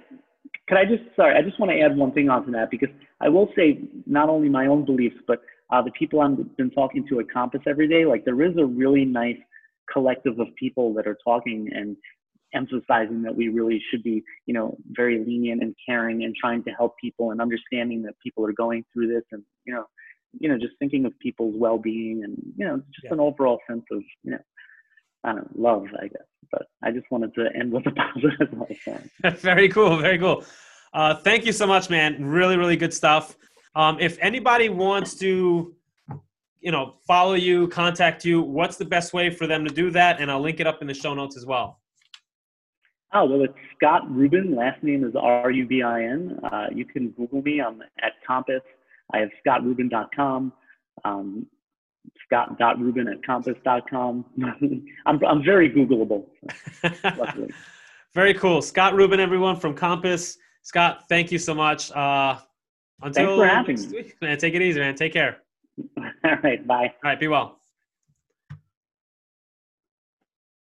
could 0.68 0.78
I 0.78 0.84
just 0.84 1.02
sorry 1.16 1.36
i 1.36 1.42
just 1.42 1.58
want 1.60 1.70
to 1.70 1.80
add 1.80 1.96
one 1.96 2.12
thing 2.12 2.28
onto 2.28 2.50
that 2.52 2.70
because 2.70 2.88
i 3.20 3.28
will 3.28 3.50
say 3.56 3.80
not 4.06 4.28
only 4.28 4.48
my 4.48 4.66
own 4.66 4.84
beliefs 4.84 5.16
but 5.26 5.42
uh, 5.70 5.82
the 5.82 5.90
people 5.92 6.20
i've 6.20 6.56
been 6.56 6.70
talking 6.70 7.06
to 7.08 7.20
at 7.20 7.30
compass 7.30 7.60
every 7.66 7.88
day 7.88 8.04
like 8.04 8.24
there 8.24 8.42
is 8.42 8.56
a 8.58 8.64
really 8.64 9.04
nice 9.04 9.36
collective 9.92 10.38
of 10.38 10.46
people 10.58 10.94
that 10.94 11.06
are 11.06 11.18
talking 11.22 11.68
and 11.74 11.96
emphasizing 12.54 13.22
that 13.22 13.34
we 13.34 13.48
really 13.48 13.82
should 13.90 14.02
be, 14.02 14.22
you 14.46 14.54
know, 14.54 14.76
very 14.90 15.18
lenient 15.24 15.62
and 15.62 15.74
caring 15.86 16.24
and 16.24 16.34
trying 16.34 16.62
to 16.64 16.70
help 16.70 16.94
people 17.00 17.30
and 17.30 17.40
understanding 17.40 18.02
that 18.02 18.14
people 18.22 18.44
are 18.46 18.52
going 18.52 18.84
through 18.92 19.08
this 19.08 19.24
and, 19.32 19.42
you 19.64 19.74
know, 19.74 19.84
you 20.40 20.48
know, 20.48 20.58
just 20.58 20.74
thinking 20.78 21.04
of 21.04 21.18
people's 21.20 21.54
well-being 21.56 22.24
and, 22.24 22.36
you 22.56 22.66
know, 22.66 22.76
just 22.92 23.04
yeah. 23.04 23.12
an 23.12 23.20
overall 23.20 23.60
sense 23.68 23.84
of, 23.92 24.02
you 24.22 24.32
know, 24.32 24.38
I 25.22 25.32
don't 25.32 25.56
know, 25.56 25.70
love, 25.70 25.86
I 26.00 26.08
guess. 26.08 26.22
But 26.50 26.66
I 26.82 26.90
just 26.90 27.10
wanted 27.10 27.34
to 27.34 27.48
end 27.54 27.72
with 27.72 27.86
a 27.86 27.90
positive 29.22 29.40
very 29.40 29.68
cool. 29.68 29.96
Very 29.96 30.18
cool. 30.18 30.44
Uh, 30.92 31.14
thank 31.14 31.44
you 31.44 31.52
so 31.52 31.66
much, 31.66 31.90
man. 31.90 32.24
Really, 32.24 32.56
really 32.56 32.76
good 32.76 32.94
stuff. 32.94 33.36
Um, 33.74 33.98
if 33.98 34.16
anybody 34.20 34.68
wants 34.68 35.14
to, 35.16 35.74
you 36.60 36.70
know, 36.70 36.94
follow 37.06 37.34
you, 37.34 37.68
contact 37.68 38.24
you, 38.24 38.40
what's 38.40 38.76
the 38.76 38.84
best 38.84 39.12
way 39.12 39.30
for 39.30 39.46
them 39.46 39.64
to 39.64 39.74
do 39.74 39.90
that? 39.90 40.20
And 40.20 40.30
I'll 40.30 40.40
link 40.40 40.60
it 40.60 40.66
up 40.66 40.80
in 40.80 40.86
the 40.86 40.94
show 40.94 41.14
notes 41.14 41.36
as 41.36 41.44
well. 41.44 41.80
Oh, 43.14 43.24
well, 43.26 43.44
it's 43.44 43.54
Scott 43.76 44.10
Rubin. 44.10 44.56
Last 44.56 44.82
name 44.82 45.04
is 45.04 45.14
R 45.14 45.50
U 45.50 45.66
B 45.66 45.82
I 45.82 46.02
N. 46.02 46.38
Uh, 46.42 46.66
you 46.74 46.84
can 46.84 47.10
Google 47.10 47.42
me. 47.42 47.60
I'm 47.60 47.80
at 48.02 48.12
Compass. 48.26 48.62
I 49.12 49.18
have 49.18 49.28
scottrubin.com, 49.46 50.52
um, 51.04 51.46
scott.rubin 52.26 53.06
at 53.08 53.24
compass.com. 53.24 54.24
I'm, 55.06 55.24
I'm 55.24 55.44
very 55.44 55.70
Googleable. 55.70 56.24
very 58.14 58.34
cool. 58.34 58.62
Scott 58.62 58.94
Rubin, 58.94 59.20
everyone 59.20 59.56
from 59.56 59.74
Compass. 59.74 60.38
Scott, 60.62 61.04
thank 61.08 61.30
you 61.30 61.38
so 61.38 61.54
much. 61.54 61.92
Uh, 61.92 62.38
until 63.02 63.38
Thanks 63.38 63.38
for 63.38 63.46
having 63.46 63.90
me. 63.90 64.12
man, 64.22 64.38
take 64.38 64.54
it 64.54 64.62
easy, 64.62 64.80
man. 64.80 64.94
Take 64.94 65.12
care. 65.12 65.38
All 66.24 66.36
right. 66.42 66.66
Bye. 66.66 66.86
All 67.04 67.10
right. 67.10 67.20
Be 67.20 67.28
well. 67.28 67.60